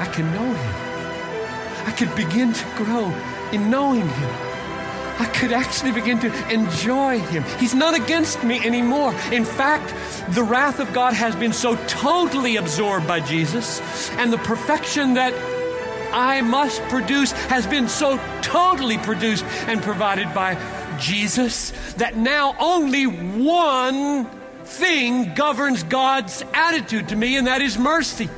I 0.00 0.06
can 0.12 0.26
know 0.34 0.52
Him. 0.52 0.74
I 1.86 1.92
can 1.92 2.14
begin 2.16 2.52
to 2.52 2.64
grow 2.76 3.06
in 3.52 3.70
knowing 3.70 4.08
Him. 4.08 4.43
I 5.18 5.26
could 5.26 5.52
actually 5.52 5.92
begin 5.92 6.18
to 6.20 6.50
enjoy 6.52 7.20
him. 7.20 7.44
He's 7.58 7.74
not 7.74 7.94
against 7.94 8.42
me 8.42 8.64
anymore. 8.64 9.14
In 9.30 9.44
fact, 9.44 9.94
the 10.34 10.42
wrath 10.42 10.80
of 10.80 10.92
God 10.92 11.14
has 11.14 11.36
been 11.36 11.52
so 11.52 11.76
totally 11.86 12.56
absorbed 12.56 13.06
by 13.06 13.20
Jesus, 13.20 13.80
and 14.12 14.32
the 14.32 14.38
perfection 14.38 15.14
that 15.14 15.32
I 16.12 16.42
must 16.42 16.80
produce 16.82 17.32
has 17.32 17.66
been 17.66 17.88
so 17.88 18.18
totally 18.42 18.98
produced 18.98 19.44
and 19.66 19.82
provided 19.82 20.32
by 20.34 20.56
Jesus 20.98 21.72
that 21.96 22.16
now 22.16 22.54
only 22.58 23.04
one 23.06 24.26
thing 24.64 25.34
governs 25.34 25.82
God's 25.82 26.44
attitude 26.54 27.08
to 27.08 27.16
me, 27.16 27.36
and 27.36 27.46
that 27.46 27.62
is 27.62 27.78
mercy 27.78 28.28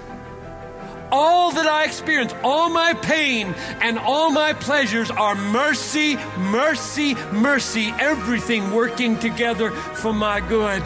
all 1.16 1.50
that 1.50 1.66
I 1.66 1.84
experience, 1.84 2.34
all 2.44 2.68
my 2.68 2.92
pain 2.92 3.54
and 3.80 3.98
all 3.98 4.30
my 4.30 4.52
pleasures 4.52 5.10
are 5.10 5.34
mercy, 5.34 6.16
mercy, 6.36 7.14
mercy, 7.32 7.94
everything 7.98 8.70
working 8.70 9.18
together 9.18 9.70
for 9.70 10.12
my 10.12 10.40
good. 10.40 10.82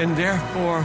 And 0.00 0.16
therefore, 0.16 0.82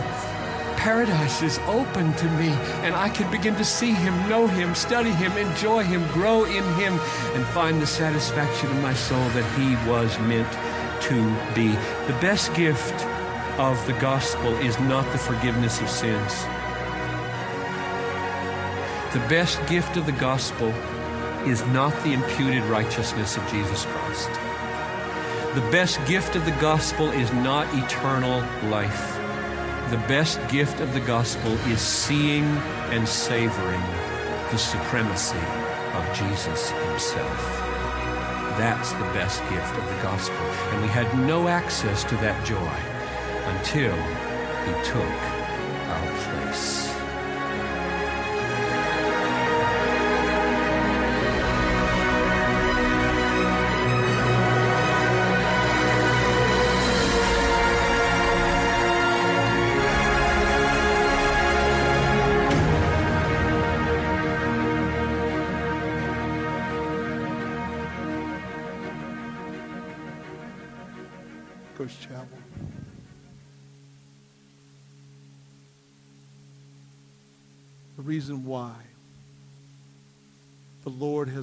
paradise 0.77 1.41
is 1.41 1.57
open 1.65 2.13
to 2.13 2.25
me, 2.37 2.49
and 2.85 2.93
I 2.93 3.09
can 3.09 3.31
begin 3.31 3.55
to 3.55 3.65
see 3.65 3.93
Him, 3.93 4.13
know 4.29 4.45
Him, 4.45 4.75
study 4.75 5.09
Him, 5.11 5.31
enjoy 5.31 5.83
Him, 5.83 6.05
grow 6.13 6.45
in 6.45 6.63
Him, 6.75 6.93
and 7.33 7.43
find 7.47 7.81
the 7.81 7.87
satisfaction 7.87 8.69
in 8.69 8.81
my 8.83 8.93
soul 8.93 9.27
that 9.29 9.47
He 9.57 9.69
was 9.89 10.17
meant 10.19 10.51
to 11.09 11.15
be. 11.55 11.69
The 12.05 12.19
best 12.21 12.53
gift 12.53 13.05
of 13.57 13.83
the 13.87 13.93
gospel 13.93 14.53
is 14.57 14.79
not 14.81 15.11
the 15.11 15.17
forgiveness 15.17 15.81
of 15.81 15.89
sins. 15.89 16.45
The 19.13 19.19
best 19.29 19.65
gift 19.67 19.95
of 19.95 20.05
the 20.05 20.11
gospel 20.11 20.67
is 21.47 21.65
not 21.67 21.93
the 22.03 22.11
imputed 22.11 22.61
righteousness 22.63 23.37
of 23.37 23.49
Jesus 23.49 23.85
Christ. 23.85 24.29
The 25.55 25.65
best 25.71 26.05
gift 26.05 26.35
of 26.35 26.43
the 26.43 26.51
gospel 26.59 27.11
is 27.11 27.31
not 27.31 27.73
eternal 27.73 28.39
life. 28.69 29.15
The 29.89 30.03
best 30.09 30.45
gift 30.49 30.81
of 30.81 30.93
the 30.93 30.99
gospel 30.99 31.53
is 31.69 31.79
seeing 31.79 32.43
and 32.91 33.07
savoring 33.07 33.81
the 34.51 34.57
supremacy 34.57 35.37
of 35.93 36.05
Jesus 36.13 36.69
himself. 36.71 37.63
That's 38.59 38.91
the 38.91 39.09
best 39.15 39.39
gift 39.49 39.73
of 39.77 39.87
the 39.87 40.03
gospel. 40.03 40.35
And 40.35 40.81
we 40.81 40.89
had 40.89 41.07
no 41.25 41.47
access 41.47 42.03
to 42.03 42.15
that 42.17 42.45
joy 42.45 42.77
until 43.55 43.95
he 44.65 44.73
took 44.83 45.36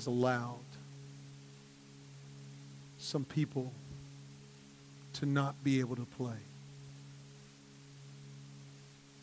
has 0.04 0.06
allowed 0.06 0.58
some 2.98 3.24
people 3.24 3.72
to 5.14 5.24
not 5.24 5.54
be 5.64 5.80
able 5.80 5.96
to 5.96 6.04
play. 6.18 6.36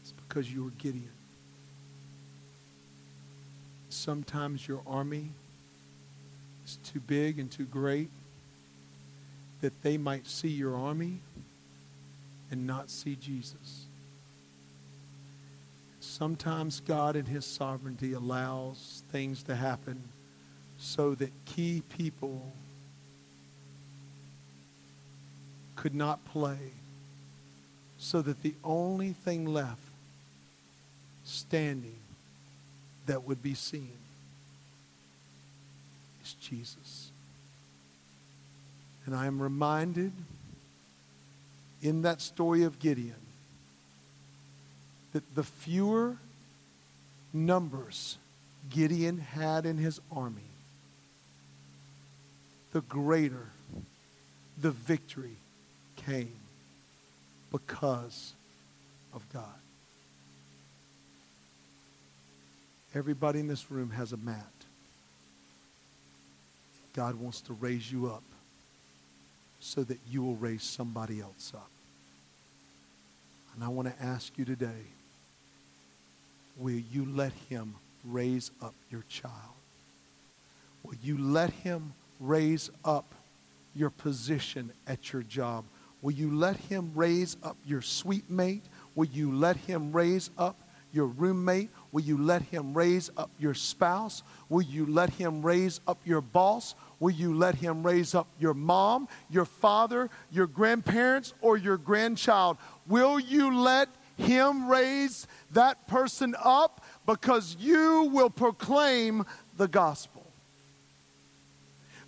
It's 0.02 0.14
because 0.28 0.52
you 0.52 0.64
were 0.64 0.72
Gideon. 0.72 1.12
Sometimes 3.90 4.68
your 4.68 4.82
army 4.88 5.30
is 6.66 6.80
too 6.84 7.00
big 7.00 7.38
and 7.38 7.52
too 7.52 7.66
great 7.66 8.10
that 9.62 9.84
they 9.84 9.98
might 9.98 10.26
see 10.26 10.48
your 10.48 10.76
army 10.76 11.20
and 12.50 12.66
not 12.66 12.90
see 12.90 13.16
Jesus. 13.16 13.86
Sometimes 16.00 16.80
God, 16.80 17.16
in 17.16 17.26
His 17.26 17.46
sovereignty, 17.46 18.14
allows 18.14 19.04
things 19.12 19.44
to 19.44 19.56
happen 19.56 20.02
so 20.82 21.14
that 21.14 21.30
key 21.46 21.84
people 21.96 22.52
could 25.76 25.94
not 25.94 26.26
play, 26.26 26.58
so 28.00 28.22
that 28.24 28.42
the 28.42 28.56
only 28.64 29.14
thing 29.14 29.46
left 29.46 29.78
standing 31.24 32.00
that 33.06 33.24
would 33.24 33.44
be 33.44 33.54
seen 33.54 33.94
is 36.24 36.34
Jesus. 36.34 37.12
And 39.06 39.16
I 39.16 39.28
am 39.28 39.40
reminded 39.42 40.12
in 41.82 42.02
that 42.02 42.22
story 42.22 42.64
of 42.64 42.80
Gideon 42.80 43.14
that 45.14 45.36
the 45.36 45.44
fewer 45.44 46.18
numbers 47.34 48.18
Gideon 48.70 49.20
had 49.20 49.66
in 49.66 49.78
his 49.78 50.00
army, 50.12 50.42
the 52.72 52.82
greater 52.82 53.48
the 54.58 54.72
victory 54.72 55.38
came 55.96 56.40
because 57.52 58.34
of 59.14 59.28
God. 59.34 59.44
Everybody 62.94 63.40
in 63.40 63.48
this 63.48 63.72
room 63.72 63.90
has 63.92 64.14
a 64.14 64.18
mat. 64.18 64.46
God 66.94 67.16
wants 67.16 67.42
to 67.42 67.54
raise 67.54 67.92
you 67.92 68.08
up 68.08 68.24
so 69.60 69.84
that 69.84 69.98
you 70.10 70.22
will 70.22 70.36
raise 70.36 70.64
somebody 70.64 71.22
else 71.22 71.54
up. 71.56 71.70
And 73.56 73.64
I 73.64 73.70
want 73.70 73.88
to 73.88 74.04
ask 74.04 74.38
you 74.38 74.46
today 74.46 74.86
will 76.58 76.82
you 76.92 77.06
let 77.06 77.32
him 77.50 77.76
raise 78.04 78.52
up 78.62 78.76
your 78.90 79.04
child? 79.10 79.34
Will 80.84 80.96
you 81.02 81.18
let 81.18 81.50
him 81.52 81.94
raise 82.22 82.70
up 82.86 83.14
your 83.74 83.90
position 83.90 84.72
at 84.88 85.12
your 85.12 85.24
job? 85.24 85.66
Will 86.02 86.12
you 86.12 86.34
let 86.34 86.56
him 86.56 86.92
raise 86.96 87.36
up 87.44 87.58
your 87.66 87.82
sweet 87.82 88.30
mate? 88.30 88.64
Will 88.96 89.08
you 89.08 89.34
let 89.34 89.58
him 89.58 89.92
raise 89.92 90.30
up 90.38 90.58
your 90.94 91.06
roommate? 91.06 91.70
Will 91.92 92.02
you 92.02 92.18
let 92.18 92.42
him 92.44 92.74
raise 92.74 93.10
up 93.18 93.30
your 93.40 93.54
spouse? 93.54 94.24
Will 94.50 94.62
you 94.62 94.86
let 94.86 95.12
him 95.12 95.42
raise 95.42 95.80
up 95.88 96.00
your 96.06 96.22
boss? 96.22 96.76
Will 97.00 97.12
you 97.12 97.34
let 97.34 97.56
him 97.56 97.84
raise 97.86 98.14
up 98.14 98.28
your 98.40 98.54
mom, 98.54 99.08
your 99.30 99.46
father, 99.46 100.10
your 100.32 100.48
grandparents, 100.48 101.34
or 101.42 101.58
your 101.58 101.78
grandchild? 101.78 102.58
Will 102.88 103.20
you 103.20 103.58
let 103.58 103.90
him 104.18 104.70
raise 104.70 105.28
that 105.52 105.88
person 105.88 106.36
up 106.44 106.84
because 107.06 107.56
you 107.60 108.10
will 108.14 108.30
proclaim 108.30 109.26
the 109.58 109.68
gospel? 109.68 110.21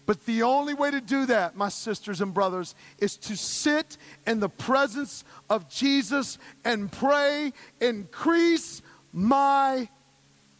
But 0.05 0.25
the 0.25 0.43
only 0.43 0.73
way 0.73 0.91
to 0.91 0.99
do 0.99 1.25
that, 1.27 1.55
my 1.55 1.69
sisters 1.69 2.19
and 2.19 2.33
brothers, 2.33 2.75
is 2.97 3.15
to 3.17 3.37
sit 3.37 3.97
in 4.27 4.39
the 4.39 4.49
presence 4.49 5.23
of 5.49 5.69
Jesus 5.69 6.37
and 6.65 6.91
pray, 6.91 7.53
increase 7.79 8.81
my 9.13 9.87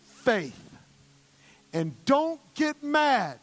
faith. 0.04 0.60
And 1.74 1.94
don't 2.06 2.40
get 2.54 2.82
mad 2.84 3.40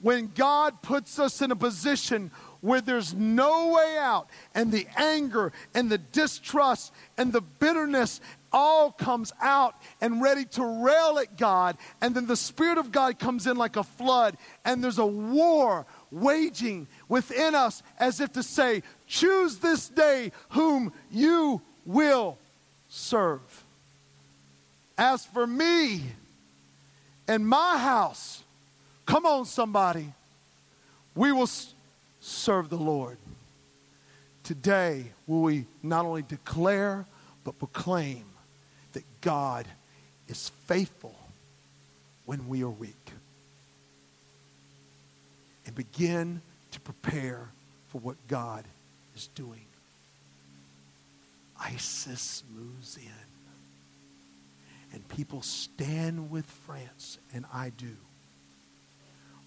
when 0.00 0.30
God 0.34 0.82
puts 0.82 1.18
us 1.18 1.42
in 1.42 1.50
a 1.50 1.56
position 1.56 2.30
where 2.60 2.80
there's 2.80 3.12
no 3.12 3.74
way 3.74 3.98
out, 3.98 4.28
and 4.54 4.72
the 4.72 4.86
anger 4.96 5.52
and 5.74 5.90
the 5.90 5.98
distrust 5.98 6.92
and 7.18 7.30
the 7.30 7.42
bitterness 7.42 8.22
all 8.54 8.92
comes 8.92 9.32
out 9.42 9.74
and 10.00 10.22
ready 10.22 10.44
to 10.44 10.64
rail 10.64 11.18
at 11.18 11.36
God. 11.36 11.76
And 12.00 12.14
then 12.14 12.26
the 12.26 12.36
Spirit 12.36 12.78
of 12.78 12.92
God 12.92 13.18
comes 13.18 13.48
in 13.48 13.56
like 13.56 13.76
a 13.76 13.82
flood, 13.82 14.36
and 14.64 14.82
there's 14.82 14.98
a 14.98 15.04
war 15.04 15.84
waging 16.12 16.86
within 17.08 17.56
us 17.56 17.82
as 17.98 18.20
if 18.20 18.32
to 18.34 18.42
say, 18.42 18.82
Choose 19.08 19.58
this 19.58 19.88
day 19.88 20.30
whom 20.50 20.92
you 21.10 21.60
will 21.84 22.38
serve. 22.88 23.64
As 24.96 25.26
for 25.26 25.46
me 25.46 26.04
and 27.26 27.46
my 27.46 27.76
house, 27.76 28.44
come 29.04 29.26
on, 29.26 29.44
somebody, 29.44 30.12
we 31.16 31.32
will 31.32 31.50
serve 32.20 32.70
the 32.70 32.76
Lord. 32.76 33.18
Today, 34.44 35.06
will 35.26 35.42
we 35.42 35.66
not 35.82 36.04
only 36.06 36.22
declare, 36.22 37.06
but 37.42 37.58
proclaim 37.58 38.24
God 39.24 39.66
is 40.28 40.50
faithful 40.66 41.16
when 42.26 42.46
we 42.46 42.62
are 42.62 42.68
weak. 42.68 43.10
And 45.66 45.74
begin 45.74 46.42
to 46.72 46.80
prepare 46.80 47.48
for 47.88 47.98
what 47.98 48.16
God 48.28 48.64
is 49.16 49.28
doing. 49.28 49.64
ISIS 51.58 52.44
moves 52.54 52.98
in. 52.98 53.02
And 54.92 55.08
people 55.08 55.40
stand 55.40 56.30
with 56.30 56.44
France, 56.44 57.18
and 57.32 57.46
I 57.52 57.70
do. 57.70 57.96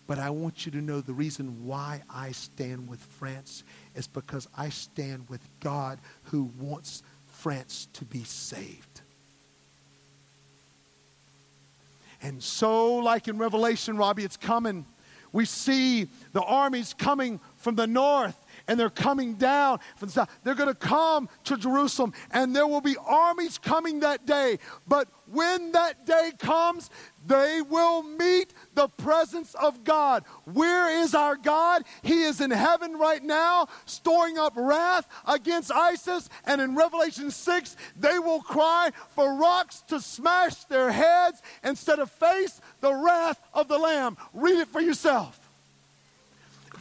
But 0.07 0.17
I 0.17 0.31
want 0.31 0.65
you 0.65 0.71
to 0.71 0.81
know 0.81 1.01
the 1.01 1.13
reason 1.13 1.67
why 1.67 2.01
I 2.09 2.31
stand 2.31 2.89
with 2.89 2.99
France 2.99 3.63
is 3.93 4.07
because 4.07 4.47
I 4.57 4.69
stand 4.69 5.29
with 5.29 5.41
God 5.59 5.99
who 6.23 6.49
wants 6.59 7.03
France 7.27 7.87
to 7.93 8.05
be 8.05 8.23
saved. 8.23 9.01
And 12.21 12.41
so, 12.41 12.95
like 12.95 13.27
in 13.27 13.37
Revelation, 13.37 13.97
Robbie, 13.97 14.23
it's 14.23 14.37
coming. 14.37 14.85
We 15.31 15.45
see 15.45 16.09
the 16.33 16.41
armies 16.41 16.93
coming 16.93 17.39
from 17.57 17.75
the 17.75 17.87
north 17.87 18.35
and 18.67 18.79
they're 18.79 18.89
coming 18.89 19.35
down 19.35 19.79
from 19.95 20.07
the 20.07 20.13
south. 20.13 20.29
They're 20.43 20.55
going 20.55 20.69
to 20.69 20.75
come 20.75 21.29
to 21.45 21.57
Jerusalem, 21.57 22.13
and 22.31 22.55
there 22.55 22.67
will 22.67 22.81
be 22.81 22.95
armies 22.97 23.57
coming 23.57 24.01
that 24.01 24.25
day. 24.25 24.59
But 24.87 25.07
when 25.31 25.73
that 25.73 26.05
day 26.05 26.31
comes, 26.39 26.89
they 27.25 27.61
will 27.61 28.03
meet 28.03 28.53
the 28.73 28.87
presence 28.87 29.53
of 29.55 29.83
God. 29.83 30.23
Where 30.45 31.01
is 31.01 31.13
our 31.13 31.35
God? 31.35 31.83
He 32.01 32.23
is 32.23 32.39
in 32.39 32.51
heaven 32.51 32.97
right 32.97 33.21
now, 33.21 33.67
storing 33.85 34.37
up 34.37 34.53
wrath 34.55 35.07
against 35.27 35.71
ISIS. 35.71 36.29
And 36.45 36.61
in 36.61 36.75
Revelation 36.75 37.31
6, 37.31 37.75
they 37.99 38.19
will 38.19 38.41
cry 38.41 38.91
for 39.09 39.35
rocks 39.35 39.83
to 39.89 39.99
smash 39.99 40.63
their 40.65 40.91
heads 40.91 41.41
instead 41.63 41.99
of 41.99 42.09
face 42.09 42.61
the 42.79 42.93
wrath 42.93 43.39
of 43.53 43.67
the 43.67 43.77
Lamb. 43.77 44.17
Read 44.33 44.59
it 44.59 44.67
for 44.69 44.79
yourself. 44.79 45.37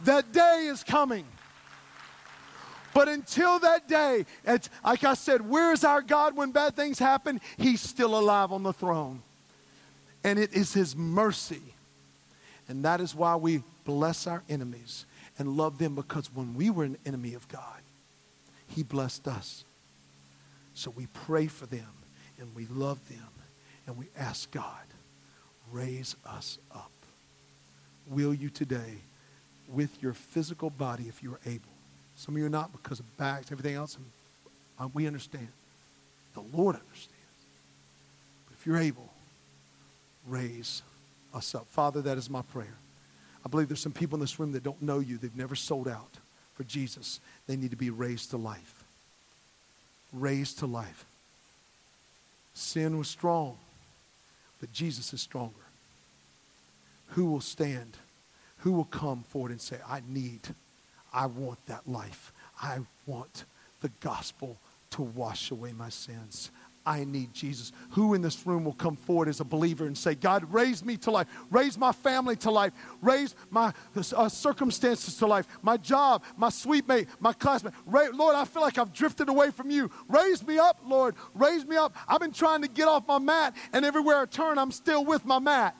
That 0.05 0.31
day 0.31 0.67
is 0.71 0.83
coming. 0.83 1.25
But 2.97 3.09
until 3.09 3.59
that 3.59 3.87
day, 3.87 4.25
like 4.83 5.03
I 5.03 5.13
said, 5.13 5.47
where's 5.47 5.83
our 5.83 6.01
God 6.01 6.35
when 6.35 6.51
bad 6.51 6.75
things 6.75 6.97
happen? 6.97 7.39
He's 7.55 7.79
still 7.79 8.17
alive 8.17 8.51
on 8.51 8.63
the 8.63 8.73
throne. 8.73 9.21
And 10.23 10.39
it 10.39 10.51
is 10.53 10.73
His 10.73 10.95
mercy. 10.95 11.61
And 12.67 12.83
that 12.85 12.99
is 12.99 13.13
why 13.13 13.35
we 13.35 13.61
bless 13.85 14.25
our 14.25 14.41
enemies 14.49 15.05
and 15.37 15.55
love 15.55 15.77
them 15.77 15.93
because 15.93 16.33
when 16.33 16.55
we 16.55 16.71
were 16.71 16.85
an 16.85 16.97
enemy 17.05 17.35
of 17.35 17.47
God, 17.49 17.83
He 18.67 18.81
blessed 18.81 19.27
us. 19.27 19.63
So 20.73 20.89
we 20.89 21.05
pray 21.13 21.45
for 21.45 21.67
them 21.67 21.93
and 22.39 22.49
we 22.55 22.65
love 22.65 22.97
them 23.09 23.29
and 23.85 23.95
we 23.95 24.07
ask 24.17 24.49
God, 24.49 24.87
raise 25.71 26.15
us 26.25 26.57
up. 26.73 26.89
Will 28.07 28.33
you 28.33 28.49
today, 28.49 28.95
with 29.71 30.01
your 30.01 30.13
physical 30.13 30.71
body, 30.71 31.03
if 31.07 31.21
you 31.21 31.33
are 31.33 31.39
able, 31.45 31.76
some 32.17 32.35
of 32.35 32.39
you 32.39 32.45
are 32.47 32.49
not 32.49 32.71
because 32.71 32.99
of 32.99 33.17
backs, 33.17 33.51
everything 33.51 33.75
else. 33.75 33.97
Uh, 34.79 34.87
we 34.93 35.07
understand. 35.07 35.47
The 36.33 36.41
Lord 36.41 36.75
understands. 36.75 37.13
But 38.47 38.57
if 38.59 38.65
you're 38.65 38.77
able, 38.77 39.09
raise 40.27 40.81
us 41.33 41.53
up. 41.55 41.67
Father, 41.67 42.01
that 42.01 42.17
is 42.17 42.29
my 42.29 42.41
prayer. 42.41 42.73
I 43.45 43.49
believe 43.49 43.69
there's 43.69 43.79
some 43.79 43.91
people 43.91 44.17
in 44.17 44.21
this 44.21 44.39
room 44.39 44.51
that 44.53 44.63
don't 44.63 44.81
know 44.81 44.99
you. 44.99 45.17
They've 45.17 45.35
never 45.35 45.55
sold 45.55 45.87
out 45.87 46.17
for 46.55 46.63
Jesus. 46.63 47.19
They 47.45 47.55
need 47.55 47.71
to 47.71 47.77
be 47.77 47.91
raised 47.91 48.31
to 48.31 48.37
life. 48.37 48.83
Raised 50.11 50.59
to 50.59 50.65
life. 50.65 51.05
Sin 52.55 52.97
was 52.97 53.07
strong, 53.07 53.57
but 54.59 54.73
Jesus 54.73 55.13
is 55.13 55.21
stronger. 55.21 55.53
Who 57.09 57.25
will 57.27 57.41
stand? 57.41 57.95
Who 58.59 58.71
will 58.71 58.85
come 58.85 59.23
forward 59.29 59.51
and 59.51 59.61
say, 59.61 59.77
I 59.87 60.01
need 60.07 60.41
I 61.13 61.25
want 61.25 61.65
that 61.67 61.87
life. 61.87 62.33
I 62.61 62.79
want 63.05 63.45
the 63.81 63.89
gospel 63.99 64.59
to 64.91 65.01
wash 65.01 65.51
away 65.51 65.73
my 65.73 65.89
sins. 65.89 66.51
I 66.87 67.03
need 67.03 67.33
Jesus. 67.33 67.73
Who 67.91 68.13
in 68.13 68.21
this 68.21 68.47
room 68.47 68.63
will 68.63 68.71
come 68.71 68.95
forward 68.95 69.27
as 69.27 69.41
a 69.41 69.43
believer 69.43 69.85
and 69.85 69.97
say, 69.97 70.15
God, 70.15 70.51
raise 70.53 70.85
me 70.85 70.95
to 70.97 71.11
life, 71.11 71.27
raise 71.51 71.77
my 71.77 71.91
family 71.91 72.37
to 72.37 72.49
life, 72.49 72.71
raise 73.01 73.35
my 73.49 73.73
uh, 74.15 74.29
circumstances 74.29 75.17
to 75.17 75.27
life, 75.27 75.47
my 75.61 75.75
job, 75.75 76.23
my 76.37 76.47
sweet 76.47 76.87
mate, 76.87 77.09
my 77.19 77.33
classmate. 77.33 77.73
Ra- 77.85 78.07
Lord, 78.13 78.37
I 78.37 78.45
feel 78.45 78.61
like 78.61 78.77
I've 78.77 78.93
drifted 78.93 79.27
away 79.27 79.51
from 79.51 79.69
you. 79.69 79.91
Raise 80.07 80.47
me 80.47 80.59
up, 80.59 80.79
Lord. 80.85 81.15
Raise 81.35 81.65
me 81.65 81.75
up. 81.75 81.93
I've 82.07 82.21
been 82.21 82.31
trying 82.31 82.61
to 82.61 82.69
get 82.69 82.87
off 82.87 83.05
my 83.05 83.19
mat, 83.19 83.53
and 83.73 83.83
everywhere 83.83 84.21
I 84.21 84.25
turn, 84.25 84.57
I'm 84.57 84.71
still 84.71 85.03
with 85.03 85.25
my 85.25 85.39
mat. 85.39 85.75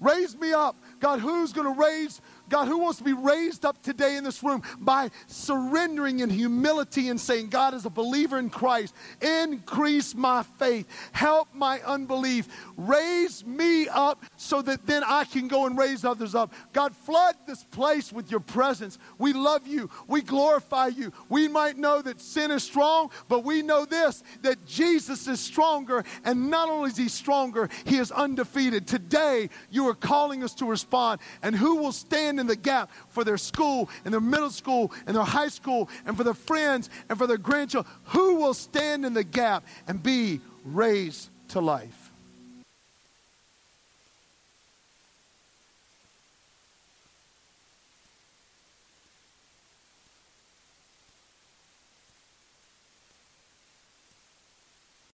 Raise 0.00 0.36
me 0.36 0.52
up. 0.52 0.76
God, 0.98 1.20
who's 1.20 1.52
going 1.52 1.72
to 1.72 1.80
raise 1.80 2.20
God, 2.48 2.68
who 2.68 2.78
wants 2.78 2.98
to 2.98 3.04
be 3.04 3.12
raised 3.12 3.64
up 3.64 3.82
today 3.82 4.16
in 4.16 4.24
this 4.24 4.42
room 4.42 4.62
by 4.78 5.10
surrendering 5.26 6.20
in 6.20 6.30
humility 6.30 7.08
and 7.08 7.20
saying, 7.20 7.48
God, 7.48 7.74
as 7.74 7.86
a 7.86 7.90
believer 7.90 8.38
in 8.38 8.50
Christ, 8.50 8.94
increase 9.20 10.14
my 10.14 10.42
faith, 10.58 10.86
help 11.12 11.48
my 11.54 11.80
unbelief, 11.82 12.48
raise 12.76 13.44
me 13.44 13.88
up 13.88 14.24
so 14.36 14.62
that 14.62 14.86
then 14.86 15.02
I 15.04 15.24
can 15.24 15.48
go 15.48 15.66
and 15.66 15.78
raise 15.78 16.04
others 16.04 16.34
up. 16.34 16.52
God, 16.72 16.94
flood 16.94 17.36
this 17.46 17.64
place 17.64 18.12
with 18.12 18.30
your 18.30 18.40
presence. 18.40 18.98
We 19.18 19.32
love 19.32 19.66
you. 19.66 19.90
We 20.06 20.22
glorify 20.22 20.88
you. 20.88 21.12
We 21.28 21.48
might 21.48 21.78
know 21.78 22.02
that 22.02 22.20
sin 22.20 22.50
is 22.50 22.62
strong, 22.62 23.10
but 23.28 23.44
we 23.44 23.62
know 23.62 23.84
this 23.84 24.22
that 24.42 24.64
Jesus 24.66 25.28
is 25.28 25.40
stronger. 25.40 26.04
And 26.24 26.50
not 26.50 26.68
only 26.68 26.90
is 26.90 26.96
he 26.96 27.08
stronger, 27.08 27.68
he 27.84 27.98
is 27.98 28.10
undefeated. 28.10 28.86
Today, 28.86 29.50
you 29.70 29.88
are 29.88 29.94
calling 29.94 30.42
us 30.42 30.54
to 30.56 30.66
respond. 30.66 31.20
And 31.42 31.54
who 31.54 31.76
will 31.76 31.92
stand 32.32 32.40
in 32.40 32.46
the 32.46 32.56
gap 32.56 32.90
for 33.10 33.24
their 33.24 33.36
school 33.36 33.90
and 34.04 34.14
their 34.14 34.20
middle 34.20 34.50
school 34.50 34.90
and 35.06 35.14
their 35.14 35.22
high 35.22 35.48
school 35.48 35.90
and 36.06 36.16
for 36.16 36.24
their 36.24 36.34
friends 36.34 36.88
and 37.10 37.18
for 37.18 37.26
their 37.26 37.36
grandchildren? 37.36 37.92
Who 38.04 38.36
will 38.36 38.54
stand 38.54 39.04
in 39.04 39.12
the 39.12 39.24
gap 39.24 39.64
and 39.86 40.02
be 40.02 40.40
raised 40.64 41.28
to 41.48 41.60
life? 41.60 42.01